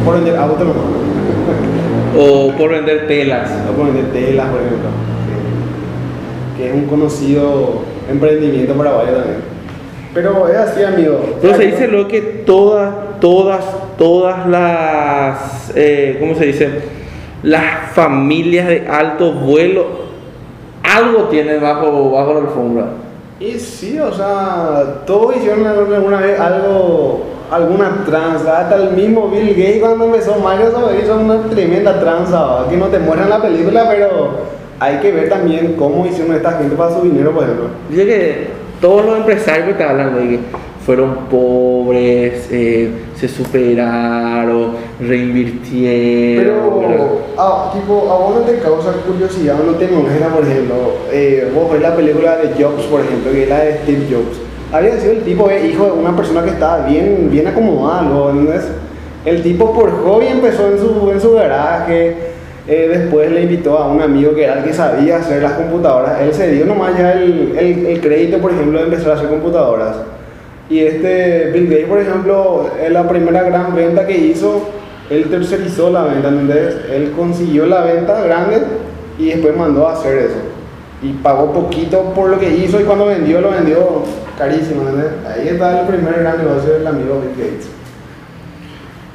por 0.04 0.16
autos 0.16 0.58
nomás. 0.66 1.71
O 2.16 2.52
por 2.52 2.70
vender 2.70 3.06
telas. 3.06 3.50
No 3.66 3.72
por 3.72 3.86
vender 3.86 4.12
telas, 4.12 4.48
por 4.48 4.60
ejemplo. 4.60 4.88
Que, 6.56 6.62
que 6.62 6.68
es 6.68 6.74
un 6.74 6.86
conocido 6.86 7.82
emprendimiento 8.10 8.74
paraguayo 8.74 9.12
también. 9.12 9.52
Pero 10.14 10.48
es 10.48 10.56
así, 10.56 10.82
amigo. 10.82 11.38
Pero 11.40 11.56
se 11.56 11.66
dice 11.66 11.88
lo 11.88 12.06
que 12.06 12.20
todas, 12.20 12.92
todas, 13.20 13.64
todas 13.96 14.46
las, 14.46 15.72
eh, 15.74 16.18
¿cómo 16.20 16.34
se 16.34 16.46
dice? 16.46 16.70
Las 17.42 17.92
familias 17.92 18.68
de 18.68 18.86
alto 18.86 19.32
vuelo 19.32 20.02
algo 20.82 21.24
tienen 21.24 21.60
bajo, 21.60 22.10
bajo 22.10 22.34
la 22.34 22.40
alfombra. 22.40 22.84
Y 23.40 23.58
sí, 23.58 23.98
o 23.98 24.12
sea, 24.12 25.02
todos 25.06 25.36
hicieron 25.36 25.66
alguna 25.66 26.20
vez 26.20 26.38
algo, 26.38 27.24
alguna 27.52 28.04
tranza. 28.04 28.60
Hasta 28.60 28.76
el 28.76 28.90
mismo 28.92 29.28
Bill 29.28 29.50
Gates 29.50 29.80
cuando 29.80 30.06
empezó 30.06 30.36
Microsoft 30.36 30.92
hizo 31.02 31.18
una 31.18 31.42
tremenda 31.42 32.00
tranza. 32.00 32.40
¿va? 32.40 32.68
Que 32.68 32.76
no 32.76 32.86
te 32.86 32.98
muestran 32.98 33.30
la 33.30 33.42
película, 33.42 33.86
pero 33.88 34.30
hay 34.80 34.96
que 34.96 35.12
ver 35.12 35.28
también 35.28 35.74
cómo 35.78 36.06
hicieron 36.06 36.34
esta 36.34 36.52
gente 36.52 36.74
para 36.74 36.94
su 36.94 37.02
dinero, 37.02 37.32
por 37.32 37.44
ejemplo. 37.44 37.66
Dice 37.90 38.06
que 38.06 38.46
todos 38.80 39.04
los 39.04 39.18
empresarios 39.18 39.68
que 39.68 39.74
te 39.74 39.84
hablan 39.84 40.14
de 40.16 40.28
que 40.28 40.40
fueron 40.84 41.14
pobres, 41.30 42.48
eh, 42.50 42.90
se 43.14 43.28
superaron, 43.28 44.72
reinvirtieron. 45.00 46.80
Pero, 46.80 47.20
ah, 47.38 47.70
tipo, 47.72 48.10
a 48.10 48.16
vos 48.16 48.34
no 48.34 48.40
te 48.40 48.58
causa 48.58 48.90
curiosidad 49.06 49.54
no 49.64 49.74
te 49.74 49.86
molesta, 49.86 50.28
por 50.28 50.44
ejemplo, 50.44 50.74
eh, 51.12 51.48
vos 51.54 51.70
ves 51.72 51.82
la 51.82 51.94
película 51.94 52.36
de 52.38 52.60
Jobs, 52.60 52.82
por 52.86 53.00
ejemplo, 53.00 53.30
que 53.30 53.44
es 53.44 53.48
la 53.48 53.60
de 53.60 53.78
Steve 53.78 54.06
Jobs. 54.10 54.51
Había 54.72 54.98
sido 54.98 55.12
el 55.12 55.20
tipo, 55.22 55.50
eh, 55.50 55.66
hijo 55.66 55.84
de 55.84 55.92
una 55.92 56.16
persona 56.16 56.42
que 56.42 56.50
estaba 56.50 56.86
bien, 56.86 57.28
bien 57.30 57.46
acomodada, 57.46 58.02
¿no? 58.02 58.30
¿entendés? 58.30 58.68
El 59.26 59.42
tipo 59.42 59.72
por 59.74 59.90
hobby 60.02 60.28
empezó 60.28 60.66
en 60.66 60.78
su, 60.78 61.10
en 61.10 61.20
su 61.20 61.34
garaje, 61.34 62.16
eh, 62.66 62.88
después 62.88 63.30
le 63.30 63.42
invitó 63.42 63.76
a 63.76 63.88
un 63.88 64.00
amigo 64.00 64.34
que 64.34 64.44
era 64.44 64.58
el 64.58 64.64
que 64.64 64.72
sabía 64.72 65.18
hacer 65.18 65.42
las 65.42 65.52
computadoras. 65.52 66.20
Él 66.22 66.32
se 66.32 66.52
dio 66.52 66.64
nomás 66.64 66.96
ya 66.96 67.12
el, 67.12 67.54
el, 67.58 68.00
crédito, 68.00 68.38
por 68.38 68.52
ejemplo, 68.52 68.78
de 68.78 68.84
empezar 68.86 69.12
a 69.12 69.14
hacer 69.16 69.28
computadoras. 69.28 69.96
Y 70.70 70.80
este 70.80 71.50
Bill 71.52 71.66
Gates, 71.68 71.88
por 71.88 72.00
ejemplo, 72.00 72.70
en 72.82 72.94
la 72.94 73.06
primera 73.06 73.42
gran 73.42 73.74
venta 73.74 74.06
que 74.06 74.16
hizo, 74.16 74.68
él 75.10 75.28
tercerizó 75.28 75.90
la 75.90 76.04
venta, 76.04 76.28
¿entendés? 76.28 76.76
Él 76.90 77.12
consiguió 77.14 77.66
la 77.66 77.82
venta 77.82 78.22
grande 78.22 78.62
y 79.18 79.26
después 79.26 79.54
mandó 79.54 79.86
a 79.86 79.92
hacer 79.92 80.16
eso. 80.16 80.51
Y 81.02 81.12
pagó 81.14 81.52
poquito 81.52 82.00
por 82.14 82.30
lo 82.30 82.38
que 82.38 82.48
hizo 82.54 82.80
y 82.80 82.84
cuando 82.84 83.06
vendió, 83.06 83.40
lo 83.40 83.50
vendió 83.50 84.02
carísimo, 84.38 84.82
¿entendés? 84.82 85.10
Ahí 85.26 85.48
está 85.48 85.80
el 85.80 85.86
primer 85.88 86.20
gran 86.20 86.38
negocio 86.38 86.74
del 86.74 86.86
amigo 86.86 87.20
Bill 87.20 87.30
Gates. 87.44 87.68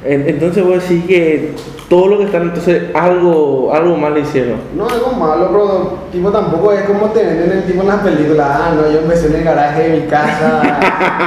En- 0.04 0.28
Entonces 0.28 0.62
vos 0.64 0.82
decís 0.82 1.04
que 1.06 1.54
todo 1.88 2.06
lo 2.08 2.18
que 2.18 2.24
están, 2.24 2.42
entonces 2.42 2.82
algo, 2.94 3.72
algo 3.74 3.96
mal 3.96 4.16
hicieron. 4.18 4.56
No 4.76 4.86
algo 4.86 5.12
malo, 5.12 5.48
pero 5.50 5.92
tipo 6.12 6.30
tampoco 6.30 6.72
es 6.72 6.82
como 6.82 7.06
te 7.06 7.24
venden 7.24 7.50
el 7.52 7.64
tipo 7.64 7.80
en 7.82 7.88
las 7.88 8.00
películas. 8.00 8.46
Ah, 8.48 8.72
no, 8.76 8.90
yo 8.92 8.98
empecé 9.00 9.28
en 9.28 9.36
el 9.36 9.44
garaje 9.44 9.88
de 9.88 10.00
mi 10.00 10.06
casa. 10.06 10.62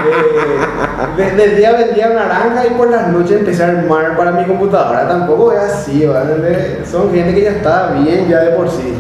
eh, 0.06 1.22
de- 1.22 1.32
del 1.36 1.58
día 1.58 1.72
vendía 1.74 2.10
naranja 2.10 2.68
y 2.68 2.76
por 2.76 2.90
las 2.92 3.08
noches 3.08 3.40
empecé 3.40 3.64
a 3.64 3.70
armar 3.70 4.16
para 4.16 4.32
mi 4.32 4.46
computadora. 4.46 5.08
Tampoco 5.08 5.52
es 5.54 5.60
así. 5.60 6.04
¿Entendés? 6.04 6.88
Son 6.90 7.12
gente 7.12 7.34
que 7.34 7.42
ya 7.42 7.52
está 7.52 7.94
bien 7.94 8.28
ya 8.30 8.42
de 8.42 8.52
por 8.52 8.70
sí. 8.70 8.94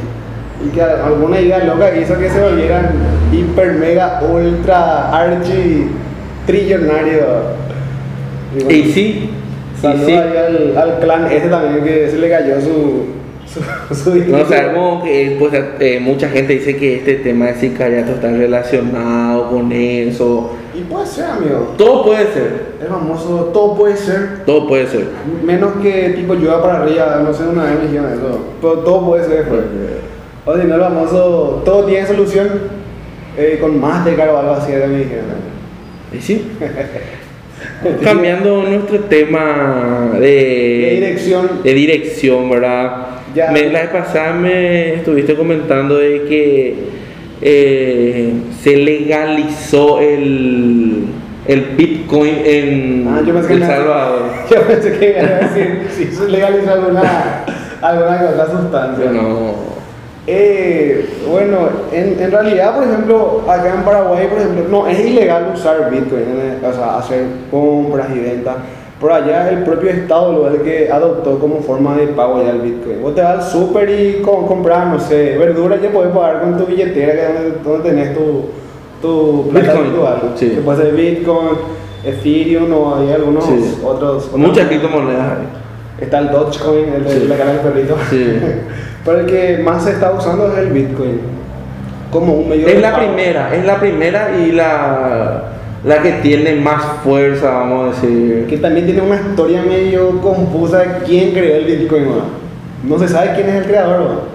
Y 0.65 0.69
que 0.69 0.81
alguna 0.81 1.39
idea 1.39 1.63
loca 1.63 1.95
hizo 1.95 2.17
que 2.17 2.29
se 2.29 2.39
volvieran 2.41 2.91
hiper, 3.31 3.73
mega, 3.73 4.21
ultra, 4.23 5.09
archi, 5.09 5.87
trillonario. 6.45 7.25
Y 8.69 8.83
sí, 8.91 9.29
y 9.77 10.05
sí. 10.05 10.11
ahí 10.11 10.37
al, 10.37 10.77
al 10.77 10.99
clan 10.99 11.31
este 11.31 11.49
también 11.49 11.83
que 11.83 12.09
se 12.09 12.17
le 12.17 12.29
cayó 12.29 12.59
su, 12.61 13.05
su, 13.47 13.95
su 13.95 14.15
No 14.29 14.45
sabemos 14.45 15.03
que 15.03 15.37
pues, 15.39 15.53
eh, 15.79 15.99
mucha 16.01 16.29
gente 16.29 16.53
dice 16.53 16.75
que 16.75 16.97
este 16.97 17.15
tema 17.15 17.47
de 17.47 17.55
sicariato 17.55 18.11
está 18.11 18.29
relacionado 18.29 19.49
con 19.49 19.71
eso. 19.71 20.51
Y 20.73 20.81
puede 20.81 21.05
ser, 21.05 21.25
amigo. 21.25 21.73
Todo 21.77 22.05
puede 22.05 22.25
ser, 22.33 22.75
El 22.81 22.87
famoso, 22.87 23.51
todo 23.53 23.75
puede 23.75 23.97
ser. 23.97 24.45
todo 24.45 24.67
puede 24.67 24.87
ser. 24.87 25.07
Menos 25.43 25.73
que 25.81 26.09
tipo 26.15 26.33
llueva 26.33 26.61
para 26.61 26.83
arriba, 26.83 27.21
no 27.23 27.33
sé, 27.33 27.43
una 27.43 27.63
vez 27.65 27.79
me 27.79 27.85
dijeron 27.87 28.11
eso. 28.13 28.39
Pero 28.61 28.73
todo 28.79 29.05
puede 29.07 29.25
ser, 29.25 29.47
pues. 29.47 29.61
O 30.45 30.57
si 30.57 30.65
no, 30.67 30.75
el 30.75 30.81
famoso, 30.81 31.61
todo 31.65 31.85
tiene 31.85 32.07
solución. 32.07 32.49
eh, 33.37 33.57
con 33.61 33.79
Mastercard 33.79 34.29
o 34.31 34.37
algo 34.39 34.51
así, 34.53 34.71
me 34.73 34.97
dijeron. 34.97 35.25
Y 36.13 36.19
sí. 36.19 36.51
Cambiando 38.03 38.63
nuestro 38.63 38.99
tema 39.01 40.09
de, 40.13 40.19
De 40.19 40.91
dirección. 40.95 41.49
de 41.63 41.73
dirección, 41.73 42.49
¿verdad? 42.49 43.05
Ya. 43.35 43.51
Me- 43.51 43.69
la 43.69 43.81
vez 43.81 43.89
pasada 43.91 44.33
me 44.33 44.95
estuviste 44.95 45.35
comentando 45.35 45.97
de 45.97 46.23
que 46.23 46.75
eh, 47.41 48.33
se 48.61 48.75
legalizó 48.77 49.99
el, 50.01 51.05
el 51.47 51.61
Bitcoin 51.77 52.33
en 52.43 53.07
Ah, 53.07 53.21
yo 53.25 53.37
El 53.37 53.59
me- 53.59 53.65
Salvador. 53.65 54.21
Yo 54.51 54.61
pensé 54.63 54.97
que 54.97 55.09
iba 55.11 55.19
a 55.21 55.39
decir 55.47 55.87
si 55.95 56.05
se 56.07 56.27
legalizó 56.27 56.71
alguna, 56.71 57.45
alguna 57.81 58.29
otra 58.33 58.47
sustancia. 58.51 59.05
Bueno, 59.05 59.70
Eh, 60.27 61.09
bueno, 61.29 61.57
en, 61.91 62.21
en 62.21 62.31
realidad, 62.31 62.75
por 62.75 62.83
ejemplo, 62.83 63.41
acá 63.47 63.73
en 63.73 63.81
Paraguay, 63.83 64.27
por 64.27 64.37
ejemplo, 64.37 64.65
no 64.69 64.87
es 64.87 64.99
ilegal 64.99 65.51
usar 65.53 65.89
Bitcoin, 65.89 66.21
¿eh? 66.21 66.57
o 66.67 66.73
sea, 66.73 66.97
hacer 66.99 67.25
compras 67.49 68.07
y 68.15 68.19
ventas. 68.19 68.55
Por 68.99 69.11
allá 69.11 69.49
el 69.49 69.63
propio 69.63 69.89
Estado 69.89 70.31
lo 70.31 70.47
es 70.47 70.55
el 70.55 70.61
que 70.61 70.91
adoptó 70.91 71.39
como 71.39 71.59
forma 71.61 71.95
de 71.97 72.05
pago 72.07 72.39
ya 72.43 72.51
el 72.51 72.61
Bitcoin. 72.61 73.01
Vos 73.01 73.15
te 73.15 73.21
vas 73.23 73.43
al 73.45 73.51
súper 73.51 73.89
y 73.89 74.21
com- 74.21 74.45
compras, 74.45 74.87
no 74.89 74.99
sé, 74.99 75.37
verduras, 75.39 75.81
ya 75.81 75.89
podés 75.89 76.11
pagar 76.13 76.41
con 76.41 76.55
tu 76.55 76.65
billetera, 76.67 77.13
que 77.13 77.21
es 77.47 77.63
donde, 77.63 77.89
tenés 77.89 78.13
tu, 78.13 78.45
tu 79.01 79.49
plata 79.49 79.71
Bitcoin, 79.73 79.91
virtual. 79.91 80.21
sí. 80.35 80.49
Que 80.51 80.61
puede 80.61 80.83
ser 80.83 80.93
Bitcoin, 80.93 81.49
Ethereum 82.05 82.71
o 82.73 82.95
hay 82.97 83.11
algunos 83.11 83.43
Sí. 83.45 83.79
otros. 83.83 84.31
muchas 84.35 84.67
criptomonedas. 84.67 85.39
Está 85.99 86.19
el 86.19 86.29
Dogecoin, 86.29 86.93
el 86.93 87.03
de 87.03 87.09
Sí. 87.21 87.25
la 87.27 87.37
cara 87.37 87.53
del 87.53 87.59
perrito. 87.61 87.95
Pero 89.05 89.19
el 89.19 89.25
que 89.25 89.61
más 89.63 89.83
se 89.83 89.91
está 89.91 90.11
usando 90.11 90.51
es 90.51 90.57
el 90.59 90.67
Bitcoin. 90.67 91.19
Como 92.11 92.33
un 92.33 92.49
medio 92.49 92.67
Es 92.67 92.75
de 92.75 92.81
la 92.81 92.91
pago. 92.91 93.05
primera, 93.07 93.55
es 93.55 93.65
la 93.65 93.79
primera 93.79 94.31
y 94.37 94.51
la, 94.51 95.43
la 95.85 96.01
que 96.01 96.11
tiene 96.21 96.55
más 96.55 96.83
fuerza, 97.03 97.49
vamos 97.51 97.85
a 97.97 98.01
decir. 98.01 98.45
Que 98.49 98.57
también 98.57 98.85
tiene 98.85 99.01
una 99.01 99.15
historia 99.15 99.61
medio 99.63 100.19
confusa 100.21 100.79
de 100.79 100.87
quién 101.05 101.31
creó 101.31 101.55
el 101.55 101.65
Bitcoin. 101.65 102.05
¿no? 102.05 102.41
No 102.87 102.99
se 102.99 103.07
sabe 103.07 103.31
quién 103.35 103.47
es 103.49 103.55
el 103.55 103.65
creador. 103.65 103.99
¿no? 104.01 104.31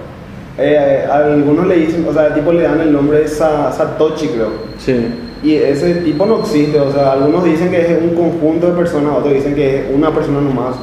Eh, 0.57 1.05
algunos 1.11 1.67
le 1.67 1.75
dicen, 1.75 2.03
o 2.09 2.11
sea, 2.13 2.27
el 2.27 2.33
tipo 2.33 2.51
le 2.51 2.63
dan 2.63 2.81
el 2.81 2.91
nombre 2.91 3.19
de 3.19 3.27
Sa- 3.27 3.71
Satoshi, 3.71 4.29
creo. 4.29 4.49
Sí. 4.79 5.13
Y 5.43 5.53
ese 5.53 5.93
tipo 5.97 6.25
no 6.25 6.39
existe, 6.39 6.79
o 6.79 6.91
sea, 6.91 7.11
algunos 7.11 7.43
dicen 7.45 7.69
que 7.69 7.79
es 7.79 7.89
un 8.01 8.15
conjunto 8.15 8.71
de 8.71 8.73
personas, 8.73 9.13
otros 9.19 9.35
dicen 9.35 9.53
que 9.53 9.81
es 9.81 9.85
una 9.93 10.09
persona 10.11 10.41
nomás, 10.41 10.77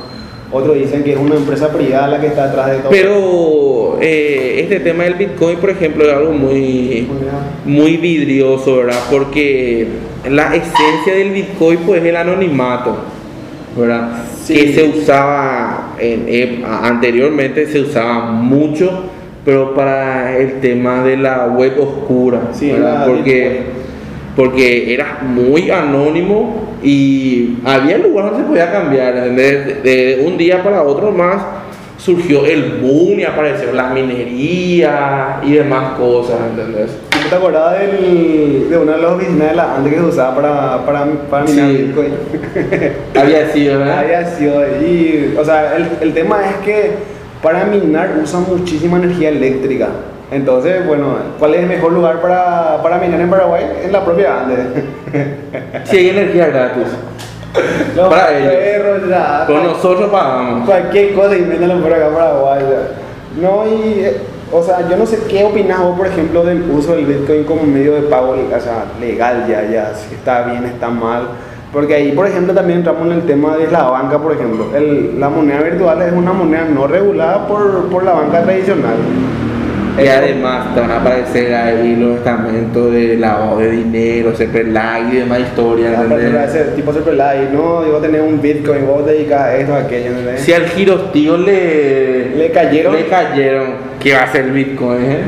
otros 0.54 0.76
dicen 0.76 1.02
que 1.04 1.12
es 1.12 1.18
una 1.18 1.34
empresa 1.34 1.70
privada 1.72 2.08
la 2.08 2.20
que 2.20 2.28
está 2.28 2.46
detrás 2.46 2.70
de 2.70 2.76
todo. 2.78 2.90
Pero 2.90 3.98
eh, 4.00 4.60
este 4.62 4.80
tema 4.80 5.04
del 5.04 5.14
Bitcoin, 5.14 5.58
por 5.58 5.70
ejemplo, 5.70 6.04
es 6.04 6.12
algo 6.14 6.32
muy, 6.32 7.06
muy 7.64 7.96
vidrioso, 7.98 8.76
¿verdad? 8.78 9.00
Porque 9.10 9.88
la 10.30 10.54
esencia 10.54 11.14
del 11.14 11.30
Bitcoin 11.32 11.78
pues 11.86 12.00
es 12.02 12.08
el 12.08 12.16
anonimato, 12.16 12.96
¿verdad? 13.76 14.08
Sí. 14.42 14.54
Que 14.54 14.72
se 14.74 14.84
usaba 14.84 15.94
en, 15.98 16.26
ep- 16.26 16.64
anteriormente 16.64 17.66
se 17.66 17.80
usaba 17.80 18.30
mucho, 18.30 19.04
pero 19.44 19.74
para 19.74 20.36
el 20.38 20.60
tema 20.60 21.02
de 21.02 21.16
la 21.16 21.46
web 21.46 21.72
oscura, 21.80 22.40
Sí, 22.52 22.70
¿verdad? 22.72 23.00
la 23.00 23.06
porque 23.06 23.60
porque 24.36 24.92
era 24.92 25.20
muy 25.22 25.70
anónimo 25.70 26.63
y 26.84 27.58
había 27.64 27.98
lugares 27.98 28.32
donde 28.32 28.44
se 28.44 28.48
podía 28.48 28.70
cambiar, 28.70 29.16
¿entendés? 29.16 29.82
De, 29.82 30.16
de 30.16 30.24
un 30.26 30.36
día 30.36 30.62
para 30.62 30.82
otro 30.82 31.10
más 31.10 31.42
surgió 31.96 32.44
el 32.44 32.80
boom 32.82 33.18
y 33.20 33.24
aparecieron 33.24 33.76
las 33.76 33.90
minerías 33.92 35.42
y 35.42 35.52
demás 35.52 35.96
cosas, 35.98 36.36
¿entendés? 36.50 36.90
¿Tú 37.10 37.28
te 37.30 37.34
acordás 37.36 37.80
del, 37.80 38.68
de 38.68 38.76
una 38.76 38.96
de 38.96 39.02
las 39.02 39.12
oficinas 39.12 39.48
de 39.50 39.54
la 39.56 39.76
antes 39.76 39.92
que 39.94 39.98
se 39.98 40.04
usaba 40.04 40.34
para, 40.34 40.84
para, 40.84 41.06
para 41.30 41.44
minar 41.44 41.70
Sí. 41.70 41.76
Bitcoin? 41.78 42.12
Había 43.18 43.48
sido, 43.50 43.78
¿verdad? 43.78 43.98
Había 44.00 44.26
sido, 44.26 44.62
y, 44.82 45.34
o 45.38 45.44
sea, 45.44 45.76
el, 45.76 45.88
el 46.02 46.12
tema 46.12 46.40
es 46.50 46.56
que 46.56 46.90
para 47.42 47.64
minar 47.64 48.10
usa 48.22 48.40
muchísima 48.40 48.98
energía 48.98 49.30
eléctrica. 49.30 49.88
Entonces, 50.30 50.86
bueno, 50.86 51.16
¿cuál 51.38 51.54
es 51.54 51.60
el 51.60 51.66
mejor 51.66 51.92
lugar 51.92 52.20
para, 52.20 52.82
para 52.82 52.98
minar 52.98 53.20
en 53.20 53.30
Paraguay? 53.30 53.64
En 53.84 53.92
la 53.92 54.04
propia 54.04 54.40
Ande. 54.40 54.56
Sí, 55.84 55.96
hay 55.98 56.08
energía 56.10 56.46
gratis. 56.46 56.84
Los 57.96 58.08
Para 58.08 58.36
ellos. 58.36 59.08
ya, 59.08 59.44
Pero 59.46 59.62
nosotros 59.62 60.10
pagamos. 60.10 60.66
cualquier 60.68 61.14
cosa 61.14 61.36
invéntalo 61.36 61.80
por 61.80 61.92
acá 61.92 62.08
Paraguay. 62.12 62.60
ya. 62.62 63.42
No, 63.42 63.64
y, 63.66 64.00
eh, 64.00 64.16
o 64.52 64.62
sea, 64.62 64.88
yo 64.88 64.96
no 64.96 65.06
sé 65.06 65.18
qué 65.28 65.44
opinas 65.44 65.80
vos, 65.80 65.96
por 65.96 66.06
ejemplo, 66.06 66.42
del 66.44 66.62
uso 66.70 66.94
del 66.96 67.04
Bitcoin 67.06 67.44
como 67.44 67.62
medio 67.64 67.94
de 67.94 68.02
pago 68.02 68.30
o 68.32 68.60
sea, 68.60 68.84
legal 69.00 69.44
ya, 69.48 69.62
ya, 69.70 69.92
si 69.94 70.14
está 70.14 70.42
bien, 70.44 70.64
está 70.64 70.88
mal. 70.88 71.28
Porque 71.72 71.94
ahí, 71.94 72.12
por 72.12 72.26
ejemplo, 72.26 72.54
también 72.54 72.78
entramos 72.78 73.06
en 73.06 73.12
el 73.12 73.22
tema 73.22 73.56
de 73.56 73.68
la 73.68 73.82
banca, 73.84 74.18
por 74.18 74.32
ejemplo. 74.32 74.68
El- 74.76 75.18
la 75.20 75.28
moneda 75.28 75.60
virtual 75.60 76.02
es 76.02 76.12
una 76.12 76.32
moneda 76.32 76.64
no 76.72 76.86
regulada 76.86 77.46
por, 77.48 77.88
por 77.88 78.04
la 78.04 78.12
banca 78.12 78.42
tradicional. 78.42 78.94
Y 80.02 80.06
además 80.08 80.74
te 80.74 80.80
van 80.80 80.90
a 80.90 81.00
aparecer 81.00 81.54
ahí 81.54 81.94
los 81.96 82.18
estamentos 82.18 82.92
de 82.92 83.16
lavado 83.16 83.58
de 83.58 83.70
dinero, 83.70 84.32
CPLAG 84.32 85.12
y 85.12 85.16
demás 85.18 85.40
historias, 85.40 85.92
persona 85.96 86.14
¿entendés? 86.16 86.54
ese 86.54 86.64
tipo 86.72 86.92
siempre 86.92 87.14
la 87.14 87.36
y 87.36 87.48
no, 87.52 87.84
digo 87.84 87.98
tener 87.98 88.20
un 88.22 88.40
Bitcoin, 88.40 88.86
vos 88.86 89.06
dedicas 89.06 89.40
a 89.40 89.56
esto, 89.56 89.74
a 89.74 89.78
aquello, 89.80 90.10
¿entendés? 90.10 90.40
Si 90.40 90.52
al 90.52 90.66
girostío 90.66 91.36
le, 91.36 92.30
Le 92.36 92.50
cayeron. 92.50 92.96
le 92.96 93.06
cayeron, 93.06 93.66
¿qué 94.00 94.14
va 94.14 94.22
a 94.24 94.32
ser 94.32 94.50
Bitcoin? 94.50 95.02
eh? 95.04 95.18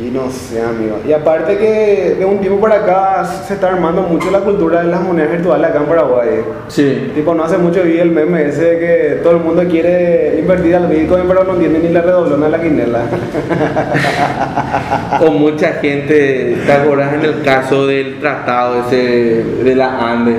Y 0.00 0.10
no 0.10 0.30
sé, 0.30 0.62
amigo. 0.62 0.98
Y 1.06 1.12
aparte 1.12 1.58
que 1.58 2.16
de 2.18 2.24
un 2.24 2.38
tiempo 2.38 2.58
para 2.58 2.76
acá 2.76 3.24
se 3.24 3.54
está 3.54 3.68
armando 3.68 4.02
mucho 4.02 4.30
la 4.30 4.40
cultura 4.40 4.82
de 4.82 4.88
las 4.88 5.02
monedas 5.02 5.32
virtuales 5.32 5.68
acá 5.68 5.80
en 5.80 5.86
Paraguay. 5.86 6.28
Sí. 6.68 7.12
Tipo, 7.14 7.34
no 7.34 7.44
hace 7.44 7.58
mucho 7.58 7.82
vi 7.82 7.98
el 7.98 8.10
meme 8.10 8.48
ese 8.48 8.62
de 8.62 8.78
que 8.78 9.20
todo 9.22 9.34
el 9.34 9.40
mundo 9.40 9.62
quiere 9.68 10.38
invertir 10.38 10.76
al 10.76 10.86
Bitcoin, 10.86 11.24
pero 11.28 11.44
no 11.44 11.52
entiende 11.52 11.80
ni 11.80 11.90
la 11.90 12.00
redoblona 12.00 12.46
de 12.46 12.52
la 12.52 12.62
quinela. 12.62 13.00
O 15.20 15.30
mucha 15.32 15.72
gente, 15.74 16.56
¿te 16.64 16.72
acordás 16.72 17.12
en 17.14 17.24
el 17.24 17.42
caso 17.42 17.86
del 17.86 18.20
tratado 18.20 18.80
ese 18.80 19.44
de 19.62 19.74
la 19.74 20.12
Ande? 20.12 20.36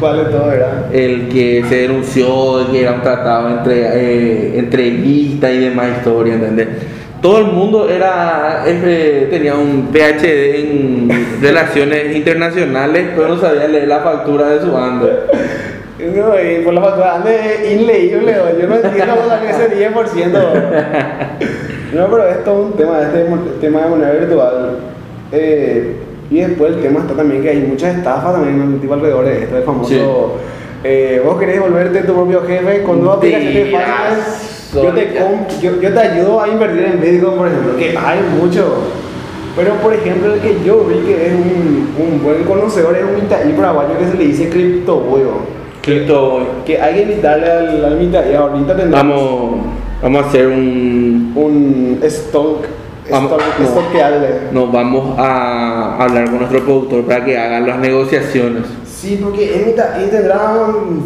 ¿Cuál 0.00 0.20
es 0.20 0.30
todo, 0.30 0.46
verdad? 0.46 0.94
El 0.94 1.28
que 1.28 1.64
se 1.68 1.76
denunció 1.82 2.58
de 2.58 2.72
que 2.72 2.80
era 2.82 2.92
un 2.92 3.02
tratado 3.02 3.50
entre 3.50 3.80
eh, 3.80 4.58
entreguista 4.58 5.50
y 5.50 5.58
demás 5.58 5.88
historias, 5.98 6.36
¿entendés? 6.36 6.68
Todo 7.24 7.38
el 7.38 7.46
mundo 7.46 7.88
era 7.88 8.64
eh, 8.66 9.28
tenía 9.30 9.54
un 9.54 9.88
PhD 9.90 10.56
en 10.56 11.40
relaciones 11.40 12.14
internacionales, 12.14 13.12
pero 13.16 13.28
no 13.28 13.40
sabía 13.40 13.66
leer 13.66 13.88
la 13.88 14.00
factura 14.00 14.50
de 14.50 14.60
su 14.60 14.76
Ande. 14.76 15.08
No, 16.14 16.38
y 16.38 16.62
por 16.62 16.74
la 16.74 16.82
factura, 16.82 17.14
ande 17.14 17.72
inleíble, 17.72 18.36
yo 18.60 18.68
no 18.68 18.74
entiendo 18.74 19.14
cómo 19.16 19.26
salió 19.26 19.48
ese 19.48 19.90
10%. 19.90 20.32
No, 21.94 22.08
pero 22.10 22.28
es 22.28 22.44
todo 22.44 22.62
un 22.62 22.72
tema, 22.72 23.00
este 23.00 23.26
tema 23.58 23.84
de 23.84 23.88
moneda 23.88 24.10
virtual. 24.10 24.78
Eh, 25.32 25.96
y 26.30 26.40
después 26.40 26.74
el 26.74 26.82
tema 26.82 27.00
está 27.00 27.14
también 27.14 27.42
que 27.42 27.48
hay 27.48 27.60
muchas 27.60 27.96
estafas 27.96 28.34
también 28.34 28.80
tipo 28.80 28.92
alrededor 28.92 29.24
de 29.24 29.44
esto, 29.44 29.56
el 29.56 29.62
famoso... 29.62 29.88
Sí. 29.88 29.98
eh, 30.84 31.22
vos 31.24 31.38
querés 31.40 31.58
volverte 31.58 32.02
tu 32.02 32.12
propio 32.12 32.42
jefe 32.42 32.82
con 32.82 33.02
dos 33.02 33.16
aplicaciones 33.16 33.72
fáciles. 33.72 34.63
Yo 34.74 34.92
te, 34.92 35.14
yo, 35.60 35.80
yo 35.80 35.92
te 35.94 36.00
ayudo 36.00 36.40
a 36.40 36.48
invertir 36.48 36.84
en 36.84 37.00
Bitcoin, 37.00 37.36
por 37.36 37.46
ejemplo, 37.46 37.76
que 37.76 37.96
hay 37.96 38.20
mucho. 38.40 38.64
Pero, 39.56 39.74
por 39.74 39.94
ejemplo, 39.94 40.34
el 40.34 40.40
que 40.40 40.56
yo 40.64 40.84
vi 40.84 40.98
que 41.06 41.28
es 41.28 41.32
un, 41.32 41.94
un 41.96 42.24
buen 42.24 42.42
conocedor 42.42 42.96
es 42.96 43.04
un 43.04 43.14
mitaí 43.14 43.52
paraguayo 43.52 43.96
que 43.98 44.06
se 44.06 44.14
le 44.16 44.24
dice 44.24 44.48
cripto, 44.48 44.96
huevo. 44.96 45.42
Cristo, 45.80 46.62
Que 46.64 46.80
hay 46.80 46.94
que 46.94 47.02
invitarle 47.02 47.50
al, 47.50 47.84
al 47.84 47.96
mitaí. 47.98 48.34
Ahorita 48.34 48.76
tendremos 48.76 48.92
vamos, 48.92 49.60
vamos 50.02 50.24
a 50.24 50.28
hacer 50.28 50.46
un 50.46 51.32
un 51.36 52.00
stock, 52.02 52.64
Vamos, 53.10 53.32
stock, 53.32 53.84
no. 54.52 54.62
nos 54.62 54.72
vamos 54.72 55.18
a 55.18 56.02
hablar 56.02 56.24
con 56.24 56.38
nuestro 56.38 56.64
productor 56.64 57.04
para 57.04 57.24
que 57.24 57.36
haga 57.36 57.60
las 57.60 57.78
negociaciones. 57.78 58.62
Sí, 58.86 59.20
porque 59.22 59.56
en 59.56 59.66
mitaí 59.66 60.08
tendrá 60.10 60.56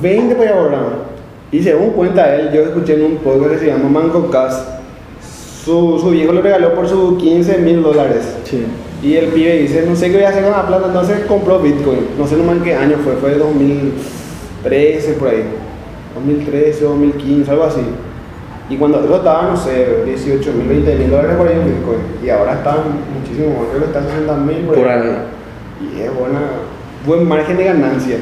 20 0.01 0.35
por 0.37 0.47
ahora. 0.47 0.79
Y 1.51 1.63
según 1.63 1.91
cuenta 1.91 2.35
él, 2.35 2.51
yo 2.53 2.61
escuché 2.61 2.95
en 2.95 3.05
un 3.05 3.17
podcast 3.17 3.53
que 3.53 3.59
se 3.59 3.67
llama 3.67 3.89
Manco 3.89 4.31
Cast. 4.31 4.69
Su, 5.65 5.99
su 5.99 6.11
viejo 6.11 6.33
le 6.33 6.43
regaló 6.43 6.75
por 6.75 6.89
sus 6.89 7.19
15 7.19 7.59
mil 7.59 7.83
dólares. 7.83 8.37
Sí. 8.45 8.65
Y 9.03 9.15
el 9.15 9.29
pibe 9.29 9.59
dice, 9.59 9.85
no 9.87 9.95
sé 9.95 10.11
qué 10.11 10.17
voy 10.17 10.25
a 10.25 10.31
hacer 10.31 10.43
con 10.43 10.53
la 10.53 10.67
plata, 10.67 10.87
entonces 10.89 11.21
compró 11.27 11.61
Bitcoin. 11.61 12.09
No 12.19 12.27
sé 12.27 12.37
nomás 12.37 12.57
en 12.57 12.65
qué 12.65 12.75
año 12.75 12.97
fue, 13.03 13.15
fue 13.15 13.35
2013 13.37 15.13
por 15.13 15.29
ahí. 15.29 15.45
2013 16.15 16.85
o 16.85 16.89
2015, 16.91 17.51
algo 17.51 17.65
así. 17.65 17.81
Y 18.69 18.77
cuando 18.77 19.03
eso 19.03 19.17
estaba, 19.17 19.45
no 19.45 19.57
sé, 19.57 20.05
18 20.05 20.53
mil, 20.53 20.69
20 20.69 20.97
mil 20.97 21.11
dólares 21.11 21.37
por 21.37 21.49
ahí 21.49 21.55
en 21.55 21.65
Bitcoin. 21.65 21.99
Y 22.25 22.29
ahora 22.29 22.55
está 22.55 22.77
muchísimo 23.15 23.61
más, 23.61 23.69
creo 23.71 23.81
que 23.81 23.87
está 23.87 24.03
60 24.03 24.37
mil 24.37 24.57
Por 24.67 24.89
ahí. 24.89 25.17
Y 25.81 26.01
es 26.01 26.15
buena, 26.15 26.41
buen 27.07 27.27
margen 27.27 27.57
de 27.57 27.65
ganancia. 27.65 28.17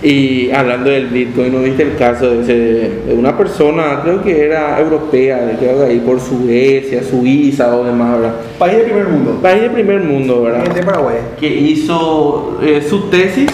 Y 0.00 0.50
hablando 0.52 0.90
del 0.90 1.08
Bitcoin, 1.08 1.52
¿no 1.52 1.60
viste 1.60 1.82
el 1.82 1.96
caso 1.96 2.30
de, 2.30 2.42
ese- 2.42 2.90
de 3.08 3.14
una 3.14 3.36
persona, 3.36 4.00
creo 4.04 4.22
que 4.22 4.44
era 4.44 4.78
europea, 4.78 5.38
de 5.44 5.54
creo 5.56 5.78
que 5.78 5.84
ahí 5.90 5.98
por 5.98 6.20
Suecia, 6.20 7.02
Suiza 7.02 7.76
o 7.76 7.82
demás, 7.84 8.12
¿verdad? 8.20 8.34
País 8.60 8.76
de 8.78 8.84
primer 8.84 9.08
mundo. 9.08 9.38
País 9.42 9.62
de 9.62 9.70
primer 9.70 10.00
mundo, 10.00 10.42
¿verdad? 10.42 10.62
País 10.64 10.74
de 10.76 10.82
Paraguay. 10.84 11.16
que 11.40 11.48
hizo 11.48 12.58
eh, 12.62 12.80
su 12.88 13.08
tesis 13.10 13.50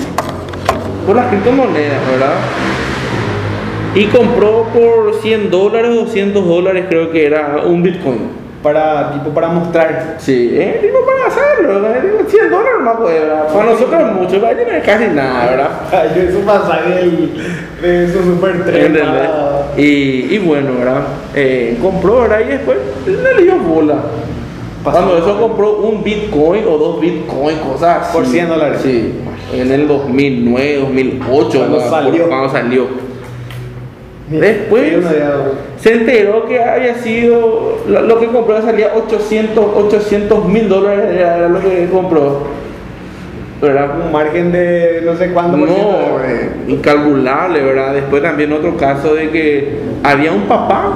por 1.07 1.16
las 1.16 1.28
criptomonedas, 1.28 2.01
¿verdad? 2.11 2.34
Y 3.95 4.05
compró 4.07 4.66
por 4.74 5.14
100 5.22 5.51
dólares 5.51 5.92
o 5.92 6.05
200 6.05 6.47
dólares, 6.47 6.84
creo 6.90 7.11
que 7.11 7.24
era 7.24 7.62
un 7.64 7.82
Bitcoin. 7.82 8.43
Para, 8.65 9.12
tipo, 9.12 9.29
para 9.35 9.49
mostrar. 9.49 10.15
Sí, 10.17 10.53
eh, 10.55 10.79
tipo 10.81 11.05
para 11.05 11.27
hacerlo, 11.27 11.83
¿verdad? 11.83 12.01
Digo, 12.03 12.19
100 12.27 12.51
dólares 12.51 12.81
más 12.83 12.97
puede, 12.97 13.21
¿verdad? 13.21 13.47
Para 13.53 13.65
nosotros 13.67 14.01
es 14.01 14.12
mucho, 14.12 14.41
para 14.41 14.53
ellos 14.53 14.65
no 14.67 14.75
es 14.79 14.85
casi 14.85 15.05
nada, 15.09 15.51
¿verdad? 15.51 16.15
Yo 16.17 16.23
es 16.23 16.35
un 16.35 16.45
pasaje 16.47 17.11
de 17.83 18.09
su 18.11 18.23
super 18.25 18.65
tren. 18.65 18.99
Y, 19.77 19.83
y 19.83 20.39
bueno, 20.39 20.71
¿verdad? 20.79 21.03
Eh, 21.35 21.79
compró, 21.83 22.23
¿verdad? 22.23 22.41
Y 22.41 22.45
después 22.53 22.79
le 23.07 23.43
dio 23.43 23.59
bola. 23.59 23.97
Pasó. 24.83 24.97
Cuando 24.99 25.19
eso 25.19 25.41
compró 25.41 25.77
un 25.81 26.03
Bitcoin 26.03 26.65
o 26.67 26.79
dos 26.79 27.01
Bitcoin, 27.03 27.59
cosas 27.59 28.09
así. 28.09 28.17
Por 28.17 28.25
100 28.27 28.49
dólares. 28.49 28.81
Sí, 28.83 29.12
en 29.53 29.73
el 29.73 29.87
2009, 29.87 30.77
2008, 30.81 31.59
Cuando 31.59 31.77
¿verdad? 31.77 31.91
salió. 31.91 32.29
Cuando 32.29 32.49
salió. 32.51 33.03
Después- 34.41 34.93
Se 35.78 35.93
enteró 35.93 36.47
que 36.47 36.62
había 36.62 36.95
sido, 36.97 37.78
lo, 37.87 38.18
que 38.20 38.26
compró 38.28 38.61
salía 38.62 38.93
800 38.95 40.47
mil 40.49 40.68
dólares, 40.68 41.07
era 41.18 41.49
lo 41.49 41.61
que 41.61 41.89
compró. 41.93 42.64
¿Verdad? 43.61 43.91
un 44.05 44.12
margen 44.12 44.53
de 44.53 45.01
no 45.05 45.16
sé 45.16 45.30
cuánto. 45.32 45.57
No, 45.57 45.66
eh, 46.22 46.51
incalculable, 46.68 47.62
¿verdad? 47.62 47.95
Después 47.95 48.22
también 48.22 48.53
otro 48.53 48.76
caso 48.76 49.14
de 49.14 49.30
que 49.30 49.78
había 50.03 50.32
un 50.32 50.43
papá, 50.43 50.93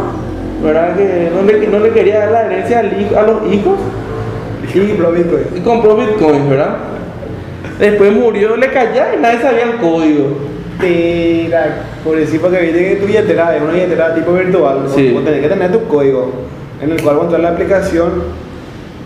¿verdad? 0.63 0.95
Que 0.97 1.31
no 1.35 1.43
le, 1.51 1.67
no 1.67 1.79
le 1.79 1.91
quería 1.91 2.19
dar 2.19 2.31
la 2.33 2.45
herencia 2.47 2.81
al 2.81 3.01
hijo- 3.01 3.17
a 3.19 3.23
los 3.23 3.53
hijos 3.53 3.79
Y 4.75 4.87
compró 4.87 5.13
Bitcoin. 5.13 5.45
y 5.57 5.61
compró 5.61 5.97
Bitcoin, 5.97 6.51
¿verdad? 6.51 6.77
Después 7.79 8.13
murió, 8.13 8.57
le 8.57 8.67
cayó 8.71 9.03
y 9.17 9.21
nadie 9.23 9.41
sabía 9.41 9.63
el 9.65 9.77
código. 9.77 10.37
Tira, 10.81 11.77
pobrecito 12.05 12.51
que 12.51 12.61
viste 12.61 12.89
que 12.91 12.97
tu 12.97 13.07
billetera 13.07 13.57
es 13.57 13.63
una 13.63 13.73
billetera 13.73 14.15
tipo 14.15 14.33
virtual. 14.33 14.83
Sí. 14.95 15.11
Vos 15.11 15.25
tenés 15.25 15.41
que 15.43 15.49
tener 15.49 15.73
tu 15.73 15.85
código 15.89 16.33
en 16.81 16.93
el 16.93 17.03
cual 17.03 17.17
vos 17.17 17.25
entras 17.25 17.43
la 17.43 17.49
aplicación. 17.51 18.49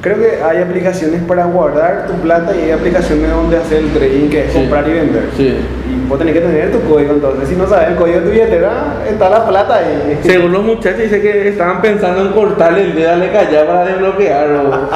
Creo 0.02 0.18
que 0.18 0.42
hay 0.42 0.60
aplicaciones 0.60 1.22
para 1.22 1.44
guardar 1.44 2.08
tu 2.08 2.14
plata 2.14 2.52
y 2.56 2.64
hay 2.64 2.70
aplicaciones 2.72 3.30
donde 3.30 3.56
hacer 3.56 3.78
el 3.78 3.90
trading 3.92 4.28
que 4.28 4.40
es 4.46 4.52
Sí. 4.52 4.58
comprar 4.58 4.86
y 4.88 4.92
vender. 4.92 5.22
Sí. 5.36 5.54
Y 5.88 6.08
vos 6.08 6.18
tenés 6.18 6.34
que 6.34 6.40
tener 6.40 6.72
tu 6.72 6.80
código, 6.82 7.12
entonces 7.12 7.48
si 7.48 7.54
no 7.54 7.68
sabes 7.68 7.90
el 7.90 7.94
código 7.94 8.18
de 8.18 8.24
tu 8.26 8.30
billetera, 8.32 8.96
está 9.08 9.30
la 9.30 9.46
plata 9.46 9.76
ahí. 9.76 10.18
Según 10.24 10.52
los 10.52 10.64
muchachos, 10.64 10.98
dice 11.02 11.22
que 11.22 11.48
estaban 11.48 11.80
pensando 11.80 12.20
en 12.20 12.32
cortarle 12.32 12.82
el 12.82 12.94
dedo 12.96 13.12
a 13.12 13.16
le 13.16 13.30
callar 13.30 13.66
para 13.66 13.84
desbloquearlo. 13.86 14.88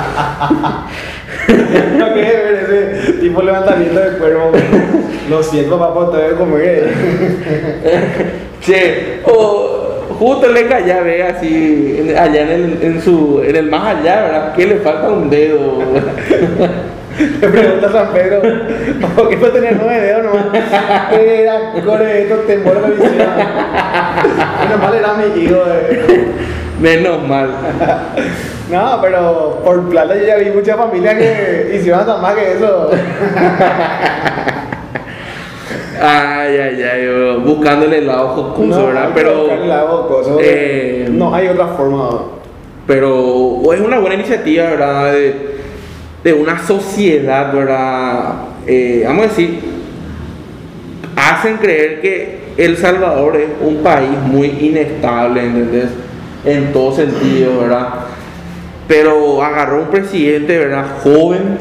No 1.98 2.06
que 2.14 2.20
ver 2.20 2.68
ese 2.68 3.12
tipo 3.14 3.40
de 3.40 3.46
levantamiento 3.46 4.00
de 4.00 4.18
cuerpo. 4.18 4.52
Lo 5.28 5.42
siento, 5.42 5.78
papá, 5.78 6.10
te 6.12 6.18
debo 6.18 6.38
comer. 6.40 6.90
Che, 8.60 9.20
o 9.24 10.06
justo 10.18 10.48
le 10.48 10.66
calla, 10.66 11.00
ve 11.00 11.22
así, 11.24 11.96
en- 12.00 12.16
allá 12.16 12.42
en 12.42 12.48
el, 12.50 12.78
en 12.82 13.02
su, 13.02 13.42
en 13.44 13.56
el 13.56 13.68
más 13.70 13.96
allá, 13.96 14.22
¿verdad? 14.22 14.54
Que 14.54 14.66
le 14.66 14.76
falta 14.76 15.08
un 15.08 15.28
dedo. 15.28 15.78
Me 17.40 17.48
pregunta 17.48 17.90
San 17.90 18.08
Pedro, 18.12 18.42
¿por 19.16 19.30
qué 19.30 19.36
no 19.36 19.46
tener 19.48 19.78
nueve 19.80 20.00
dedos 20.02 20.24
nomás? 20.24 20.46
Era 21.18 21.72
core 21.82 22.22
esto 22.24 22.34
temor 22.46 22.82
de 22.82 22.90
visión. 22.90 23.16
Menos 23.16 24.82
mal 24.82 24.94
era 24.94 25.14
mi 25.14 25.42
hijo. 25.42 25.56
eh. 25.66 26.26
Menos 26.80 27.22
mal. 27.26 27.48
No, 28.68 28.98
pero 29.00 29.60
por 29.64 29.88
plata 29.88 30.16
yo 30.16 30.26
ya 30.26 30.38
vi 30.38 30.50
muchas 30.50 30.76
familias 30.76 31.14
que 31.14 31.76
hicieron 31.78 32.00
hasta 32.00 32.16
más 32.16 32.34
que 32.34 32.54
eso. 32.54 32.90
Ay, 36.00 36.56
ay, 36.58 36.82
ay, 36.82 37.06
bro, 37.08 37.40
buscándole 37.40 37.98
el 37.98 38.06
lado 38.06 38.28
jocoso, 38.28 38.86
¿verdad? 38.86 39.10
Pero, 39.14 39.40
buscarle 39.40 39.66
la 39.66 39.84
boca, 39.84 40.14
eso- 40.22 40.38
eh, 40.42 41.08
no 41.10 41.34
hay 41.34 41.48
otra 41.48 41.68
forma. 41.68 42.10
pero 42.86 43.72
es 43.72 43.80
una 43.80 43.98
buena 43.98 44.14
iniciativa, 44.14 44.64
¿verdad? 44.70 45.12
De, 45.12 45.34
de 46.22 46.32
una 46.34 46.58
sociedad, 46.64 47.52
¿verdad? 47.52 48.34
Eh, 48.66 49.02
vamos 49.06 49.24
a 49.24 49.28
decir, 49.28 49.60
hacen 51.16 51.56
creer 51.56 52.00
que 52.00 52.38
El 52.56 52.76
Salvador 52.76 53.36
es 53.36 53.48
un 53.60 53.78
país 53.78 54.10
muy 54.24 54.46
inestable, 54.60 55.44
¿entendés? 55.44 55.88
En 56.44 56.72
todo 56.72 56.92
sentido, 56.94 57.60
¿verdad? 57.60 57.88
Pero 58.88 59.42
agarró 59.42 59.82
un 59.82 59.88
presidente, 59.88 60.56
¿verdad? 60.58 60.86
Joven, 61.02 61.58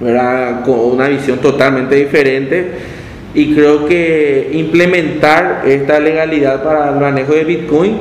¿verdad? 0.00 0.62
Con 0.64 0.78
una 0.92 1.08
visión 1.08 1.38
totalmente 1.38 1.94
diferente. 1.96 2.97
Y 3.38 3.54
creo 3.54 3.86
que 3.86 4.50
implementar 4.52 5.62
esta 5.64 6.00
legalidad 6.00 6.60
para 6.64 6.88
el 6.90 6.96
manejo 6.96 7.34
de 7.34 7.44
Bitcoin, 7.44 7.98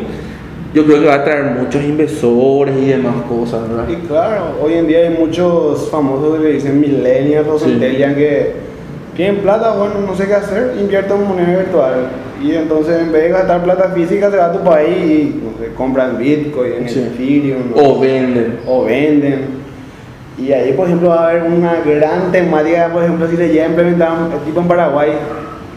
yo 0.74 0.84
creo 0.84 1.00
que 1.02 1.06
va 1.06 1.14
a 1.14 1.24
traer 1.24 1.44
muchos 1.60 1.84
inversores 1.84 2.76
y 2.76 2.86
demás 2.86 3.18
cosas, 3.30 3.70
¿verdad? 3.70 3.86
Y 3.88 4.08
claro, 4.08 4.56
hoy 4.60 4.74
en 4.74 4.88
día 4.88 5.02
hay 5.02 5.10
muchos 5.12 5.90
famosos 5.92 6.38
que 6.40 6.44
le 6.44 6.54
dicen 6.54 6.82
millennials 6.82 7.48
o 7.50 7.60
Sí. 7.60 7.66
centennials 7.66 8.16
que 8.16 8.52
tienen 9.16 9.36
plata, 9.38 9.76
bueno, 9.76 9.94
no 10.08 10.16
sé 10.16 10.26
qué 10.26 10.34
hacer, 10.34 10.74
invierto 10.80 11.14
en 11.14 11.28
moneda 11.28 11.56
virtual. 11.60 12.08
Y 12.44 12.54
entonces 12.56 13.00
en 13.00 13.12
vez 13.12 13.22
de 13.26 13.30
gastar 13.30 13.64
plata 13.64 13.92
física, 13.96 14.32
se 14.32 14.38
va 14.38 14.48
a 14.48 14.52
tu 14.54 14.64
país 14.64 14.98
y 14.98 15.40
no 15.44 15.52
sé, 15.64 15.72
compran 15.76 16.18
Bitcoin, 16.18 16.74
en 16.80 16.90
Sí. 16.90 17.00
Ethereum 17.14 17.60
¿no? 17.76 17.84
O 17.84 18.00
venden. 18.00 18.58
o 18.66 18.86
venden. 18.86 19.67
Y 20.38 20.52
ahí, 20.52 20.74
por 20.74 20.86
ejemplo, 20.86 21.10
va 21.10 21.26
a 21.26 21.30
haber 21.30 21.44
una 21.44 21.76
gran 21.84 22.32
temática, 22.32 22.90
por 22.94 23.04
ejemplo, 23.04 23.28
si 23.28 23.36
se 23.38 23.48
llega 23.50 23.66
a 23.66 23.70
implementar, 23.70 24.10
un- 24.12 24.46
tipo 24.46 24.60
en 24.62 24.68
Paraguay, 24.68 25.12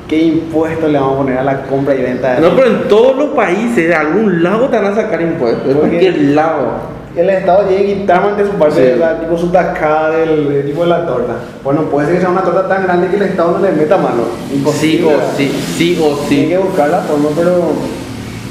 ¿qué 0.07 0.19
impuesto 0.19 0.87
le 0.87 0.99
vamos 0.99 1.15
a 1.15 1.19
poner 1.19 1.39
a 1.39 1.45
la 1.45 1.63
compra 1.63 1.95
y 1.95 2.03
venta? 2.03 2.35
de 2.35 2.41
No, 2.43 2.55
pero 2.55 2.67
en 2.69 2.89
todos 2.89 3.17
los 3.17 3.29
países, 3.31 3.89
de 3.89 3.95
algún 3.95 4.43
lado 4.43 4.69
te 4.69 4.77
van 4.77 4.93
a 4.93 4.95
sacar 4.95 5.21
impuestos, 5.23 5.67
de 5.67 5.75
cualquier 5.75 6.19
lado. 6.19 6.91
El 7.17 7.29
Estado 7.29 7.65
tiene 7.65 7.87
que 7.87 7.95
quitar 7.97 8.37
de 8.37 8.45
su 8.45 8.53
parte, 8.53 8.87
Sí. 8.87 8.93
o 8.95 8.99
sea, 8.99 9.19
tipo 9.19 9.37
su 9.37 9.49
tajada 9.49 10.11
del, 10.11 10.49
del 10.49 10.67
tipo 10.67 10.83
de 10.83 10.91
la 10.91 11.07
torta. 11.07 11.33
Bueno, 11.65 11.83
puede 11.85 12.07
ser 12.07 12.15
que 12.17 12.21
sea 12.21 12.31
una 12.31 12.43
torta 12.43 12.69
tan 12.69 12.85
grande 12.85 13.09
que 13.09 13.17
el 13.17 13.23
Estado 13.23 13.53
no 13.59 13.65
le 13.67 13.73
meta 13.73 13.97
mano. 13.97 14.25
Sí 14.49 14.57
Imposible. 14.57 15.07
o 15.07 15.37
sí, 15.37 15.49
sí 15.77 16.01
o 16.01 16.15
Tiene 16.29 16.49
que 16.51 16.57
sí. 16.57 16.63
buscar 16.63 16.89
la 16.91 16.99
forma, 17.01 17.31
pero 17.35 17.51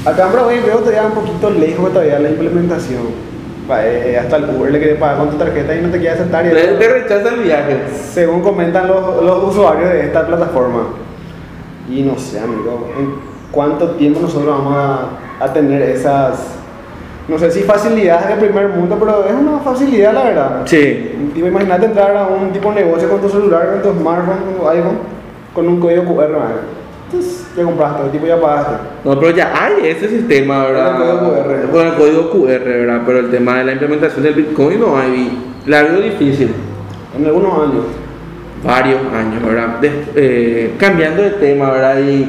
acá 0.04 0.26
en 0.26 0.32
Paraguay 0.32 0.60
veo 0.66 0.76
todavía 0.78 1.04
un 1.06 1.12
poquito 1.12 1.50
lejos 1.50 1.90
todavía 1.92 2.18
la 2.18 2.28
implementación. 2.30 3.29
Va, 3.70 3.86
eh, 3.86 4.18
hasta 4.18 4.36
el 4.36 4.50
Uber 4.56 4.72
le 4.72 4.78
quiere 4.78 4.94
pagar 4.96 5.18
con 5.18 5.30
tu 5.30 5.36
tarjeta 5.36 5.74
y 5.74 5.82
no 5.82 5.90
te 5.90 5.98
quiere 5.98 6.14
aceptar. 6.14 6.46
Y 6.46 6.50
Te, 6.50 6.88
rechaza 6.88 7.34
el 7.34 7.42
viaje. 7.42 7.76
según 8.12 8.42
comentan 8.42 8.88
los, 8.88 9.22
los 9.22 9.44
usuarios 9.50 9.90
de 9.90 10.06
esta 10.06 10.26
plataforma. 10.26 10.88
Y 11.88 12.02
no 12.02 12.18
sé, 12.18 12.40
amigo, 12.40 12.88
¿en 12.98 13.14
cuánto 13.50 13.90
tiempo 13.92 14.20
nosotros 14.20 14.48
vamos 14.48 14.74
a, 14.76 15.44
a 15.44 15.52
tener 15.52 15.82
esas, 15.82 16.54
no 17.28 17.38
sé 17.38 17.50
si 17.50 17.62
facilidades 17.62 18.28
del 18.28 18.38
primer 18.38 18.68
mundo, 18.68 18.96
pero 18.98 19.24
es 19.26 19.32
una 19.32 19.58
facilidad, 19.60 20.12
la 20.12 20.24
verdad. 20.24 20.62
Sí. 20.66 21.32
Imagínate 21.36 21.86
entrar 21.86 22.16
a 22.16 22.26
un 22.26 22.52
tipo 22.52 22.72
de 22.72 22.84
negocio 22.84 23.08
con 23.08 23.20
tu 23.20 23.28
celular, 23.28 23.80
con 23.82 23.82
tu 23.94 24.00
smartphone, 24.00 24.38
con 24.44 24.54
tu 24.54 24.68
iPhone, 24.68 24.98
con 25.54 25.68
un 25.68 25.80
código 25.80 26.04
QR. 26.04 26.36
Entonces, 27.06 27.39
ya 27.56 27.64
compraste, 27.64 28.04
el 28.04 28.10
tipo 28.10 28.26
ya 28.26 28.40
pagaste. 28.40 28.74
No, 29.04 29.18
pero 29.18 29.36
ya 29.36 29.52
hay 29.52 29.88
ese 29.88 30.08
sistema, 30.08 30.66
¿verdad? 30.66 30.96
Con 30.96 31.08
el 31.08 31.18
código 31.18 31.44
QR. 31.44 31.70
Con 31.70 31.86
el 31.86 31.94
código 31.94 32.30
QR, 32.30 32.64
¿verdad? 32.64 33.02
Pero 33.06 33.18
el 33.18 33.30
tema 33.30 33.58
de 33.58 33.64
la 33.64 33.72
implementación 33.72 34.22
del 34.22 34.34
Bitcoin 34.34 34.80
no 34.80 34.98
hay. 34.98 35.52
La 35.66 35.82
veo 35.82 36.00
difícil. 36.00 36.54
En 37.16 37.26
algunos 37.26 37.52
años. 37.52 37.84
Varios 38.64 39.00
años, 39.12 39.42
¿verdad? 39.42 39.78
Eh, 39.82 40.74
cambiando 40.78 41.22
de 41.22 41.30
tema, 41.30 41.70
¿verdad? 41.70 41.98
Y 42.00 42.26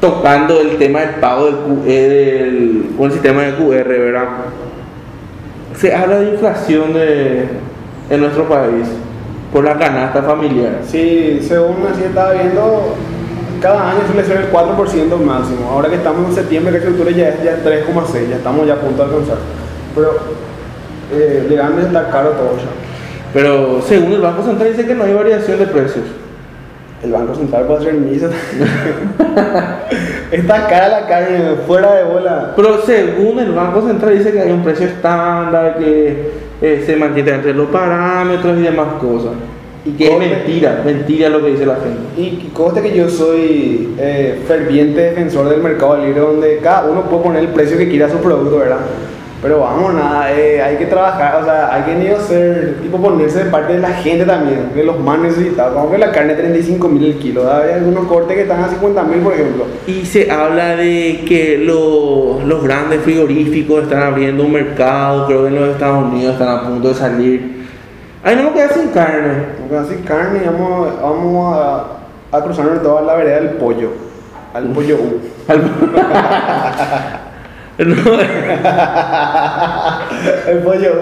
tocando 0.00 0.60
el 0.60 0.76
tema 0.76 1.00
del 1.00 1.14
pago 1.16 1.46
del 1.46 1.56
QE, 1.56 2.08
del, 2.08 2.90
con 2.96 3.06
el 3.06 3.12
sistema 3.12 3.42
de 3.42 3.54
QR, 3.54 3.88
¿verdad? 3.88 4.28
Se 5.76 5.94
habla 5.94 6.20
de 6.20 6.30
inflación 6.32 6.92
de, 6.92 7.46
en 8.10 8.20
nuestro 8.20 8.48
país 8.48 8.88
por 9.52 9.64
la 9.64 9.78
canasta 9.78 10.22
familiar. 10.22 10.80
Sí, 10.86 11.40
según 11.40 11.76
así 11.90 12.04
estaba 12.04 12.32
viendo, 12.32 12.94
cada 13.60 13.90
año 13.90 14.00
suele 14.06 14.24
ser 14.24 14.38
el 14.38 14.52
4% 14.52 15.16
máximo. 15.18 15.70
Ahora 15.70 15.88
que 15.88 15.96
estamos 15.96 16.28
en 16.28 16.34
septiembre, 16.34 16.72
la 16.72 16.78
estructura 16.78 17.10
ya 17.10 17.28
es 17.28 17.42
ya 17.42 17.62
3,6, 17.64 18.28
ya 18.28 18.36
estamos 18.36 18.66
ya 18.66 18.74
a 18.74 18.76
punto 18.76 18.96
de 18.96 19.10
alcanzar. 19.10 19.38
Pero 19.94 20.10
eh, 21.12 21.46
está 21.82 22.10
caro 22.10 22.30
todo 22.30 22.56
ya. 22.56 22.68
Pero 23.32 23.82
según 23.82 24.12
el 24.12 24.20
Banco 24.20 24.42
Central 24.42 24.70
dice 24.70 24.86
que 24.86 24.94
no 24.94 25.04
hay 25.04 25.14
variación 25.14 25.58
de 25.58 25.66
precios. 25.66 26.04
El 27.02 27.12
Banco 27.12 27.34
Central 27.34 27.66
puede 27.66 27.80
hacer 27.80 27.94
misa. 27.94 28.28
Está 30.32 30.66
cara 30.66 30.88
la 30.88 31.06
carne, 31.06 31.54
fuera 31.66 31.94
de 31.94 32.04
bola. 32.04 32.52
Pero 32.56 32.82
según 32.82 33.38
el 33.38 33.52
Banco 33.52 33.86
Central 33.86 34.18
dice 34.18 34.32
que 34.32 34.40
hay 34.40 34.50
un 34.50 34.64
precio 34.64 34.86
estándar, 34.86 35.78
que 35.78 36.32
eh, 36.60 36.82
se 36.84 36.96
mantiene 36.96 37.30
entre 37.30 37.54
los 37.54 37.68
parámetros 37.68 38.58
y 38.58 38.62
demás 38.62 38.88
cosas. 39.00 39.32
Y 39.84 39.90
que 39.92 40.12
es 40.12 40.18
mentira, 40.18 40.82
mentira 40.84 41.28
lo 41.28 41.42
que 41.42 41.52
dice 41.52 41.64
la 41.64 41.76
gente. 41.76 42.20
Y 42.20 42.50
conste 42.52 42.82
que 42.82 42.96
yo 42.96 43.08
soy 43.08 43.94
eh, 43.98 44.42
ferviente 44.46 45.00
defensor 45.00 45.48
del 45.48 45.62
mercado 45.62 45.96
libre, 45.98 46.20
donde 46.20 46.58
cada 46.58 46.88
uno 46.90 47.02
puede 47.02 47.22
poner 47.22 47.44
el 47.44 47.48
precio 47.50 47.78
que 47.78 47.88
quiera 47.88 48.06
a 48.06 48.10
su 48.10 48.18
producto, 48.18 48.58
¿verdad? 48.58 48.80
Pero 49.40 49.60
vamos, 49.60 49.94
nada, 49.94 50.32
eh, 50.36 50.60
hay 50.60 50.76
que 50.78 50.86
trabajar, 50.86 51.40
o 51.40 51.44
sea, 51.44 51.72
hay 51.72 51.82
que 51.84 51.94
ni 51.94 52.06
ser, 52.26 52.78
tipo, 52.82 53.00
ponerse 53.00 53.44
de 53.44 53.50
parte 53.50 53.74
de 53.74 53.78
la 53.78 53.90
gente 53.90 54.24
también, 54.24 54.74
de 54.74 54.82
los 54.82 54.98
más 54.98 55.20
necesitados. 55.20 55.74
Como 55.74 55.92
que 55.92 55.98
la 55.98 56.10
carne 56.10 56.34
35 56.34 56.88
mil 56.88 57.04
el 57.04 57.18
kilo, 57.18 57.48
hay 57.48 57.74
algunos 57.74 58.08
cortes 58.08 58.34
que 58.34 58.42
están 58.42 58.64
a 58.64 58.68
50 58.68 59.00
mil, 59.04 59.20
por 59.20 59.34
ejemplo. 59.34 59.66
Y 59.86 60.04
se 60.04 60.28
habla 60.28 60.74
de 60.74 61.22
que 61.24 61.56
los, 61.56 62.42
los 62.44 62.64
grandes 62.64 63.00
frigoríficos 63.02 63.84
están 63.84 64.02
abriendo 64.02 64.42
un 64.42 64.52
mercado, 64.52 65.26
creo 65.26 65.42
que 65.42 65.48
en 65.48 65.54
los 65.54 65.68
Estados 65.68 66.04
Unidos 66.04 66.32
están 66.32 66.48
a 66.48 66.68
punto 66.68 66.88
de 66.88 66.94
salir. 66.94 67.57
Ay, 68.22 68.36
no 68.36 68.44
me 68.44 68.52
queda 68.52 68.68
sin 68.70 68.88
carne. 68.88 69.44
Porque 69.58 69.76
así 69.76 69.96
carne, 70.02 70.40
vamos, 70.44 71.00
vamos 71.00 71.56
a, 71.56 71.84
a 72.36 72.42
cruzarnos 72.42 72.82
toda 72.82 73.02
la 73.02 73.14
vereda 73.14 73.36
del 73.40 73.50
pollo, 73.50 73.90
al 74.54 74.64
pollo 74.68 74.96
U. 74.96 75.20
No, 77.78 77.94
el 80.48 80.58
pollo. 80.64 80.92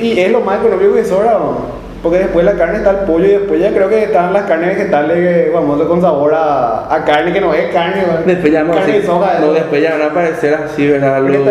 y 0.00 0.20
es 0.20 0.30
lo 0.30 0.40
más 0.40 0.60
económico 0.60 0.94
que 0.94 1.04
sobra, 1.04 1.32
¿no? 1.32 1.85
Porque 2.06 2.18
después 2.24 2.44
la 2.44 2.52
carne 2.54 2.78
está 2.78 2.90
el 2.90 2.96
pollo 2.98 3.24
y 3.26 3.30
después 3.30 3.60
ya 3.60 3.70
creo 3.72 3.88
que 3.88 4.04
están 4.04 4.32
las 4.32 4.42
carnes 4.44 4.76
vegetales 4.76 5.52
famoso 5.52 5.88
con 5.88 6.00
sabor 6.00 6.34
a, 6.34 6.94
a 6.94 7.04
carne 7.04 7.32
que 7.32 7.40
no 7.40 7.52
es 7.54 7.72
carne, 7.72 8.02
¿no? 8.06 8.22
después 8.24 8.52
ya 8.52 8.62
no, 8.64 8.72
carne 8.72 8.92
así- 8.98 9.06
soja, 9.06 9.38
no, 9.40 9.52
después 9.52 9.82
ya 9.82 9.92
van 9.92 10.02
a 10.02 10.06
aparecer 10.06 10.54
así, 10.54 10.86
¿verdad? 10.88 11.20
Los- 11.22 11.36
o 11.38 11.44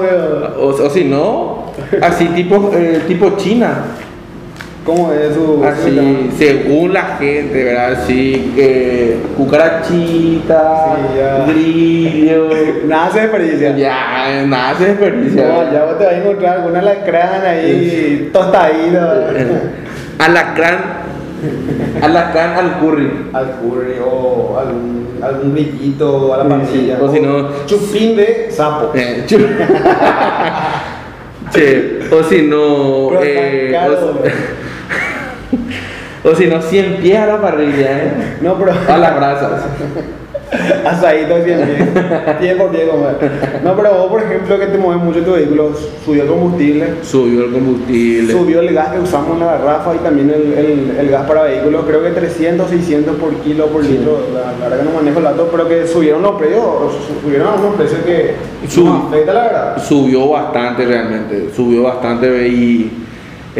sea, 0.00 0.50
o, 0.58 0.66
o 0.86 0.90
si 0.90 1.04
no, 1.04 1.64
así 2.02 2.26
tipo, 2.28 2.70
eh, 2.74 3.00
tipo 3.06 3.30
China. 3.36 3.74
¿cómo 4.84 5.12
es 5.12 5.34
su 5.34 5.62
Así, 5.62 5.94
su- 6.30 6.36
según 6.38 6.94
la 6.94 7.02
gente, 7.18 7.62
¿verdad? 7.62 7.92
Así 7.92 8.52
que 8.56 9.18
cucarachita, 9.36 10.96
Sí, 11.46 11.52
grillo, 11.52 12.48
Nada 12.86 13.10
se 13.10 13.20
desperdicia. 13.20 13.76
ya, 13.76 14.44
nada 14.46 14.74
se 14.78 14.86
desperdicia. 14.86 15.46
No, 15.46 15.70
ya 15.72 15.84
vos 15.84 15.98
te 15.98 16.04
vas 16.06 16.14
a 16.14 16.16
encontrar 16.18 16.56
alguna 16.60 16.80
lacrán 16.80 17.44
ahí 17.44 18.30
tostadita. 18.32 19.26
Alacrán, 20.18 20.78
alacrán 22.02 22.54
al 22.56 22.78
curry. 22.80 23.30
al 23.32 23.52
curry 23.60 23.94
o 24.04 24.58
algún, 24.58 25.18
algún 25.22 25.52
brillito 25.52 26.34
a 26.34 26.44
la 26.44 26.66
sí, 26.66 26.92
o 27.00 27.12
si 27.12 27.20
no- 27.20 27.64
Chupín 27.66 28.16
de 28.16 28.48
sapo. 28.50 28.90
Eh, 28.94 29.24
Che, 31.50 32.00
o 32.12 32.22
si 32.24 32.42
no, 32.42 33.10
eh, 33.22 33.74
o 36.24 36.34
si 36.34 36.46
no, 36.46 36.60
100 36.60 36.96
pies 36.96 37.18
a 37.18 37.26
la 37.26 37.40
parrilla, 37.40 37.98
¿eh? 37.98 38.36
No, 38.42 38.58
pero. 38.58 38.72
A 38.88 38.98
las 38.98 39.16
brasas. 39.16 39.62
Asadito 40.84 41.34
100 41.44 41.44
pies. 41.44 41.88
Pie 42.40 42.54
por 42.56 42.70
pie 42.70 42.88
comer. 42.88 43.16
No, 43.62 43.76
pero 43.76 43.94
vos, 43.94 44.06
por 44.08 44.22
ejemplo, 44.22 44.58
que 44.58 44.66
te 44.66 44.78
mueves 44.78 45.02
mucho 45.02 45.20
tu 45.22 45.32
vehículo, 45.32 45.70
subió 46.04 46.22
el 46.22 46.28
combustible, 46.28 46.86
Subió 47.02 47.44
el 47.44 47.52
combustible. 47.52 48.32
subió 48.32 48.60
el 48.60 48.72
gas 48.74 48.88
que 48.92 49.00
usamos 49.00 49.32
en 49.34 49.40
la 49.40 49.46
garrafa 49.58 49.94
y 49.94 49.98
también 49.98 50.30
el, 50.30 50.52
el, 50.54 50.96
el 50.98 51.10
gas 51.10 51.26
para 51.26 51.42
vehículos, 51.42 51.84
creo 51.86 52.02
que 52.02 52.10
300, 52.10 52.68
600 52.70 53.16
por 53.16 53.34
kilo, 53.36 53.66
por 53.66 53.84
Sí. 53.84 53.92
litro. 53.92 54.18
La, 54.32 54.52
la 54.58 54.68
verdad 54.68 54.78
que 54.84 54.90
no 54.90 54.96
manejo 54.96 55.18
el 55.18 55.24
dato, 55.24 55.48
pero 55.50 55.68
que 55.68 55.86
subieron 55.86 56.22
los 56.22 56.36
precios, 56.36 56.62
su- 57.06 57.20
subieron 57.26 57.48
unos 57.60 57.74
precios 57.76 58.00
que. 58.06 58.34
Sub- 58.68 58.84
no 58.86 59.08
afecta, 59.08 59.32
la 59.34 59.42
verdad. 59.42 59.82
Subió 59.82 60.28
bastante 60.30 60.84
realmente, 60.86 61.50
subió 61.54 61.82
bastante 61.84 62.48
y 62.48 63.04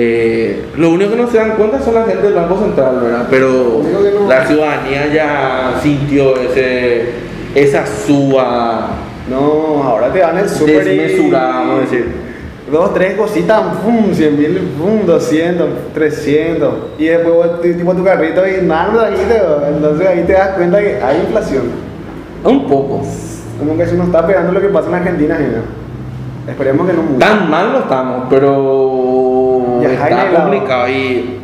eh, 0.00 0.64
lo 0.76 0.90
único 0.92 1.10
que 1.10 1.16
no 1.16 1.26
se 1.28 1.38
dan 1.38 1.56
cuenta 1.56 1.80
son 1.80 1.94
la 1.94 2.04
gente 2.04 2.22
del 2.22 2.34
Banco 2.34 2.56
Central, 2.60 3.00
¿verdad? 3.02 3.26
Pero 3.28 3.82
no- 3.82 4.28
la 4.28 4.46
ciudadanía 4.46 5.12
ya 5.12 5.74
sintió 5.82 6.36
ese, 6.36 7.06
esa 7.56 7.84
suba 7.84 8.90
No, 9.28 9.82
ahora 9.82 10.12
te 10.12 10.20
dan 10.20 10.38
el 10.38 10.48
súper 10.48 10.84
desmesurada, 10.84 11.48
vamos 11.58 11.78
a 11.78 11.80
decir. 11.80 12.06
Dos, 12.70 12.94
tres 12.94 13.16
cositas, 13.16 13.60
pum, 13.82 14.12
100 14.12 14.38
mil, 14.38 14.58
pum, 14.78 15.04
200, 15.04 15.68
300. 15.94 16.74
Y 16.98 17.06
después 17.06 17.60
tipo 17.60 17.92
tu 17.94 18.04
carrito 18.04 18.42
y 18.46 18.64
nada, 18.64 18.92
no 18.92 18.98
trajiste, 19.00 19.40
entonces 19.74 20.06
ahí 20.06 20.22
te 20.26 20.32
das 20.34 20.50
cuenta 20.50 20.78
que 20.78 20.96
hay 21.02 21.18
inflación. 21.26 21.64
Un 22.44 22.68
poco. 22.68 23.02
Como 23.58 23.76
que 23.76 23.84
se 23.86 23.96
nos 23.96 24.06
está 24.06 24.24
pegando 24.26 24.52
lo 24.52 24.60
que 24.60 24.68
pasa 24.68 24.88
en 24.88 24.94
Argentina, 24.94 25.36
¿no? 25.38 26.52
Esperemos 26.52 26.86
que 26.86 26.92
no 26.94 27.02
mucho. 27.02 27.18
Tan 27.18 27.50
mal 27.50 27.72
no 27.72 27.78
estamos, 27.80 28.24
pero 28.30 28.87
Está 29.94 30.04
Jaime, 30.16 30.32
la- 30.32 30.40
complicado 30.42 30.88
y 30.88 31.38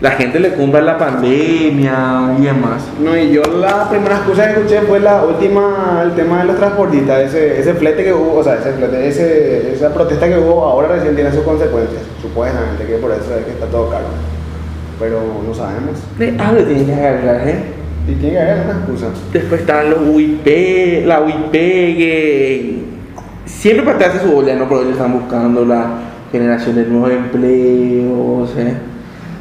la 0.00 0.10
gente 0.12 0.40
le 0.40 0.50
cumpla 0.54 0.80
la 0.80 0.96
pandemia 0.96 2.34
y 2.38 2.42
demás. 2.42 2.82
No, 3.00 3.16
y 3.16 3.32
yo 3.32 3.42
la 3.42 3.88
primera 3.90 4.16
excusa 4.16 4.46
que 4.46 4.60
escuché 4.60 4.80
fue 4.82 4.98
la 5.00 5.22
última, 5.24 6.00
el 6.04 6.12
tema 6.12 6.40
de 6.40 6.46
los 6.46 6.56
transportistas, 6.56 7.20
ese, 7.22 7.60
ese 7.60 7.74
flete 7.74 8.04
que 8.04 8.12
hubo, 8.12 8.36
o 8.38 8.42
sea, 8.44 8.54
ese 8.54 8.72
flete, 8.72 9.06
ese, 9.08 9.72
esa 9.74 9.92
protesta 9.92 10.26
que 10.28 10.38
hubo 10.38 10.64
ahora 10.64 10.88
recién 10.88 11.14
tiene 11.14 11.30
sus 11.32 11.42
consecuencias, 11.42 12.02
supuestamente, 12.22 12.86
que 12.86 12.94
por 12.94 13.10
eso 13.10 13.34
es 13.38 13.44
que 13.44 13.50
está 13.52 13.66
todo 13.66 13.90
caro. 13.90 14.04
Pero 14.98 15.20
no 15.46 15.54
sabemos. 15.54 15.98
De 16.18 16.36
algo 16.38 16.62
tiene 16.62 16.84
que 16.84 16.94
agarrar, 16.94 17.48
¿eh? 17.48 17.62
Y 18.08 18.12
tiene 18.14 18.34
que 18.36 18.40
haber 18.40 18.52
alguna 18.58 18.78
excusa. 18.78 19.06
Después 19.32 19.60
están 19.62 19.90
los 19.90 19.98
UIP, 20.00 21.06
la 21.06 21.20
UIP 21.20 21.52
que 21.52 22.82
siempre 23.44 23.84
pertenece 23.84 24.18
a 24.18 24.22
su 24.22 24.32
gobierno, 24.32 24.64
pero 24.68 24.80
ellos 24.82 24.92
están 24.92 25.12
buscando 25.12 25.64
la 25.64 25.86
generación 26.32 26.76
de 26.76 26.84
nuevos 26.84 27.10
empleos, 27.10 28.54
¿eh? 28.56 28.74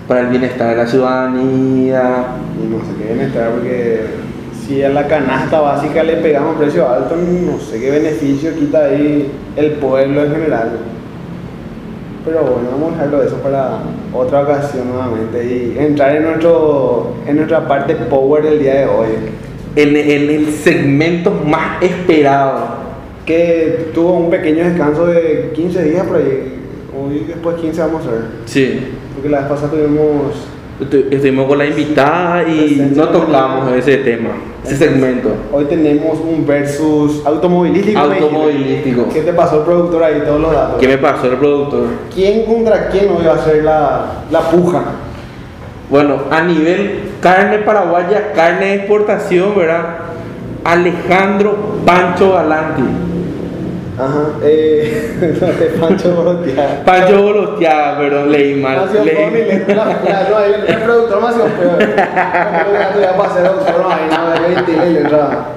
para 0.07 0.21
el 0.21 0.27
bienestar 0.27 0.71
de 0.71 0.75
la 0.75 0.87
ciudadanía. 0.87 2.25
Y 2.61 2.67
no 2.67 2.79
sé 2.79 2.91
qué 2.97 3.13
bienestar, 3.13 3.51
porque 3.51 4.05
si 4.65 4.83
a 4.83 4.89
la 4.89 5.07
canasta 5.07 5.61
básica 5.61 6.03
le 6.03 6.17
pegamos 6.17 6.57
precio 6.57 6.89
alto, 6.89 7.15
no 7.15 7.59
sé 7.59 7.79
qué 7.79 7.91
beneficio 7.91 8.55
quita 8.55 8.85
ahí 8.85 9.31
el 9.55 9.71
pueblo 9.73 10.23
en 10.23 10.31
general. 10.31 10.71
Pero 12.25 12.41
bueno, 12.41 12.69
vamos 12.71 12.89
a 12.89 12.95
dejarlo 12.95 13.19
de 13.19 13.27
eso 13.27 13.37
para 13.37 13.79
otra 14.13 14.41
ocasión 14.41 14.89
nuevamente 14.89 15.45
y 15.45 15.77
entrar 15.79 16.15
en, 16.15 16.23
nuestro, 16.23 17.13
en 17.25 17.37
nuestra 17.37 17.67
parte 17.67 17.95
power 17.95 18.43
del 18.43 18.59
día 18.59 18.73
de 18.81 18.85
hoy. 18.87 19.07
En, 19.75 19.95
en 19.95 20.29
el 20.29 20.51
segmento 20.53 21.31
más 21.31 21.81
esperado. 21.81 22.79
Que 23.25 23.91
tuvo 23.93 24.13
un 24.13 24.31
pequeño 24.31 24.63
descanso 24.63 25.05
de 25.05 25.51
15 25.53 25.83
días 25.83 26.05
por 26.05 26.17
ahí. 26.17 26.58
Hoy 26.99 27.25
después 27.27 27.55
15 27.57 27.81
vamos 27.81 28.05
a 28.07 28.11
ver. 28.11 28.21
Sí. 28.45 28.79
Porque 29.13 29.29
la 29.29 29.39
vez 29.39 29.47
pasada 29.49 29.69
tuvimos 29.71 30.33
Estu- 30.81 31.07
Estuvimos 31.11 31.47
con 31.47 31.57
la 31.57 31.65
invitada 31.65 32.43
y 32.47 32.57
Presencia 32.75 33.03
no 33.03 33.09
tocamos 33.09 33.73
ese 33.73 33.97
tema, 33.97 34.29
ese 34.63 34.77
segmento. 34.77 35.29
Hoy 35.51 35.65
tenemos 35.65 36.17
un 36.19 36.47
versus 36.47 37.21
automovilístico. 37.25 37.99
Automovilístico. 37.99 39.09
¿Qué 39.09 39.21
te 39.21 39.33
pasó 39.33 39.57
el 39.59 39.63
productor 39.63 40.03
ahí? 40.03 40.21
Todos 40.25 40.39
los 40.39 40.53
datos. 40.53 40.77
¿Qué 40.79 40.87
me 40.87 40.97
pasó 40.97 41.27
el 41.27 41.37
productor? 41.37 41.81
¿Quién 42.15 42.45
contra 42.45 42.87
quién 42.87 43.09
hoy 43.09 43.25
va 43.25 43.33
a 43.33 43.43
ser 43.43 43.63
la, 43.65 44.05
la 44.31 44.39
puja? 44.51 44.81
Bueno, 45.89 46.15
a 46.31 46.43
nivel 46.43 46.99
carne 47.19 47.57
paraguaya, 47.59 48.31
carne 48.33 48.65
de 48.67 48.75
exportación, 48.75 49.57
¿verdad? 49.57 49.97
Alejandro 50.63 51.57
Pancho 51.85 52.31
Galanti. 52.33 52.83
Ajá, 53.99 54.29
eh, 54.43 55.75
Pancho 55.81 56.11
Borotea. 56.15 56.83
Pancho 56.85 57.21
Golostiaga, 57.21 57.97
perdón, 57.97 58.31
leí 58.31 58.55
mal. 58.61 58.77
Macio 58.85 59.03
leí- 59.03 59.15
Tony, 59.15 59.37
le- 59.67 59.75
la- 59.75 59.85
la- 59.85 60.27
no, 60.29 60.39
el, 60.39 60.53
el 60.67 60.77
productor 60.83 61.21
Macio, 61.21 61.43
pero 61.59 61.71
como 61.71 63.01
ya 63.01 63.17
para 63.17 63.33
ser 63.33 63.43
doctor, 63.43 63.81
no, 63.81 64.17
no, 64.17 64.31
de 64.31 64.55
20 64.55 64.71
y 64.71 64.93
le 64.93 64.99
entraba. 65.01 65.49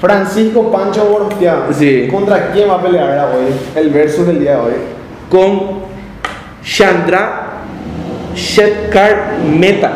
Francisco 0.00 0.70
Pancho 0.70 1.04
Borotea. 1.06 1.66
Sí. 1.72 2.08
¿Contra 2.10 2.50
quién 2.52 2.68
va 2.68 2.74
a 2.74 2.82
pelear 2.82 3.04
ahora 3.18 3.36
hoy? 3.36 3.52
El 3.76 3.90
versus 3.90 4.26
del 4.26 4.40
día 4.40 4.52
de 4.52 4.56
hoy. 4.60 4.72
con 5.30 5.80
Chandra 6.62 7.46
Shetkar 8.34 9.38
Meta. 9.58 9.92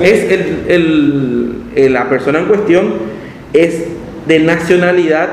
Es- 0.00 0.12
Es 0.24 0.32
el, 0.32 0.64
el- 0.68 1.62
el- 1.74 1.92
la 1.92 2.08
persona 2.08 2.38
en 2.38 2.46
cuestión 2.46 2.94
es 3.52 3.84
de 4.26 4.38
nacionalidad 4.40 5.28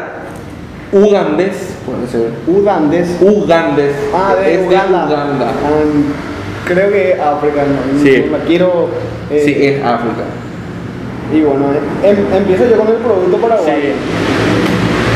ugandés, 0.95 1.75
puede 1.85 2.07
ser. 2.07 2.31
Ugandés. 2.47 3.17
Ugandés. 3.21 3.95
Ah, 4.13 4.35
de 4.39 4.53
es 4.55 4.67
Uganda. 4.67 5.05
de 5.07 5.13
Uganda. 5.13 5.45
Ah, 5.47 5.83
creo 6.67 6.89
que 6.91 7.13
África, 7.21 7.63
no, 7.63 8.03
Sí. 8.03 8.25
quiero. 8.47 8.89
eh, 9.29 9.41
Sí, 9.45 9.55
es 9.65 9.83
África. 9.83 10.23
Y 11.33 11.41
bueno, 11.41 11.65
em- 12.03 12.37
empiezo 12.37 12.65
yo 12.69 12.77
con 12.77 12.87
el 12.87 12.95
producto 12.95 13.37
paraguayo. 13.37 13.73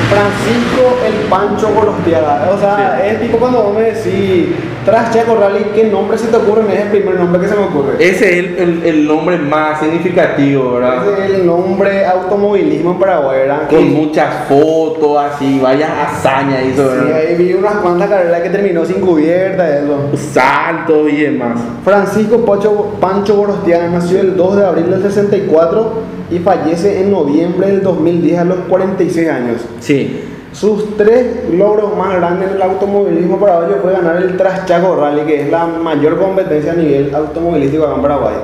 Francisco 0.09 0.97
el 1.05 1.13
Pancho 1.29 1.69
Gorostiaga. 1.73 2.49
O 2.55 2.59
sea, 2.59 2.99
es 3.05 3.21
tipo 3.21 3.37
cuando 3.37 3.61
vos 3.63 3.75
me 3.75 3.83
decís, 3.91 4.47
tras 4.83 5.13
Chaco 5.13 5.35
Rally, 5.35 5.65
¿qué 5.75 5.83
nombre 5.83 6.17
se 6.17 6.27
te 6.27 6.37
ocurre? 6.37 6.63
Es 6.73 6.81
el 6.81 6.87
primer 6.87 7.15
nombre 7.19 7.39
que 7.41 7.47
se 7.47 7.55
me 7.55 7.65
ocurre. 7.65 7.93
Ese 7.99 8.31
es 8.31 8.37
el, 8.39 8.57
el- 8.57 8.83
el 8.85 9.07
nombre 9.07 9.37
más 9.37 9.79
significativo, 9.79 10.73
¿verdad? 10.75 11.05
Ese 11.07 11.25
es 11.25 11.31
el 11.39 11.45
nombre 11.45 12.05
automovilismo 12.07 12.91
en 12.91 12.99
Paraguay, 12.99 13.39
¿verdad? 13.41 13.69
Con 13.69 13.77
Que- 13.77 13.85
muchas 13.85 14.33
fotos, 14.47 15.17
así, 15.21 15.59
varias 15.61 15.91
hazañas 15.91 16.63
y 16.65 16.69
eso, 16.71 16.89
Sí, 16.91 16.97
¿verdad? 17.05 17.15
ahí 17.19 17.35
vi 17.35 17.53
unas 17.53 17.75
cuantas 17.75 18.09
carreras 18.09 18.41
que 18.41 18.49
terminó 18.49 18.85
sin 18.85 19.01
cubierta, 19.01 19.77
eso. 19.79 20.09
Saltos 20.31 21.07
y 21.11 21.17
demás. 21.21 21.59
Francisco 21.83 22.43
Pancho, 22.45 22.93
Pancho 22.99 23.35
Gorostiaga 23.35 23.87
nació 23.89 24.21
el 24.21 24.35
2 24.35 24.57
de 24.57 24.65
abril 24.65 24.89
del 24.89 25.03
64 25.03 26.18
y 26.31 26.39
fallece 26.39 27.01
en 27.01 27.11
noviembre 27.11 27.67
del 27.67 27.81
2010 27.83 28.37
a 28.39 28.45
los 28.45 28.57
46 28.69 29.29
años. 29.29 29.61
Sí, 29.79 30.21
Sus 30.51 30.97
tres 30.97 31.25
logros 31.53 31.95
más 31.95 32.15
grandes 32.15 32.49
en 32.49 32.55
el 32.55 32.61
automovilismo 32.61 33.39
paraguayo 33.39 33.77
fue 33.81 33.91
ganar 33.93 34.17
el 34.17 34.35
Traschaco 34.35 34.95
Rally, 34.95 35.21
que 35.21 35.41
es 35.43 35.51
la 35.51 35.65
mayor 35.67 36.17
competencia 36.19 36.71
a 36.71 36.75
nivel 36.75 37.13
automovilístico 37.13 37.83
acá 37.85 37.95
en 37.95 38.01
Paraguay. 38.01 38.35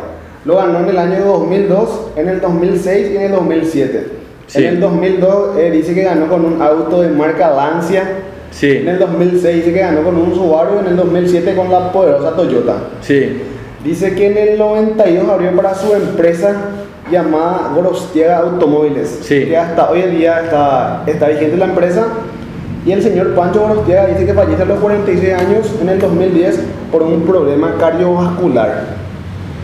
Lo 0.46 0.58
ganó 0.58 0.80
en 0.82 0.90
el 0.90 0.98
año 1.00 1.26
2002, 1.26 2.12
en 2.16 2.30
el 2.30 2.42
2006 2.42 3.12
y 3.12 3.16
en 3.18 3.22
el 3.24 3.32
2007. 3.32 4.08
Sí. 4.48 4.60
En 4.60 4.66
el 4.76 4.80
2002 4.80 5.58
eh, 5.58 5.72
dice 5.72 5.96
que 5.96 6.04
ganó 6.04 6.28
con 6.28 6.46
un 6.46 6.62
auto 6.62 7.02
de 7.02 7.10
marca 7.10 7.50
Lancia. 7.52 8.04
sí, 8.52 8.78
En 8.78 8.88
el 8.90 9.00
2006 9.00 9.56
dice 9.56 9.74
que 9.74 9.80
ganó 9.80 10.04
con 10.04 10.16
un 10.16 10.36
Subaru 10.36 10.76
y 10.76 10.80
en 10.82 10.88
el 10.88 10.98
2007 10.98 11.56
con 11.56 11.72
la 11.72 11.92
poderosa 11.92 12.36
Toyota. 12.36 12.76
sí. 13.02 13.42
Dice 13.84 14.16
que 14.16 14.26
en 14.32 14.38
el 14.38 14.58
92 14.58 15.30
abrió 15.30 15.56
para 15.56 15.76
su 15.76 15.94
empresa 15.94 16.56
llamada 17.12 17.72
Gorostiaga 17.76 18.39
Automóviles, 18.39 19.20
Sí. 19.22 19.45
que 19.45 19.58
hasta 19.58 19.89
hoy 19.89 20.01
en 20.01 20.18
día 20.18 20.41
está, 20.43 21.03
está 21.06 21.28
vigente 21.28 21.58
la 21.58 21.66
empresa. 21.66 22.08
Y 22.86 22.91
el 22.91 23.01
señor 23.01 23.34
Pancho 23.34 23.62
Gorostiaga 23.62 24.08
dice 24.08 24.26
que 24.26 24.34
fallece 24.34 24.62
a 24.62 24.66
los 24.66 24.80
46 24.80 25.34
años 25.34 25.74
en 25.82 25.89
el 25.89 25.99
2010 25.99 26.60
por 26.91 27.01
un 27.03 27.22
problema 27.24 27.76
cardiovascular. 27.80 28.84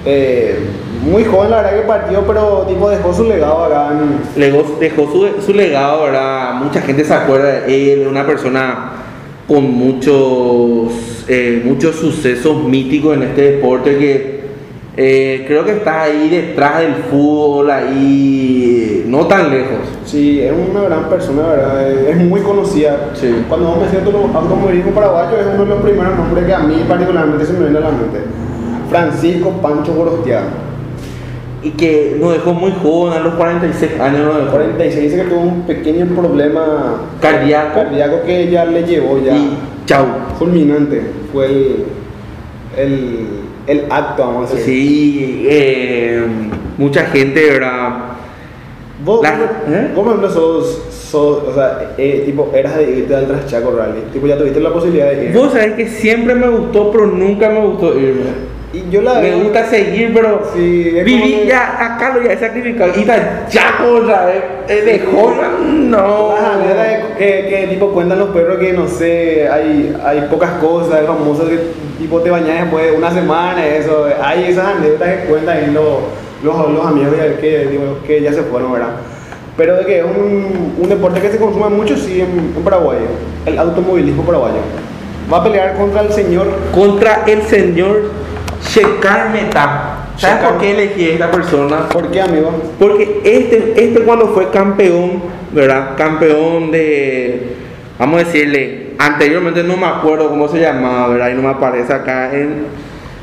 Eh, 0.06 0.58
muy 1.04 1.24
joven 1.24 1.52
la 1.52 1.58
verdad 1.58 1.76
que 1.76 1.88
partió, 1.88 2.22
pero 2.26 2.66
tipo 2.68 2.90
dejó 2.90 3.14
su 3.14 3.24
legado 3.24 3.66
acá 3.66 3.90
en, 3.92 4.42
dejó 4.80 5.04
su, 5.12 5.42
su 5.46 5.54
legado, 5.54 6.04
¿verdad? 6.04 6.54
Mucha 6.56 6.82
gente 6.82 7.04
se 7.04 7.14
acuerda 7.14 7.62
de 7.62 7.94
él, 7.94 8.08
una 8.08 8.26
persona 8.26 8.92
con 9.48 9.64
muchos, 9.72 11.26
eh, 11.28 11.62
muchos 11.64 11.96
sucesos 11.98 12.64
míticos 12.64 13.18
en 13.18 13.24
este 13.24 13.52
deporte 13.54 13.98
que 13.98 14.41
eh, 14.98 15.46
creo 15.48 15.64
que 15.64 15.72
está 15.72 16.04
ahí 16.04 16.30
detrás 16.30 16.80
del 16.82 16.96
fútbol, 17.10 17.72
ahí 17.72 19.06
no 19.08 19.26
tan 19.28 19.50
lejos. 19.50 19.80
Sí, 20.06 20.42
es 20.42 20.52
una 20.52 20.82
gran 20.84 21.10
persona, 21.10 21.44
¿verdad? 21.48 21.92
Es 21.92 22.18
muy 22.18 22.42
conocida. 22.42 23.12
Sí. 23.14 23.44
Cuando 23.48 23.70
vos 23.70 23.82
me 23.84 23.90
siento 23.90 24.12
los 24.12 24.36
automovilismo 24.36 24.92
paraguayo 24.92 25.38
es 25.38 25.46
uno 25.54 25.64
de 25.64 25.70
los 25.70 25.82
primeros 25.82 26.16
nombres 26.18 26.46
que 26.46 26.54
a 26.54 26.60
mí 26.60 26.76
particularmente 26.88 27.46
se 27.46 27.54
me 27.54 27.60
viene 27.62 27.78
a 27.78 27.82
la 27.82 27.92
mente. 27.92 28.20
Francisco 28.90 29.52
Pancho 29.62 29.94
Gorostiaga. 29.94 30.48
Y 31.64 31.70
que 31.72 32.18
nos 32.20 32.34
dejó 32.34 32.54
muy 32.54 32.74
joven, 32.82 33.14
a 33.20 33.20
los 33.22 33.36
46 33.36 34.00
años 34.00 34.26
nos 34.26 34.38
dejó. 34.40 34.52
46 34.52 35.04
dice 35.12 35.24
que 35.24 35.30
tuvo 35.30 35.42
un 35.42 35.62
pequeño 35.62 36.08
problema 36.08 37.02
Cardíaco. 37.22 37.76
cardíaco 37.76 38.24
que 38.26 38.50
ya 38.50 38.66
le 38.66 38.84
llevó 38.84 39.20
ya 39.24 39.36
Y 39.38 39.58
chau. 39.86 40.06
fulminante. 40.40 41.02
Fue 41.32 41.46
el, 41.46 41.86
el, 42.78 43.28
el 43.68 43.86
acto, 43.90 44.24
vamos 44.26 44.52
a 44.52 44.56
decir. 44.56 44.74
Sí, 44.76 45.46
eh, 45.50 46.24
mucha 46.78 47.06
gente, 47.06 47.52
¿verdad? 47.52 47.90
Vos, 49.04 49.22
La- 49.24 49.34
¿eh? 49.68 49.92
vos, 49.96 50.04
por 50.04 50.08
ejemplo, 50.16 50.30
sos, 50.30 50.82
sos, 50.92 51.44
o 51.48 51.54
sea, 51.54 51.94
eh, 51.98 52.24
tipo, 52.26 52.52
eras 52.54 52.78
de 52.78 52.92
irte 52.92 53.16
al 53.16 53.28
Traschaco 53.28 53.72
Rally. 53.76 54.02
Tipo, 54.14 54.28
ya 54.28 54.38
tuviste 54.38 54.60
la 54.60 54.72
posibilidad 54.72 55.10
de 55.12 55.26
ir. 55.26 55.34
Vos 55.34 55.52
sabés 55.54 55.74
que 55.74 55.88
siempre 55.88 56.36
me 56.36 56.48
gustó, 56.48 56.92
pero 56.92 57.08
nunca 57.08 57.50
me 57.50 57.66
gustó 57.66 57.98
irme. 58.00 58.51
Y 58.74 58.90
yo 58.90 59.02
la 59.02 59.16
Me 59.16 59.36
gusta 59.36 59.66
seguir, 59.66 60.14
pero 60.14 60.44
Sí, 60.56 60.94
es 60.96 61.04
viví 61.04 61.34
que- 61.42 61.48
ya 61.48 61.96
acá 61.96 62.14
lo 62.16 62.24
ya 62.24 62.32
he 62.32 62.38
sacrificado. 62.40 62.94
Y 62.96 63.04
tan 63.04 63.46
chaco 63.50 63.96
otra 63.96 64.26
vez, 64.28 64.44
eh, 64.70 64.82
de 64.86 65.00
joven, 65.00 65.92
no. 65.92 66.34
Las 66.36 66.56
anécdotas 66.56 66.88
que, 67.18 67.48
que 67.50 67.68
tipo 67.70 67.90
cuentan 67.92 68.20
los 68.20 68.30
perros 68.30 68.60
que 68.60 68.72
no 68.72 68.88
sé, 68.88 69.50
hay, 69.50 69.94
hay 70.06 70.22
pocas 70.32 70.52
cosas 70.62 71.06
famosas 71.06 71.50
que 71.50 71.60
tipo 72.00 72.22
te 72.22 72.30
bañas 72.30 72.62
después 72.62 72.92
de 72.92 72.98
una 72.98 73.12
semana, 73.12 73.66
eso, 73.68 74.06
hay 74.24 74.46
esas 74.46 74.78
anécdotas 74.78 75.10
que 75.18 75.28
cuentan 75.28 75.58
ahí 75.58 75.72
los, 75.72 75.86
los, 76.42 76.72
los 76.74 76.86
amigos 76.86 77.14
que, 77.42 77.68
digo, 77.70 77.98
que 78.08 78.22
ya 78.22 78.32
se 78.32 78.44
fueron, 78.44 78.72
¿verdad? 78.72 78.92
Pero 79.58 79.76
de 79.80 79.86
que 79.86 80.00
es 80.00 80.06
un, 80.06 80.76
un 80.82 80.90
deporte 80.90 81.20
que 81.20 81.30
se 81.30 81.38
consume 81.38 81.68
mucho, 81.68 81.98
sí, 81.98 82.22
en, 82.22 82.54
en 82.56 82.64
Paraguay, 82.64 83.00
el 83.46 83.60
automovilismo 83.60 84.24
paraguayo. 84.24 84.56
Va 85.32 85.38
a 85.38 85.44
pelear 85.44 85.76
contra 85.78 86.02
el 86.02 86.12
señor 86.12 86.48
Contra 86.74 87.24
el 87.28 87.42
señor 87.44 88.21
Shekar 88.68 89.32
Meta. 89.32 89.98
¿Sabes 90.18 90.46
por 90.46 90.60
qué 90.60 90.72
elegí 90.72 91.10
a 91.10 91.14
esta 91.14 91.32
persona? 91.32 91.90
¿Por 91.90 92.12
qué, 92.12 92.22
amigo? 92.22 92.52
Porque 92.78 93.22
este, 93.24 93.74
este 93.76 94.02
cuando 94.02 94.28
fue 94.28 94.50
campeón, 94.52 95.24
¿verdad? 95.52 95.96
Campeón 95.98 96.70
de, 96.70 97.56
vamos 97.98 98.22
a 98.22 98.26
decirle, 98.26 98.94
anteriormente 99.00 99.64
no 99.64 99.78
me 99.78 99.88
acuerdo 99.88 100.30
cómo 100.30 100.48
se 100.48 100.60
llamaba, 100.60 101.08
¿verdad? 101.08 101.32
Y 101.32 101.34
no 101.34 101.42
me 101.42 101.50
aparece 101.50 101.92
acá 101.92 102.36
en, 102.36 102.66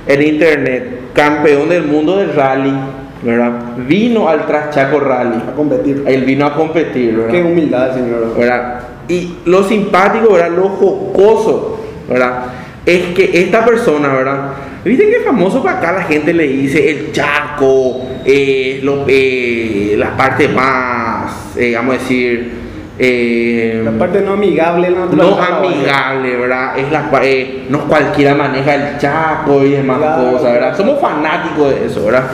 en 0.06 0.22
internet. 0.22 1.00
Campeón 1.12 1.68
del 1.68 1.84
mundo 1.84 2.16
del 2.16 2.34
rally, 2.34 2.74
¿verdad? 3.22 3.52
Vino 3.86 4.28
al 4.28 4.46
Traschaco 4.46 4.98
Rally. 4.98 5.42
A 5.48 5.54
competir. 5.54 6.02
Él 6.06 6.24
vino 6.24 6.46
a 6.46 6.54
competir, 6.54 7.16
¿verdad? 7.16 7.32
Qué 7.32 7.42
humildad, 7.42 7.94
señor. 7.94 8.36
¿verdad? 8.36 8.80
Y 9.08 9.36
lo 9.44 9.62
simpático, 9.62 10.32
¿verdad? 10.32 10.50
Lo 10.50 10.68
jocoso, 10.68 11.80
¿verdad? 12.08 12.44
Es 12.84 13.14
que 13.14 13.30
esta 13.42 13.64
persona, 13.64 14.08
¿verdad? 14.08 14.38
Viste 14.84 15.10
que 15.10 15.20
famoso 15.20 15.62
para 15.62 15.78
acá 15.78 15.92
la 15.92 16.02
gente 16.02 16.32
le 16.32 16.46
dice 16.46 16.90
el 16.90 17.12
chaco, 17.12 18.00
eh, 18.24 18.80
lo- 18.82 19.04
eh, 19.08 19.94
la 19.98 20.16
parte 20.16 20.48
más, 20.48 21.56
eh, 21.56 21.72
vamos 21.74 21.96
a 21.96 21.98
decir, 21.98 22.52
eh, 22.98 23.82
La 23.84 23.92
parte 23.92 24.20
no 24.20 24.32
amigable, 24.32 24.90
no 24.90 25.38
amigable, 25.40 26.36
¿verdad? 26.36 26.78
Es 26.78 26.90
la, 26.90 27.08
eh, 27.22 27.64
no 27.68 27.84
cualquiera 27.86 28.34
maneja 28.34 28.74
el 28.74 28.98
chaco 28.98 29.64
y 29.64 29.70
demás 29.70 29.98
Claro. 29.98 30.32
cosas, 30.32 30.52
¿verdad? 30.52 30.76
Somos 30.76 31.00
fanáticos 31.00 31.70
de 31.74 31.86
eso, 31.86 32.04
¿verdad? 32.06 32.24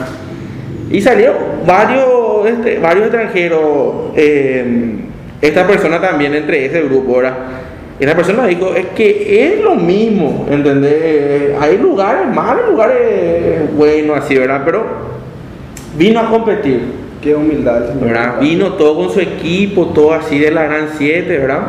Y 0.89 1.01
salieron 1.01 1.35
varios, 1.67 2.45
este, 2.47 2.79
varios 2.79 3.05
extranjeros, 3.07 4.11
eh, 4.15 4.95
esta 5.41 5.67
persona 5.67 5.99
también 5.99 6.33
entre 6.35 6.65
ese 6.65 6.81
grupo, 6.83 7.17
¿verdad? 7.17 7.35
Esta 7.97 8.13
persona 8.13 8.45
dijo, 8.45 8.75
es 8.75 8.87
que 8.87 9.45
es 9.45 9.63
lo 9.63 9.75
mismo, 9.75 10.45
¿entendés? 10.49 11.55
Hay 11.61 11.77
lugares 11.77 12.27
malos, 12.33 12.69
lugares 12.71 13.73
buenos, 13.73 14.17
así, 14.17 14.35
¿verdad? 14.35 14.63
Pero 14.65 14.85
vino 15.97 16.19
a 16.19 16.29
competir. 16.29 16.81
Qué 17.21 17.33
humildad. 17.33 17.95
¿verdad? 17.95 18.39
Vino 18.41 18.73
todo 18.73 18.97
con 18.97 19.13
su 19.13 19.21
equipo, 19.21 19.87
todo 19.87 20.13
así 20.13 20.37
de 20.39 20.51
la 20.51 20.63
Gran 20.65 20.89
7, 20.97 21.37
¿verdad? 21.37 21.61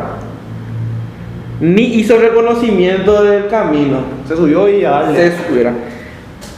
Ni 1.61 1.95
hizo 1.95 2.19
reconocimiento 2.19 3.23
del 3.23 3.47
camino. 3.47 4.01
Se 4.27 4.35
subió 4.35 4.67
y 4.69 4.83
a 4.83 4.91
darle. 4.91 5.31
Se 5.31 5.47
subiera. 5.47 5.73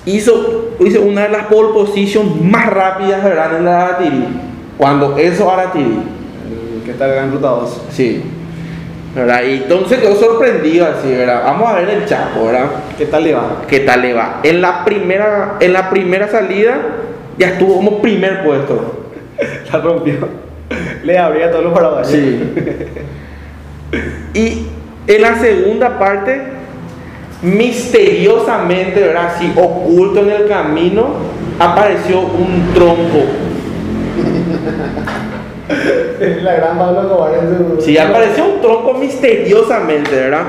Hizo, 0.06 0.72
hizo 0.80 1.02
una 1.04 1.24
de 1.24 1.30
las 1.30 1.46
pole 1.46 1.70
positions 1.74 2.42
más 2.42 2.68
rápidas, 2.74 3.24
¿verdad? 3.24 3.58
En 3.58 3.66
la 3.66 3.86
Aratirí. 3.86 4.26
Cuando 4.78 5.16
eso 5.16 5.50
Aratirí. 5.50 6.00
El 6.76 6.84
Que 6.84 6.92
está 6.92 7.24
en 7.24 7.32
Ruta 7.32 7.50
2. 7.50 7.82
Sí. 7.92 8.24
¿Verdad? 9.20 9.44
Y 9.44 9.54
entonces 9.56 10.00
quedó 10.00 10.16
sorprendido 10.16 10.88
así, 10.88 11.12
¿verdad? 11.12 11.44
Vamos 11.44 11.70
a 11.70 11.76
ver 11.76 11.90
el 11.90 12.06
Chapo, 12.06 12.46
¿verdad? 12.46 12.68
¿Qué 12.98 13.06
tal 13.06 13.24
le 13.24 13.34
va? 13.34 13.62
¿Qué 13.68 13.82
tal 13.82 14.02
le 14.02 14.14
va? 14.14 14.40
En 14.44 14.62
la 14.62 14.86
primera, 14.86 15.58
en 15.60 15.74
la 15.74 15.90
primera 15.90 16.30
salida 16.30 16.78
ya 17.38 17.50
estuvo 17.50 17.76
como 17.76 18.02
primer 18.02 18.44
puesto. 18.44 19.08
La 19.72 19.80
rompió. 19.80 20.16
Le 21.04 21.18
abría 21.18 21.48
a 21.48 21.52
todos 21.52 21.66
los 21.66 21.74
paraguayos. 21.74 22.08
Sí. 22.08 22.40
Y 24.34 24.68
en 25.08 25.22
la 25.22 25.36
segunda 25.40 25.98
parte, 25.98 26.42
misteriosamente, 27.42 29.02
¿verdad? 29.02 29.34
Así 29.36 29.52
oculto 29.56 30.20
en 30.20 30.30
el 30.30 30.48
camino, 30.48 31.16
apareció 31.58 32.22
un 32.22 32.72
tronco. 32.74 33.26
La 36.42 36.56
gran 36.56 36.78
Pablo 36.78 37.02
Escobar 37.02 37.34
en 37.36 37.78
su... 37.78 37.82
Sí, 37.82 37.98
apareció 37.98 38.46
un 38.46 38.62
tronco 38.62 38.96
misteriosamente, 38.96 40.12
¿verdad? 40.12 40.46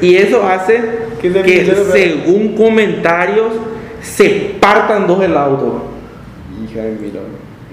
Y 0.00 0.16
eso 0.16 0.46
hace 0.46 0.80
¿Qué 1.20 1.32
se 1.32 1.42
que, 1.42 1.74
según 1.92 2.56
comentarios, 2.56 3.52
se 4.00 4.56
partan 4.60 5.06
dos 5.06 5.22
el 5.22 5.36
auto. 5.36 5.82
Hija 6.64 6.82
de 6.82 6.92
mil 6.92 7.12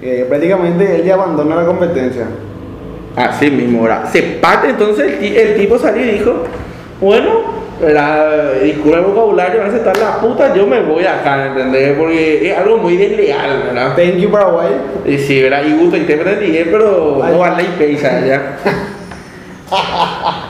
eh, 0.02 0.26
Prácticamente 0.28 0.96
él 0.96 1.04
ya 1.04 1.14
abandona 1.14 1.56
la 1.56 1.66
competencia. 1.66 2.26
Así 3.16 3.50
mismo, 3.50 3.82
¿verdad? 3.82 4.10
Se 4.10 4.22
parte, 4.22 4.70
entonces 4.70 5.20
el 5.20 5.56
tipo 5.56 5.78
salió 5.78 6.04
y 6.04 6.18
dijo, 6.18 6.44
bueno, 7.00 7.63
¿verdad? 7.80 8.54
Disculpa 8.62 8.98
el 8.98 9.04
vocabulario, 9.04 9.60
van 9.60 9.72
a 9.72 9.76
estar 9.76 9.96
la 9.96 10.18
puta, 10.18 10.54
yo 10.54 10.66
me 10.66 10.80
voy 10.80 11.04
acá, 11.04 11.46
¿entendés? 11.46 11.96
Porque 11.96 12.50
es 12.50 12.58
algo 12.58 12.78
muy 12.78 12.96
desleal, 12.96 13.62
¿verdad? 13.64 13.94
Thank 13.96 14.16
you, 14.16 14.30
Paraguay. 14.30 14.72
Y 15.04 15.18
sí, 15.18 15.42
¿verdad? 15.42 15.64
Y 15.64 15.74
gusto 15.74 15.96
intérprete 15.96 16.44
dije, 16.44 16.68
pero 16.70 17.20
Ay. 17.22 17.32
no 17.32 17.38
vale 17.38 17.62
y 17.62 17.78
pesa 17.78 18.20
ya. 18.20 18.56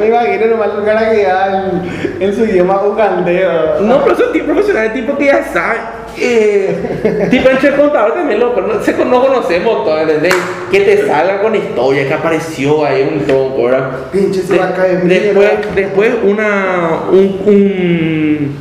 Me 0.00 0.06
imagino 0.08 0.46
nomás 0.46 0.68
el 0.78 0.84
cara 0.84 1.10
que 1.10 1.22
da 1.24 1.70
en, 1.70 2.22
en 2.22 2.34
su 2.34 2.44
idioma 2.44 2.82
ugandeo. 2.84 3.80
No, 3.80 4.02
pero 4.04 4.16
son 4.16 4.32
tipos 4.32 4.48
profesionales, 4.50 4.92
tipo 4.94 5.16
que 5.16 5.26
ya 5.26 5.44
saben. 5.44 5.80
Eh, 6.16 7.26
tipo 7.30 7.50
entre 7.50 7.70
el 7.70 7.74
contador 7.74 8.14
también 8.14 8.38
lo 8.38 8.54
cono- 8.54 8.80
se 8.80 8.94
con- 8.94 9.10
no 9.10 9.20
conocemos 9.20 9.84
todo, 9.84 9.98
¿entendés? 10.00 10.32
Que 10.70 10.80
te 10.80 11.06
salga 11.08 11.42
con 11.42 11.56
historia, 11.56 12.06
que 12.06 12.14
apareció 12.14 12.84
ahí 12.84 13.02
un 13.12 13.26
tronco, 13.26 13.64
¿verdad? 13.64 13.90
Pinche 14.12 14.40
se 14.42 14.52
De- 14.52 14.58
va 14.60 14.68
a 14.68 14.74
caer 14.74 15.02
después, 15.02 15.34
mierda. 15.34 15.74
después 15.74 16.10
una, 16.22 17.00
un, 17.10 17.40
un- 17.46 18.56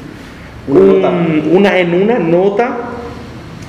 Una 0.68 0.80
un- 0.80 1.02
nota. 1.02 1.10
una- 1.52 1.78
en 1.78 2.02
una 2.02 2.18
nota 2.20 2.70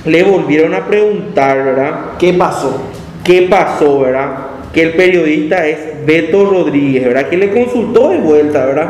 le 0.05 0.23
volvieron 0.23 0.73
a 0.73 0.87
preguntar, 0.87 1.63
¿verdad? 1.63 1.91
¿Qué 2.17 2.33
pasó? 2.33 2.81
¿Qué 3.23 3.43
pasó, 3.49 3.99
verdad? 3.99 4.29
Que 4.75 4.81
el 4.83 4.93
periodista 4.93 5.65
es 5.65 5.77
Beto 6.05 6.45
Rodríguez, 6.45 7.05
¿verdad? 7.05 7.29
Que 7.29 7.37
le 7.37 7.49
consultó 7.49 8.09
de 8.09 8.17
vuelta, 8.17 8.65
¿verdad? 8.65 8.87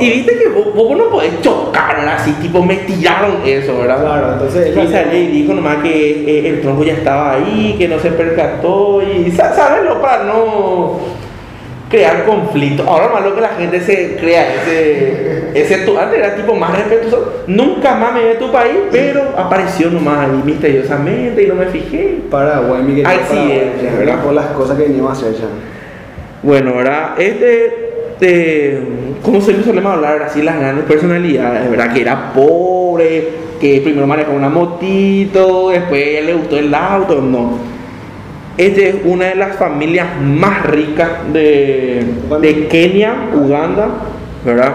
Y 0.00 0.10
viste 0.10 0.38
que 0.38 0.48
vos, 0.48 0.74
vos 0.74 0.96
no 0.98 1.08
podés 1.10 1.40
chocar, 1.42 1.96
¿verdad? 1.98 2.14
Así, 2.16 2.32
tipo, 2.42 2.62
me 2.64 2.76
tiraron 2.78 3.36
eso, 3.44 3.78
¿verdad? 3.78 4.00
Claro, 4.00 4.32
entonces 4.32 4.74
Y 4.76 4.88
salió 4.92 5.18
y 5.22 5.26
dijo 5.28 5.52
nomás 5.54 5.76
que 5.84 6.24
eh, 6.26 6.48
el 6.48 6.60
tronco 6.62 6.82
ya 6.82 6.94
estaba 6.94 7.34
ahí, 7.34 7.76
que 7.78 7.86
no 7.86 8.00
se 8.00 8.10
percató 8.10 9.02
y, 9.02 9.30
sa- 9.30 9.54
¿sabes? 9.54 9.82
Para 10.00 10.24
no 10.24 10.98
crear 11.96 12.26
conflicto. 12.26 12.82
Ahora 12.86 13.08
más 13.08 13.24
lo 13.24 13.34
que 13.34 13.40
la 13.40 13.48
gente 13.48 13.80
se 13.80 14.16
crea 14.16 14.54
ese, 14.54 15.50
ese 15.54 15.74
antes 15.74 16.18
era 16.18 16.34
tipo 16.34 16.54
más 16.54 16.76
respetuoso. 16.76 17.44
Nunca 17.46 17.94
más 17.94 18.12
me 18.12 18.24
vi 18.24 18.28
a 18.32 18.38
tu 18.38 18.52
país, 18.52 18.76
pero 18.90 19.22
apareció 19.36 19.90
nomás 19.90 20.28
ahí 20.28 20.42
misteriosamente 20.44 21.42
y 21.42 21.46
no 21.46 21.54
me 21.54 21.66
fijé. 21.66 22.18
Paraguay, 22.30 22.82
mi 22.82 22.96
querido 22.96 23.08
Accidente. 23.08 24.14
Por 24.22 24.34
las 24.34 24.46
cosas 24.48 24.76
que 24.76 24.84
venimos 24.84 25.10
a 25.10 25.12
hacer 25.12 25.40
ya. 25.40 25.46
Bueno, 26.42 26.76
¿verdad? 26.76 27.18
Este, 27.18 28.16
eh, 28.20 28.80
como 29.22 29.40
se 29.40 29.62
solemos 29.64 29.94
hablar 29.94 30.22
así, 30.22 30.42
las 30.42 30.60
grandes 30.60 30.84
personalidades, 30.84 31.70
¿verdad? 31.70 31.94
Que 31.94 32.02
era 32.02 32.32
pobre, 32.34 33.28
que 33.58 33.80
primero 33.80 34.06
manejó 34.06 34.32
una 34.32 34.50
motito, 34.50 35.70
después 35.70 36.24
le 36.24 36.34
gustó 36.34 36.58
el 36.58 36.74
auto, 36.74 37.22
no. 37.22 37.75
Este 38.58 38.88
es 38.88 38.96
una 39.04 39.26
de 39.26 39.34
las 39.34 39.56
familias 39.56 40.08
más 40.20 40.64
ricas 40.66 41.10
de, 41.32 42.06
de 42.40 42.68
Kenia, 42.68 43.14
Uganda, 43.34 43.88
¿verdad? 44.44 44.72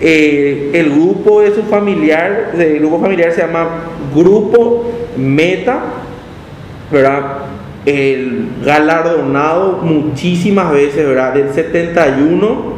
Eh, 0.00 0.70
el 0.74 0.90
grupo 0.90 1.40
de 1.40 1.52
su 1.52 1.62
familiar, 1.64 2.52
el 2.56 2.78
grupo 2.78 3.00
familiar 3.00 3.32
se 3.32 3.40
llama 3.40 3.66
Grupo 4.14 4.92
Meta, 5.16 5.80
¿verdad? 6.92 7.38
El 7.86 8.50
galardonado 8.64 9.78
muchísimas 9.82 10.72
veces, 10.72 11.06
¿verdad? 11.08 11.34
Del 11.34 11.52
71 11.52 12.74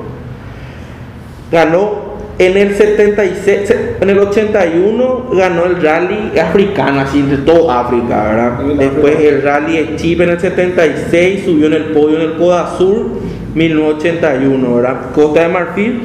ganó 1.53 2.06
en 2.39 2.57
el 2.57 2.75
76, 2.75 3.61
se- 3.69 3.97
en 4.01 4.11
el 4.11 4.19
81 4.19 5.31
ganó 5.33 5.65
el 5.65 5.81
rally 5.83 6.39
africano, 6.39 7.01
así 7.01 7.23
de 7.23 7.39
toda 7.39 7.81
África, 7.81 8.25
¿verdad? 8.25 8.71
En 8.71 8.77
Después 8.79 9.17
el 9.21 9.43
rally 9.43 9.77
de 9.79 9.97
Chip 9.97 10.21
en 10.21 10.31
el 10.31 10.41
76 10.41 11.45
subió 11.47 11.67
en 11.69 11.73
el 11.73 11.85
podio 11.87 12.17
en 12.17 12.23
el 12.23 12.33
Coda 12.37 12.75
Sur 12.77 13.07
1981, 13.55 14.75
¿verdad? 14.77 14.97
Costa 15.15 15.43
de 15.43 15.49
Marfil. 15.49 16.01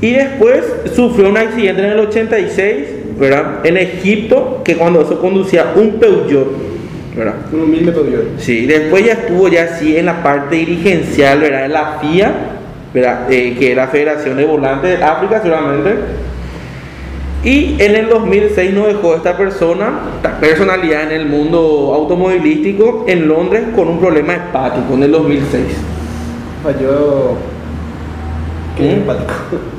Y 0.00 0.12
después 0.12 0.64
sufrió 0.94 1.28
un 1.28 1.36
accidente 1.36 1.82
en 1.84 1.90
el 1.90 1.98
86, 1.98 2.86
¿verdad? 3.18 3.60
En 3.64 3.76
Egipto, 3.76 4.62
que 4.64 4.76
cuando 4.76 5.02
eso 5.02 5.20
conducía 5.20 5.72
un 5.74 5.98
Peugeot, 5.98 6.46
¿verdad? 7.16 7.34
Un 7.52 7.60
humilde 7.62 7.92
pedido. 7.92 8.22
Sí, 8.38 8.66
después 8.66 9.04
ya 9.04 9.12
estuvo 9.14 9.48
ya 9.48 9.64
así 9.64 9.96
en 9.96 10.06
la 10.06 10.22
parte 10.22 10.56
dirigencial, 10.56 11.40
¿verdad? 11.40 11.62
De 11.62 11.68
la 11.68 11.98
FIA, 12.00 12.32
¿verdad? 12.92 13.30
Eh, 13.30 13.56
que 13.58 13.70
es 13.70 13.76
la 13.76 13.88
Federación 13.88 14.36
de 14.36 14.44
Volantes 14.44 14.98
de 14.98 15.04
África 15.04 15.42
solamente. 15.42 15.94
Y 17.42 17.76
en 17.78 17.96
el 17.96 18.08
2006 18.08 18.74
nos 18.74 18.88
dejó 18.88 19.14
esta 19.14 19.36
persona, 19.36 20.00
esta 20.16 20.38
personalidad 20.38 21.04
en 21.04 21.20
el 21.20 21.26
mundo 21.26 21.92
automovilístico 21.94 23.06
en 23.08 23.28
Londres 23.28 23.62
con 23.74 23.88
un 23.88 23.98
problema 23.98 24.34
hepático 24.34 24.92
en 24.94 25.04
el 25.04 25.12
2006. 25.12 25.64
Falló. 26.62 27.59
Qué 28.80 28.92
empático. 28.92 29.32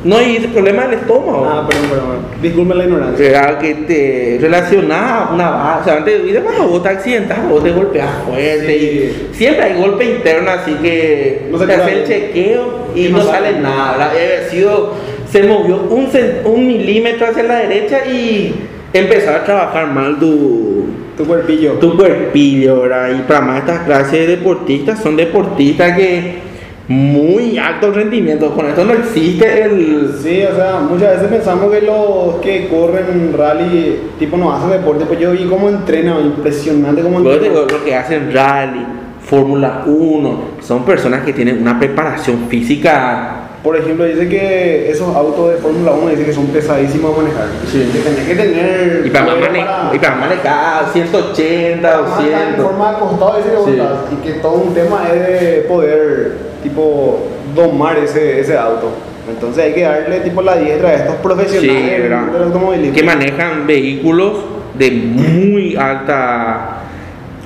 No, 0.04 0.22
y 0.22 0.38
ese 0.38 0.48
problema 0.48 0.84
del 0.88 1.00
estómago. 1.00 1.46
Ah, 1.50 1.68
perdón, 1.68 1.90
perdón. 1.90 2.18
Disculpe 2.42 2.76
la 2.76 2.84
ignorancia. 2.86 3.26
Será 3.26 3.60
que 3.60 3.74
te 3.76 4.38
relacionada 4.42 5.26
a 5.28 5.34
una 5.34 5.50
base, 5.50 5.82
o 5.82 5.84
sea, 5.84 5.98
antes, 5.98 6.34
de 6.34 6.42
cuando 6.42 6.68
vos 6.68 6.84
te 6.84 6.90
accidentas, 6.90 7.50
vos 7.50 7.64
te 7.64 7.72
golpeas 7.72 8.10
fuerte, 8.26 8.68
Sí. 8.68 9.32
y 9.34 9.36
siempre 9.36 9.64
hay 9.66 9.78
golpe 9.82 10.06
interno, 10.06 10.52
así 10.52 10.74
que 10.82 11.48
No 11.52 11.58
se 11.60 11.68
te 11.68 11.74
hace 11.74 11.94
el 12.02 12.08
chequeo 12.08 12.88
y 12.96 13.10
no, 13.10 13.22
sale 13.24 13.60
nada, 13.60 14.12
sido, 14.50 14.94
se 15.30 15.44
movió 15.44 15.78
un, 15.90 16.10
un 16.46 16.68
milímetro 16.68 17.28
hacia 17.28 17.44
la 17.44 17.56
derecha 17.60 18.06
y 18.06 18.54
empezó 18.94 19.32
a 19.32 19.44
trabajar 19.44 19.88
mal 19.88 20.20
tu, 20.20 20.86
Tu 21.18 21.26
cuerpillo. 21.26 21.74
tu 21.74 21.96
cuerpillo, 21.96 22.82
¿verdad? 22.82 23.12
Y 23.18 23.22
para 23.22 23.42
más 23.42 23.60
estas 23.60 23.80
clases 23.86 24.12
de 24.12 24.28
deportistas, 24.28 25.02
son 25.02 25.16
deportistas 25.16 25.96
que 25.98 26.51
muy 26.92 27.58
alto 27.58 27.92
rendimiento, 27.92 28.54
con 28.54 28.66
esto 28.68 28.84
no 28.84 28.94
existe 28.94 29.64
el... 29.64 30.16
Sí, 30.22 30.44
o 30.44 30.56
sea, 30.56 30.80
muchas 30.80 31.14
veces 31.14 31.28
pensamos 31.30 31.72
que 31.72 31.82
los 31.82 32.36
que 32.42 32.68
corren 32.68 33.34
rally, 33.38 34.00
tipo, 34.20 34.38
no 34.38 34.54
hacen 34.54 34.70
deporte, 34.70 35.06
pues 35.06 35.20
yo 35.20 35.32
vi 35.32 35.46
cómo 35.46 35.70
entrenan, 35.70 36.20
impresionante 36.26 37.02
cómo 37.02 37.18
entrenan. 37.20 37.44
digo, 37.44 37.66
lo 37.70 37.84
que 37.84 37.96
hacen 37.96 38.32
rally, 38.34 38.86
Fórmula 39.24 39.84
1, 39.86 40.40
son 40.62 40.84
personas 40.86 41.24
que 41.24 41.34
tienen 41.34 41.62
una 41.62 41.80
preparación 41.80 42.48
física. 42.50 43.38
Por 43.64 43.78
ejemplo, 43.78 44.06
dice 44.06 44.28
que 44.28 44.90
esos 44.90 45.16
autos 45.16 45.52
de 45.52 45.58
Fórmula 45.58 45.92
1 45.92 46.10
dice 46.10 46.26
que 46.26 46.34
son 46.34 46.48
pesadísimos 46.48 47.14
a 47.14 47.22
manejar. 47.22 47.46
Sí. 47.72 47.88
Que 47.94 48.00
tenés 48.00 48.28
que 48.28 48.36
tener. 48.36 49.04
Y 49.06 49.10
para, 49.12 49.26
poder 49.26 49.42
mane- 49.52 49.60
para- 49.66 49.92
y 49.96 50.00
para 50.00 50.16
manejar 50.16 50.86
180, 50.92 51.82
para 51.92 52.02
manejar 52.10 52.42
en 52.42 52.48
200. 52.58 52.66
forma 52.66 52.90
de 52.90 52.96
acostado, 52.98 53.38
dice 53.38 53.50
que 53.52 53.56
vos 53.56 53.66
Sí. 53.68 53.72
estás, 53.74 53.92
Y 54.12 54.16
que 54.26 54.32
todo 54.40 54.54
un 54.54 54.74
tema 54.74 55.04
es 55.14 55.20
de 55.28 55.66
poder, 55.70 56.51
tipo, 56.72 57.28
domar 57.56 57.98
ese, 57.98 58.40
ese 58.40 58.58
auto. 58.58 58.90
Entonces 59.30 59.64
hay 59.66 59.74
que 59.74 59.82
darle, 59.82 60.20
tipo, 60.22 60.42
la 60.42 60.58
diestra 60.58 60.90
a 60.90 60.94
estos 60.96 61.16
Sí, 61.16 61.20
profesionales 61.22 62.02
¿verdad? 62.02 62.26
del 62.32 62.44
automovilismo. 62.44 62.96
Que 62.96 63.04
manejan 63.04 63.68
vehículos 63.68 64.38
de 64.74 64.92
muy 64.92 65.76
alta. 65.76 66.78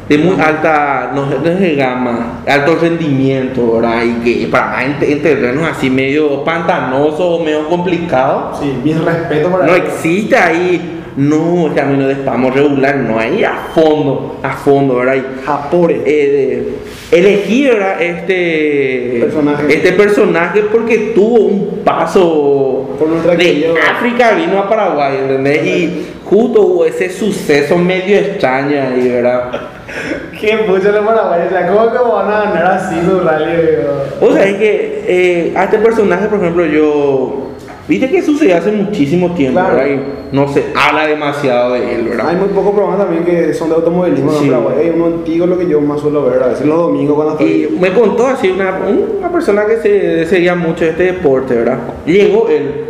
De 0.08 0.20
muy 0.20 0.40
alta, 0.40 1.12
no, 1.16 1.26
no 1.26 1.50
es 1.50 1.60
de 1.60 1.76
gama, 1.76 2.44
alto 2.48 2.78
rendimiento, 2.80 3.74
¿verdad? 3.74 4.04
Y 4.04 4.14
que 4.24 4.48
para 4.48 4.86
en, 4.86 4.98
en 5.02 5.22
terrenos 5.24 5.68
así 5.68 5.90
medio 5.90 6.44
pantanosos 6.44 7.20
o 7.20 7.44
medio 7.44 7.68
complicados, 7.68 8.60
Sí, 8.60 8.72
mis 8.84 9.04
respetos 9.04 9.52
para 9.52 9.66
No 9.66 9.74
existe 9.74 10.38
ahí, 10.38 11.02
no, 11.18 11.72
camino 11.76 12.06
de 12.06 12.14
espamo 12.14 12.52
regular, 12.52 12.98
no 12.98 13.18
hay 13.20 13.44
a 13.44 13.56
fondo, 13.74 14.38
a 14.44 14.52
fondo, 14.52 14.98
¿verdad? 14.98 15.16
Y, 15.16 15.44
Japore. 15.44 16.02
eh, 16.06 16.76
elegí, 17.12 17.68
¿verdad? 17.68 18.02
Este 18.02 19.18
Personaje. 19.22 19.74
este 19.74 19.92
personaje 19.94 20.64
porque 20.72 21.12
tuvo 21.16 21.46
un 21.46 21.82
paso 21.84 22.96
Por 22.98 23.38
de 23.38 23.74
África 23.92 24.32
vino 24.32 24.60
a 24.60 24.70
Paraguay, 24.70 25.18
¿entendés? 25.22 25.66
Y 25.66 26.06
justo 26.26 26.62
hubo 26.62 26.86
ese 26.86 27.10
suceso 27.10 27.78
medio 27.78 28.18
extraño 28.18 28.82
ahí, 28.82 29.10
¿verdad? 29.10 29.52
Qué 30.40 30.58
pucha 30.68 30.92
los 30.92 31.06
paraguayos, 31.06 31.54
¿cómo 31.70 31.92
que 31.92 31.98
van 31.98 32.28
a 32.28 32.44
ganar 32.44 32.66
así 32.66 32.96
su 33.06 33.20
rally? 33.22 33.78
O 34.20 34.34
sea, 34.34 34.46
es 34.46 34.56
que 34.56 35.04
eh, 35.08 35.54
a 35.56 35.66
este 35.66 35.78
personaje, 35.78 36.28
por 36.28 36.40
ejemplo, 36.40 36.66
yo. 36.66 37.52
Viste 37.88 38.10
que 38.10 38.22
sucedió 38.24 38.58
hace 38.58 38.72
muchísimo 38.72 39.32
tiempo, 39.36 39.60
Claro. 39.60 39.76
¿verdad? 39.76 39.92
Y 40.32 40.36
no 40.36 40.48
se 40.48 40.66
habla 40.76 41.06
demasiado 41.06 41.74
de 41.74 41.96
él, 41.96 42.08
¿verdad? 42.10 42.30
Hay 42.30 42.36
muy 42.36 42.48
pocos 42.48 42.74
programas 42.74 42.98
también 43.06 43.24
que 43.26 43.54
son 43.54 43.70
de 43.70 43.76
automovilismo 43.76 44.32
Sí. 44.32 44.48
Paraguay. 44.50 44.76
Hay 44.80 44.90
uno 44.90 45.06
antiguo 45.06 45.46
lo 45.46 45.58
que 45.60 45.68
yo 45.68 45.80
más 45.82 46.02
suelo 46.02 46.24
ver, 46.26 46.42
a 46.42 46.48
veces 46.48 46.66
los 46.66 46.78
domingos 46.78 47.16
cuando 47.16 47.46
Y 47.46 47.64
estoy. 47.64 47.78
me 47.80 47.94
contó 47.94 48.26
así 48.26 48.50
una, 48.50 48.80
una 49.20 49.32
persona 49.32 49.66
que 49.68 49.78
se 49.78 50.26
seguía 50.26 50.56
mucho 50.56 50.84
este 50.84 51.04
deporte, 51.04 51.54
¿verdad? 51.54 51.78
Llegó 52.08 52.50
él. 52.50 52.86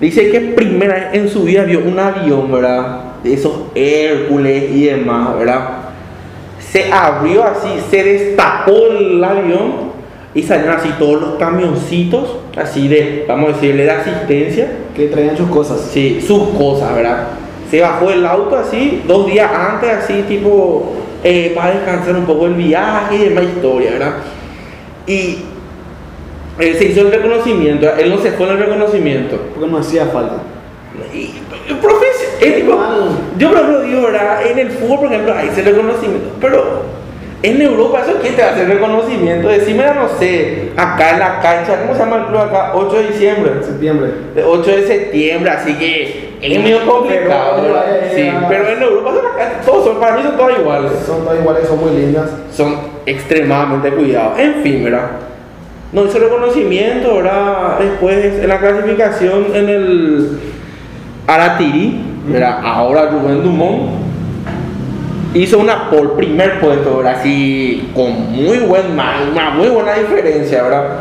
Dice 0.00 0.30
que 0.30 0.40
primera 0.40 0.94
vez 0.94 1.04
en 1.14 1.28
su 1.30 1.44
vida 1.44 1.62
vio 1.64 1.78
un 1.80 1.98
avión, 1.98 2.52
¿verdad? 2.52 2.98
De 3.22 3.32
esos 3.32 3.52
Hércules 3.74 4.64
y 4.70 4.84
demás, 4.84 5.38
¿verdad? 5.38 5.68
Se 6.58 6.92
abrió 6.92 7.42
así, 7.44 7.68
se 7.90 8.02
destapó 8.04 8.88
el 8.90 9.22
avión 9.24 9.83
y 10.34 10.42
salieron 10.42 10.74
así 10.74 10.90
todos 10.98 11.20
los 11.20 11.34
camioncitos, 11.36 12.36
así 12.56 12.88
de, 12.88 13.24
vamos 13.28 13.50
a 13.50 13.52
decirle, 13.54 13.84
de 13.84 13.90
asistencia. 13.90 14.68
Que 14.96 15.06
traían 15.06 15.36
sus 15.36 15.48
cosas. 15.48 15.80
Sí, 15.92 16.20
sus 16.20 16.48
cosas, 16.50 16.94
¿verdad? 16.94 17.28
Se 17.70 17.80
bajó 17.80 18.10
el 18.10 18.26
auto 18.26 18.56
así, 18.56 19.02
dos 19.06 19.26
días 19.26 19.50
antes, 19.52 19.90
así, 19.90 20.24
tipo, 20.28 20.92
eh, 21.22 21.52
para 21.54 21.74
descansar 21.74 22.16
un 22.16 22.26
poco 22.26 22.46
el 22.46 22.54
viaje 22.54 23.16
y 23.16 23.18
demás 23.28 23.44
historia, 23.44 23.92
¿verdad? 23.92 24.14
Y 25.06 25.38
eh, 26.58 26.74
se 26.78 26.84
hizo 26.86 27.02
el 27.02 27.12
reconocimiento, 27.12 27.88
él 27.96 28.10
no 28.10 28.18
se 28.18 28.32
fue 28.32 28.46
en 28.46 28.52
el 28.52 28.58
reconocimiento. 28.58 29.38
Porque 29.54 29.70
no 29.70 29.78
hacía 29.78 30.06
falta. 30.06 30.36
Y, 31.12 31.32
profe, 31.80 32.06
es 32.40 32.56
tipo, 32.56 32.76
yo 33.38 33.48
por 33.50 33.58
ejemplo 33.58 33.82
digo, 33.82 34.02
¿verdad? 34.02 34.46
En 34.46 34.58
el 34.58 34.70
fútbol, 34.70 34.98
por 34.98 35.12
ejemplo, 35.12 35.34
hay 35.34 35.48
ese 35.48 35.62
reconocimiento, 35.62 36.28
pero 36.40 36.82
en 37.44 37.60
Europa, 37.60 38.00
¿eso 38.00 38.18
quién 38.22 38.34
te 38.34 38.42
va 38.42 38.48
a 38.48 38.50
hacer 38.52 38.66
reconocimiento? 38.66 39.48
Decime, 39.48 39.84
no 39.94 40.08
sé, 40.18 40.70
acá 40.78 41.10
en 41.10 41.18
la 41.18 41.40
cancha, 41.40 41.78
¿cómo 41.82 41.92
se 41.92 42.00
llama 42.00 42.16
el 42.16 42.24
club 42.24 42.38
acá? 42.38 42.72
8 42.74 42.96
de 42.96 43.06
diciembre. 43.08 43.52
Septiembre. 43.62 44.10
De 44.34 44.42
8 44.42 44.70
de 44.70 44.86
septiembre, 44.86 45.50
así 45.50 45.74
que 45.74 46.36
es 46.40 46.58
medio 46.58 46.86
complicado. 46.86 47.60
Pero, 47.60 47.74
¿verdad? 47.74 47.84
sí, 48.14 48.32
pero 48.48 48.68
en 48.70 48.82
Europa 48.82 49.12
son 49.14 49.26
acá, 49.26 49.60
todos 49.62 49.84
son, 49.84 50.00
para 50.00 50.16
mí 50.16 50.22
son 50.22 50.36
todos 50.38 50.58
iguales. 50.58 50.92
Son 51.04 51.22
todas 51.22 51.38
iguales, 51.38 51.68
son 51.68 51.80
muy 51.80 52.00
lindas. 52.00 52.30
Son 52.50 52.78
extremadamente 53.04 53.90
cuidados. 53.90 54.38
En 54.38 54.54
fin, 54.62 54.82
¿verdad? 54.82 55.10
No 55.92 56.06
hizo 56.06 56.18
reconocimiento, 56.18 57.16
¿verdad? 57.16 57.78
Después 57.78 58.24
en 58.24 58.48
la 58.48 58.58
clasificación 58.58 59.48
en 59.52 59.68
el 59.68 60.38
Aratiri, 61.26 62.00
¿verdad? 62.26 62.60
Ahora 62.64 63.10
Rubén 63.10 63.42
Dumont 63.42 64.03
hizo 65.34 65.58
una 65.58 65.90
por 65.90 66.16
primer 66.16 66.60
puesto, 66.60 66.98
¿verdad? 66.98 67.16
Así 67.20 67.90
con 67.94 68.32
muy 68.32 68.58
buen 68.58 68.92
una 68.92 69.50
muy 69.50 69.68
buena 69.68 69.94
diferencia, 69.94 70.62
¿verdad? 70.62 71.00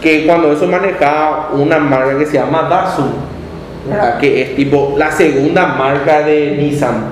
Que 0.00 0.26
cuando 0.26 0.52
eso 0.52 0.66
manejaba 0.66 1.50
una 1.52 1.78
marca 1.78 2.18
que 2.18 2.26
se 2.26 2.34
llama 2.34 2.68
Datsun, 2.68 3.12
¿verdad? 3.88 4.18
Que 4.18 4.42
es 4.42 4.56
tipo 4.56 4.94
la 4.98 5.10
segunda 5.12 5.66
marca 5.66 6.22
de 6.22 6.56
Nissan, 6.58 7.04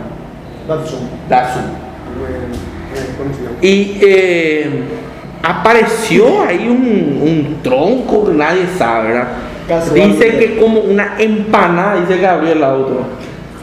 Datsun. 0.67 1.09
Datsun. 1.29 1.63
Y 3.63 3.99
eh, 4.03 4.83
apareció 5.43 6.43
ahí 6.43 6.67
un, 6.69 7.21
un 7.23 7.63
tronco 7.63 8.27
que 8.27 8.33
nadie 8.33 8.67
sabe, 8.77 9.13
¿verdad? 9.13 9.29
Dice 9.95 10.37
que 10.37 10.59
como 10.59 10.81
una 10.81 11.15
empanada, 11.19 12.01
dice 12.01 12.19
que 12.19 12.27
abrió 12.27 12.53
el 12.53 12.65
auto. 12.65 13.05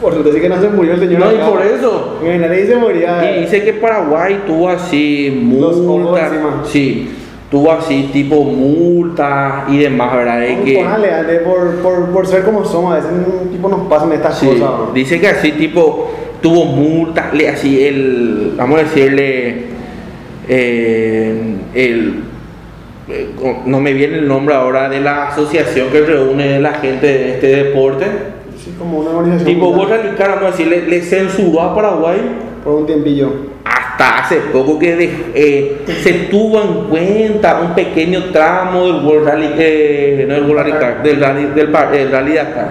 Por 0.00 0.12
suerte 0.12 0.32
sí 0.32 0.40
que 0.40 0.48
no 0.48 0.60
se 0.60 0.68
murió 0.68 0.94
el 0.94 1.00
señor. 1.00 1.20
No, 1.20 1.32
y 1.32 1.50
por 1.50 1.62
eso. 1.66 2.18
En 2.24 2.40
nadie 2.40 2.66
se 2.66 2.76
moría. 2.76 3.36
Y 3.36 3.40
dice 3.40 3.64
que 3.64 3.72
Paraguay 3.74 4.42
tuvo 4.46 4.68
así 4.68 5.48
Los 5.58 5.76
ojos 5.76 6.00
multa. 6.00 6.26
encima. 6.26 6.62
Sí, 6.64 7.10
tuvo 7.50 7.72
así 7.72 8.10
tipo 8.12 8.44
multa 8.44 9.64
y 9.68 9.78
demás, 9.78 10.14
¿verdad? 10.14 10.40
De 10.40 10.60
que, 10.62 10.74
Póngale, 10.76 11.10
Ale, 11.12 11.38
por, 11.40 11.76
por, 11.76 12.10
por 12.10 12.26
ser 12.26 12.44
como 12.44 12.64
somos, 12.64 12.92
a 12.92 12.96
veces 12.96 13.10
tipo 13.50 13.68
nos 13.68 13.88
pasan 13.88 14.12
estas 14.12 14.38
sí, 14.38 14.46
cosas. 14.46 14.60
¿no? 14.60 14.90
dice 14.94 15.20
que 15.20 15.28
así 15.28 15.52
tipo 15.52 16.10
tuvo 16.40 16.64
multa, 16.66 17.30
le, 17.32 17.48
así 17.48 17.84
el, 17.84 18.52
vamos 18.56 18.78
a 18.80 18.82
decirle, 18.84 19.62
eh, 20.48 21.42
el, 21.74 22.22
eh, 23.08 23.30
no 23.64 23.80
me 23.80 23.92
viene 23.94 24.18
el 24.18 24.28
nombre 24.28 24.54
ahora 24.54 24.88
de 24.88 25.00
la 25.00 25.28
asociación 25.28 25.88
que 25.88 26.02
reúne 26.02 26.60
la 26.60 26.74
gente 26.74 27.06
de 27.06 27.30
este 27.34 27.46
deporte. 27.48 28.06
Sí, 28.78 28.84
como 28.84 28.98
una 29.00 29.10
organización. 29.10 29.54
Tipo 29.54 29.66
mundial, 29.72 29.88
World 29.90 30.04
Rally 30.04 30.16
Car, 30.16 30.28
vamos 30.30 30.42
a 30.44 30.50
decirle, 30.50 30.82
le 30.86 31.02
censuró 31.02 31.60
a 31.62 31.74
Paraguay 31.74 32.18
Por 32.64 32.74
un 32.74 32.86
tiempillo. 32.86 33.32
hasta 33.64 34.18
hace 34.20 34.36
poco 34.52 34.78
que 34.78 34.94
de- 34.96 35.24
eh, 35.34 35.76
se 36.02 36.12
tuvo 36.30 36.62
en 36.62 36.84
cuenta 36.88 37.60
un 37.60 37.74
pequeño 37.74 38.24
tramo 38.32 38.86
del 38.86 39.04
World 39.04 39.26
Rally, 39.28 39.50
eh, 39.58 40.24
no 40.28 40.34
del 40.34 40.44
World 40.44 40.70
Rally 40.72 41.02
del 41.02 41.20
Rally, 41.20 41.44
del, 41.54 41.68
par- 41.70 41.94
el 41.94 42.10
rally 42.12 42.34
Dakar. 42.34 42.68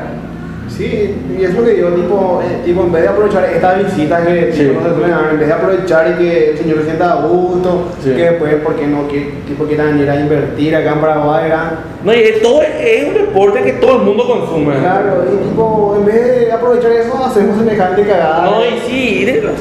Sí, 0.78 1.16
y 1.40 1.44
es 1.44 1.54
lo 1.56 1.64
que 1.66 1.72
digo, 1.72 1.90
tipo, 1.90 2.40
eh, 2.44 2.62
tipo 2.64 2.84
en 2.84 2.92
vez 2.92 3.02
de 3.02 3.08
aprovechar 3.10 3.46
esta 3.46 3.74
visita 3.74 4.24
que 4.24 4.52
Sí. 4.54 4.60
tipo, 4.66 4.80
no 4.82 4.88
se 4.90 4.94
suelen 4.94 5.10
dar, 5.12 5.30
en 5.32 5.40
vez 5.40 5.48
de 5.48 5.54
aprovechar 5.54 6.12
y 6.12 6.24
que 6.24 6.50
el 6.52 6.58
señor 6.60 6.78
se 6.80 6.84
sienta 6.86 7.14
a 7.14 7.16
gusto, 7.26 7.88
Sí. 8.04 8.10
que 8.12 8.22
después, 8.30 8.54
¿por 8.56 8.76
qué 8.76 8.86
no 8.86 9.08
que, 9.08 9.32
tipo, 9.48 9.64
quieran 9.66 9.94
venir 9.94 10.10
a 10.12 10.20
invertir 10.20 10.76
acá 10.76 10.94
en 10.94 11.00
Paraguay? 11.02 11.44
¿verdad? 11.50 11.72
No, 12.04 12.14
y 12.14 12.20
es, 12.20 12.42
todo, 12.44 12.62
es 12.62 13.08
un 13.08 13.14
deporte 13.16 13.64
que 13.64 13.74
todo 13.74 13.98
el 13.98 14.04
mundo 14.04 14.28
consume. 14.28 14.76
Claro, 14.76 15.24
y 15.34 15.48
tipo, 15.50 15.96
en 16.00 16.06
vez 16.06 16.24
de 16.46 16.52
aprovechar 16.52 16.92
eso, 16.92 17.26
hacemos 17.26 17.58
semejante 17.58 18.04
cagada. 18.04 18.46
No, 18.46 18.64
y 18.64 18.80
sí, 18.88 19.26
la- 19.44 19.52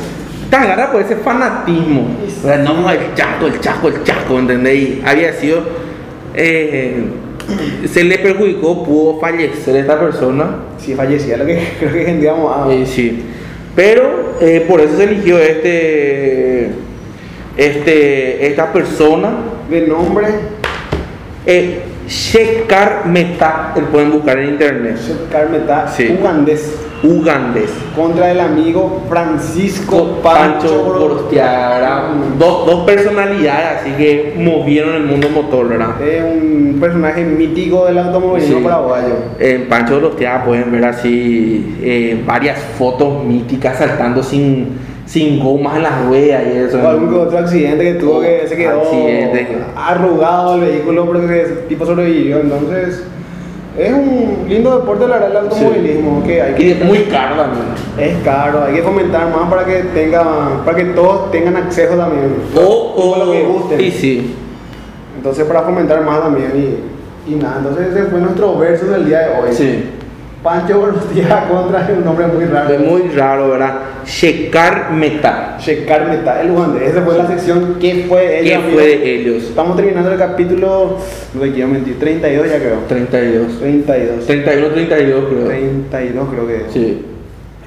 te 0.51 0.57
agarra 0.57 0.93
por 0.93 1.01
ese 1.01 1.17
fanatismo. 1.17 2.09
Y 2.27 2.31
sí. 2.31 2.41
O 2.45 2.47
sea, 2.47 2.59
No, 2.59 2.91
el 2.91 3.15
chaco, 3.15 3.47
el 3.47 3.59
chaco, 3.61 3.89
el 3.89 4.03
chaco, 4.05 4.39
¿entendés? 4.39 4.75
Y 4.75 5.03
había 5.05 5.33
sido. 5.33 5.61
eh, 6.35 7.03
se 7.89 8.05
le 8.05 8.19
perjudicó, 8.19 8.85
pudo 8.85 9.19
fallecer 9.21 9.77
esta 9.77 9.99
persona. 9.99 10.57
Si 10.79 10.95
fallecía, 10.95 11.37
lo 11.37 11.47
que 11.47 11.59
creo 11.79 11.93
que 11.93 12.05
tendríamos 12.05 12.57
a... 12.57 12.73
Eh, 12.73 12.87
sí. 12.87 13.23
Pero 13.75 14.35
eh, 14.41 14.65
por 14.69 14.81
eso 14.81 14.97
se 14.97 15.05
eligió 15.05 15.39
este. 15.39 16.71
Este, 17.57 18.47
esta 18.47 18.73
persona. 18.73 19.31
de 19.71 19.83
nombre, 19.87 20.27
Eh, 21.47 21.81
Shekar 22.09 23.07
Meta, 23.07 23.73
lo 23.77 23.87
pueden 23.87 24.13
buscar 24.13 24.39
en 24.39 24.51
internet. 24.51 24.97
Carmeta, 25.31 25.89
Sí. 25.89 26.17
ugandés, 26.21 26.75
Ugandés. 27.07 27.71
contra 27.95 28.31
el 28.31 28.41
amigo 28.41 29.03
Francisco 29.09 30.19
Pancho 30.23 30.59
Pancho 30.69 30.85
Gorostiaga, 30.99 31.69
¿verdad? 31.71 32.03
Dos, 32.39 32.67
dos 32.67 32.85
personalidades 32.85 33.81
así 33.81 33.91
que 33.93 34.35
movieron 34.39 34.95
el 34.97 35.05
mundo 35.05 35.29
motor, 35.31 35.69
¿verdad? 35.69 36.01
Es 36.03 36.23
un 36.23 36.79
personaje 36.81 37.25
mítico 37.25 37.87
del 37.87 37.99
automovilismo 37.99 38.59
Sí. 38.59 38.65
paraguayo. 38.65 39.15
En 39.39 39.69
Pancho 39.69 39.95
Gorostiaga 39.95 40.45
pueden 40.45 40.71
ver 40.73 40.85
así 40.85 41.77
eh, 41.83 42.23
varias 42.27 42.59
fotos 42.79 43.25
míticas 43.25 43.79
saltando 43.79 44.23
sin, 44.23 44.69
sin 45.07 45.39
gomas 45.39 45.77
en 45.77 45.83
las 45.85 46.05
ruedas 46.07 46.43
y 46.53 46.59
eso. 46.59 46.79
O 46.83 46.89
algún 46.89 47.15
otro 47.15 47.39
accidente 47.39 47.85
que 47.85 47.95
tuvo 47.95 48.21
que 48.21 48.43
se 48.47 48.57
quedó 48.57 48.81
Accidente. 48.83 49.49
arrugado 49.77 50.55
el 50.57 50.61
vehículo, 50.63 51.07
pero 51.11 51.27
que 51.27 51.43
ese 51.43 51.53
tipo 51.69 51.87
sobrevivió. 51.87 52.41
Entonces, 52.41 53.05
es 53.79 53.93
un 53.93 54.47
lindo 54.49 54.79
deporte, 54.79 55.07
la 55.07 55.19
verdad, 55.19 55.31
el 55.31 55.37
automovilismo. 55.37 56.23
Que 56.25 56.43
hay 56.43 56.53
Y 56.53 56.57
que, 56.57 56.71
es 56.73 56.85
muy 56.85 56.99
caro 57.05 57.37
también. 57.37 57.65
es 57.99 58.25
caro, 58.25 58.65
hay 58.65 58.75
que 58.75 58.83
fomentar 58.83 59.31
más 59.31 59.49
para 59.51 59.65
que 59.65 59.83
tenga, 59.95 60.63
para 60.65 60.77
que 60.77 60.85
todos 60.87 61.31
tengan 61.31 61.57
acceso 61.57 61.95
también. 61.95 62.35
O, 62.55 62.93
Tipo 62.97 63.17
lo 63.25 63.33
que 63.33 63.43
gusten. 63.43 63.81
y 63.81 63.91
sí. 63.91 64.35
Entonces, 65.17 65.45
para 65.45 65.63
fomentar 65.63 66.03
más 66.05 66.21
también. 66.23 66.53
Y, 67.27 67.33
y 67.33 67.35
nada, 67.35 67.57
entonces 67.59 67.89
ese 67.89 68.05
fue 68.05 68.21
nuestro 68.21 68.57
verso 68.59 68.87
del 68.87 69.07
día 69.07 69.19
de 69.21 69.41
hoy. 69.41 69.53
Sí. 69.53 69.91
Pancho 70.47 70.79
Gorostiaga 70.79 71.49
contra 71.49 71.89
un 71.93 72.05
nombre 72.05 72.29
muy 72.29 72.45
raro. 72.45 72.73
Es 72.73 72.81
muy 72.81 73.09
raro, 73.09 73.51
¿verdad? 73.51 73.81
Shekar 74.07 74.93
Meta. 74.93 75.57
Checar 75.59 76.09
Meta, 76.09 76.41
el 76.41 76.53
ugandés. 76.53 76.93
Esa 76.93 77.03
fue 77.03 77.19
la 77.19 77.27
sección 77.27 77.79
¿Qué 77.81 78.07
fue 78.09 78.21
¿Qué 78.21 78.41
ella? 78.43 78.61
fue 78.61 78.87
de 78.87 79.15
ellos? 79.17 79.43
Estamos 79.43 79.75
terminando 79.75 80.13
el 80.13 80.17
capítulo, 80.17 80.99
no 81.35 81.41
me 81.41 81.51
quiero 81.51 81.67
mentir, 81.67 81.99
32 81.99 82.49
ya 82.49 82.59
creo. 82.61 82.79
32. 82.87 83.59
32. 83.59 84.27
31, 84.27 84.69
32 84.69 85.25
creo. 85.29 85.47
32 85.49 86.29
creo 86.31 86.47
que 86.47 86.57
es. 86.59 86.73
Sí. 86.73 87.05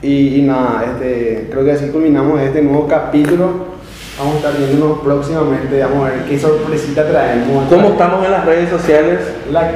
Y, 0.01 0.39
y 0.39 0.41
nada, 0.43 0.85
este, 0.85 1.49
creo 1.51 1.65
que 1.65 1.73
así 1.73 1.89
culminamos 1.89 2.39
este 2.39 2.61
nuevo 2.61 2.87
capítulo. 2.87 3.77
Vamos 4.17 4.35
a 4.35 4.37
estar 4.37 4.57
viéndonos 4.57 4.99
próximamente, 4.99 5.81
vamos 5.81 6.07
a 6.07 6.13
ver 6.13 6.23
qué 6.29 6.39
sorpresita 6.39 7.05
traemos. 7.05 7.67
¿Cómo 7.67 7.89
estamos 7.89 8.23
en 8.25 8.31
las 8.31 8.45
redes 8.45 8.69
sociales? 8.69 9.19
La 9.51 9.69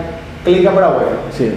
Clica 0.45 0.71
Paraguay. 0.71 1.05
Sí. 1.37 1.51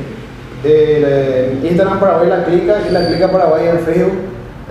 El, 0.67 1.05
eh, 1.07 1.59
Instagram 1.63 2.01
Paraguay 2.01 2.29
la 2.29 2.45
Clica 2.45 2.79
y 2.89 2.93
la 2.93 3.07
Clica 3.07 3.31
Paraguay 3.31 3.69
en 3.69 3.79
Facebook, 3.81 4.13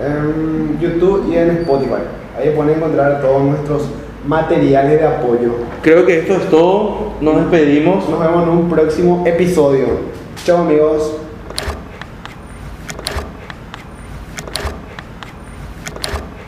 en 0.04 0.78
YouTube 0.80 1.32
y 1.32 1.36
en 1.36 1.50
Spotify. 1.50 2.02
Ahí 2.38 2.50
pueden 2.50 2.76
encontrar 2.76 3.22
todos 3.22 3.42
nuestros 3.42 3.88
materiales 4.26 5.00
de 5.00 5.06
apoyo. 5.06 5.54
Creo 5.82 6.04
que 6.04 6.18
esto 6.18 6.34
es 6.34 6.50
todo. 6.50 7.12
Nos 7.20 7.36
despedimos. 7.36 8.08
Nos 8.08 8.20
vemos 8.20 8.42
en 8.42 8.48
un 8.50 8.68
próximo 8.68 9.24
episodio. 9.26 9.86
Chao 10.44 10.58
amigos. 10.58 11.25